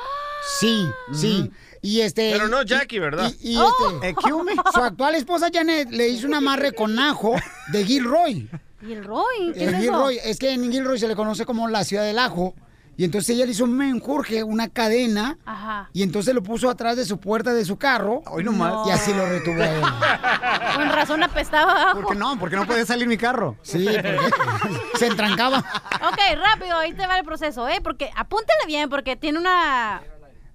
Sí, 0.61 0.87
sí. 1.11 1.51
Y 1.87 2.01
este. 2.01 2.31
Pero 2.33 2.47
no 2.49 2.63
y- 2.63 2.65
Jackie, 2.65 2.99
¿verdad? 2.99 3.31
Y, 3.41 3.53
y 3.53 3.57
Oh. 3.57 3.71
este. 4.03 4.21
Su 4.73 4.81
actual 4.81 5.15
esposa 5.15 5.47
Janet 5.53 5.89
le 5.91 6.09
hizo 6.09 6.27
un 6.27 6.33
amarre 6.33 6.73
con 6.73 6.97
ajo 6.99 7.35
de 7.71 7.85
Gilroy. 7.85 8.49
¿Y 8.81 8.91
el 8.93 9.03
Roy? 9.05 9.53
¿Qué 9.53 9.63
El 9.63 9.69
es 9.69 9.73
eso? 9.75 9.79
Gilroy, 9.81 10.19
es 10.23 10.37
que 10.37 10.51
en 10.51 10.71
Gilroy 10.71 10.99
se 10.99 11.07
le 11.07 11.15
conoce 11.15 11.45
como 11.45 11.67
la 11.67 11.83
ciudad 11.83 12.03
del 12.03 12.19
ajo. 12.19 12.53
Y 12.99 13.03
entonces 13.05 13.35
ella 13.35 13.45
le 13.45 13.51
hizo 13.51 13.63
un 13.63 13.77
menjurje, 13.77 14.43
una 14.43 14.69
cadena. 14.69 15.37
Ajá. 15.45 15.89
Y 15.93 16.01
entonces 16.03 16.33
lo 16.33 16.41
puso 16.41 16.67
atrás 16.69 16.95
de 16.97 17.05
su 17.05 17.19
puerta 17.19 17.53
de 17.53 17.63
su 17.63 17.77
carro. 17.77 18.23
Hoy 18.25 18.43
nomás. 18.43 18.87
Y 18.87 18.91
así 18.91 19.13
lo 19.13 19.23
retuvo 19.27 19.61
a 19.61 19.67
él. 19.69 19.81
Con 20.75 20.89
razón 20.89 21.21
apestaba 21.23 21.71
abajo. 21.73 22.01
¿Por 22.01 22.13
qué 22.13 22.19
no? 22.19 22.37
Porque 22.39 22.55
no 22.55 22.65
puede 22.65 22.85
salir 22.85 23.07
mi 23.07 23.17
carro. 23.17 23.55
Sí, 23.61 23.85
porque 23.85 24.17
se 24.99 25.07
entrancaba. 25.07 25.59
Ok, 25.59 26.17
rápido, 26.37 26.75
ahí 26.77 26.93
te 26.93 27.05
va 27.07 27.17
el 27.19 27.23
proceso, 27.25 27.67
¿eh? 27.69 27.79
Porque 27.83 28.09
apúntale 28.15 28.65
bien, 28.67 28.89
porque 28.89 29.15
tiene 29.15 29.37
una... 29.39 30.01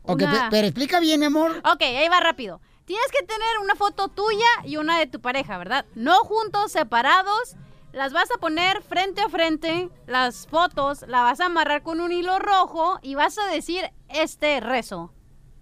Ok, 0.03 0.23
una- 0.23 0.33
pe- 0.33 0.49
pero 0.51 0.67
explica 0.67 1.01
bien, 1.01 1.21
mi 1.21 1.27
amor. 1.27 1.57
Ok, 1.65 1.83
ahí 1.83 2.09
va 2.09 2.21
rápido. 2.21 2.61
Tienes 2.85 3.07
que 3.13 3.25
tener 3.25 3.59
una 3.63 3.75
foto 3.77 4.09
tuya 4.09 4.47
y 4.65 4.77
una 4.77 4.99
de 4.99 5.07
tu 5.07 5.21
pareja, 5.21 5.57
¿verdad? 5.59 5.85
No 5.95 6.19
juntos, 6.21 6.73
separados. 6.73 7.55
Las 7.93 8.13
vas 8.13 8.31
a 8.35 8.39
poner 8.39 8.83
frente 8.83 9.21
a 9.21 9.29
frente, 9.29 9.91
las 10.07 10.47
fotos, 10.47 11.05
la 11.09 11.23
vas 11.23 11.41
a 11.41 11.47
amarrar 11.47 11.83
con 11.83 12.01
un 12.01 12.11
hilo 12.11 12.39
rojo 12.39 12.99
y 13.03 13.15
vas 13.15 13.37
a 13.39 13.45
decir 13.47 13.85
este 14.09 14.61
rezo. 14.61 15.13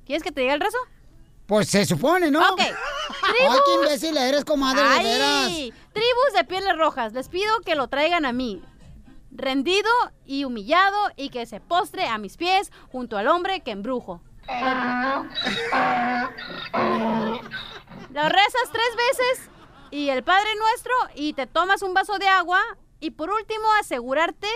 ¿Quieres 0.07 0.23
que 0.23 0.31
te 0.31 0.41
diga 0.43 0.55
el 0.55 0.61
rezo? 0.61 0.79
Pues 1.47 1.69
se 1.69 1.85
supone, 1.85 2.31
¿no? 2.31 2.39
Ok. 2.41 2.61
Ay, 2.61 3.59
qué 3.67 3.75
imbécil 3.75 4.17
eres, 4.17 4.45
comadre, 4.45 4.81
de 4.81 4.89
veras. 5.03 5.47
Ay, 5.49 5.75
tribus 5.93 6.33
de 6.37 6.45
pieles 6.45 6.77
rojas, 6.79 7.13
les 7.13 7.29
pido 7.29 7.53
que 7.65 7.75
lo 7.75 7.89
traigan 7.89 8.25
a 8.25 8.33
mí. 8.33 8.63
Rendido 9.33 9.91
y 10.25 10.45
humillado 10.45 10.97
y 11.17 11.31
que 11.31 11.47
se 11.47 11.61
postre 11.61 12.07
a 12.07 12.19
mis 12.19 12.37
pies 12.37 12.71
junto 12.93 13.17
al 13.19 13.27
hombre 13.29 13.61
que 13.61 13.73
embrujo. 13.73 14.23
Lo 18.13 18.29
rezas 18.29 18.71
tres 18.73 18.97
veces 18.97 19.51
y 19.91 20.09
el 20.09 20.23
Padre 20.23 20.49
Nuestro 20.59 20.93
y 21.15 21.33
te 21.33 21.47
tomas 21.47 21.83
un 21.83 21.95
vaso 21.95 22.19
de 22.19 22.27
agua 22.29 22.61
y 23.03 23.13
por 23.13 23.31
último 23.31 23.65
asegurarte 23.81 24.49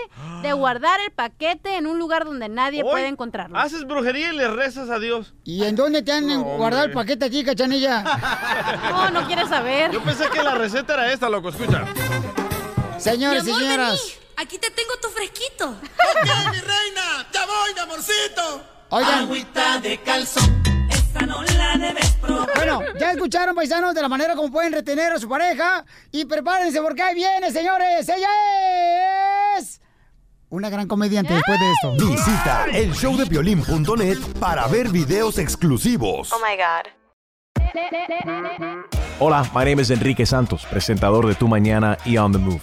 de 0.42 0.52
guardar 0.52 1.00
el 1.00 1.12
paquete 1.12 1.76
en 1.76 1.86
un 1.86 1.98
lugar 1.98 2.24
donde 2.26 2.48
nadie 2.48 2.82
Hoy 2.82 2.90
puede 2.90 3.06
encontrarlo. 3.08 3.56
Haces 3.58 3.86
brujería 3.86 4.32
y 4.32 4.36
le 4.36 4.48
rezas 4.48 4.90
a 4.90 4.98
Dios. 4.98 5.32
¿Y 5.44 5.64
en 5.64 5.76
dónde 5.76 6.02
te 6.02 6.12
han 6.12 6.26
No, 6.26 6.42
guardado 6.42 6.84
el 6.84 6.92
paquete 6.92 7.24
aquí, 7.24 7.42
cachanilla? 7.44 8.02
No, 8.90 9.10
no 9.10 9.26
quieres 9.26 9.48
saber. 9.48 9.90
Yo 9.92 10.02
pensé 10.02 10.28
que 10.28 10.42
la 10.42 10.54
receta 10.56 10.92
era 10.94 11.12
esta, 11.12 11.30
loco. 11.30 11.48
Escucha. 11.48 11.84
Señores 12.98 13.46
y 13.46 13.52
señoras. 13.54 14.18
Aquí 14.36 14.58
te 14.58 14.70
tengo 14.70 14.94
tu 15.00 15.08
fresquito. 15.08 15.70
mi 15.80 16.58
reina! 16.60 17.26
¡Ya 17.32 17.46
voy, 17.46 17.74
mi 17.74 17.80
amorcito! 17.80 18.73
Oigan. 18.94 19.24
Agüita 19.24 19.80
de 19.80 19.98
calzón. 19.98 20.62
Esa 20.88 21.26
no 21.26 21.42
la 21.42 21.76
debes 21.76 22.12
probar. 22.12 22.48
Bueno, 22.54 22.80
ya 22.96 23.10
escucharon, 23.10 23.52
paisanos, 23.56 23.92
de 23.92 24.00
la 24.00 24.08
manera 24.08 24.36
como 24.36 24.52
pueden 24.52 24.72
retener 24.72 25.10
a 25.10 25.18
su 25.18 25.28
pareja. 25.28 25.84
Y 26.12 26.26
prepárense 26.26 26.80
porque 26.80 27.02
ahí 27.02 27.16
viene, 27.16 27.50
señores. 27.50 28.08
Ella 28.08 28.28
es 29.58 29.80
una 30.48 30.70
gran 30.70 30.86
comediante 30.86 31.34
después 31.34 31.58
de 31.58 31.72
esto. 31.72 32.08
Visita 32.08 32.66
elshowdepiolín.net 32.72 34.18
para 34.38 34.68
ver 34.68 34.90
videos 34.90 35.38
exclusivos. 35.38 36.32
Oh 36.32 36.38
my 36.38 36.56
God. 36.56 36.86
Hola, 39.18 39.42
my 39.52 39.64
name 39.64 39.82
is 39.82 39.90
Enrique 39.90 40.24
Santos, 40.24 40.64
presentador 40.66 41.26
de 41.26 41.34
Tu 41.34 41.48
Mañana 41.48 41.98
y 42.04 42.16
On 42.16 42.30
the 42.30 42.38
Move. 42.38 42.62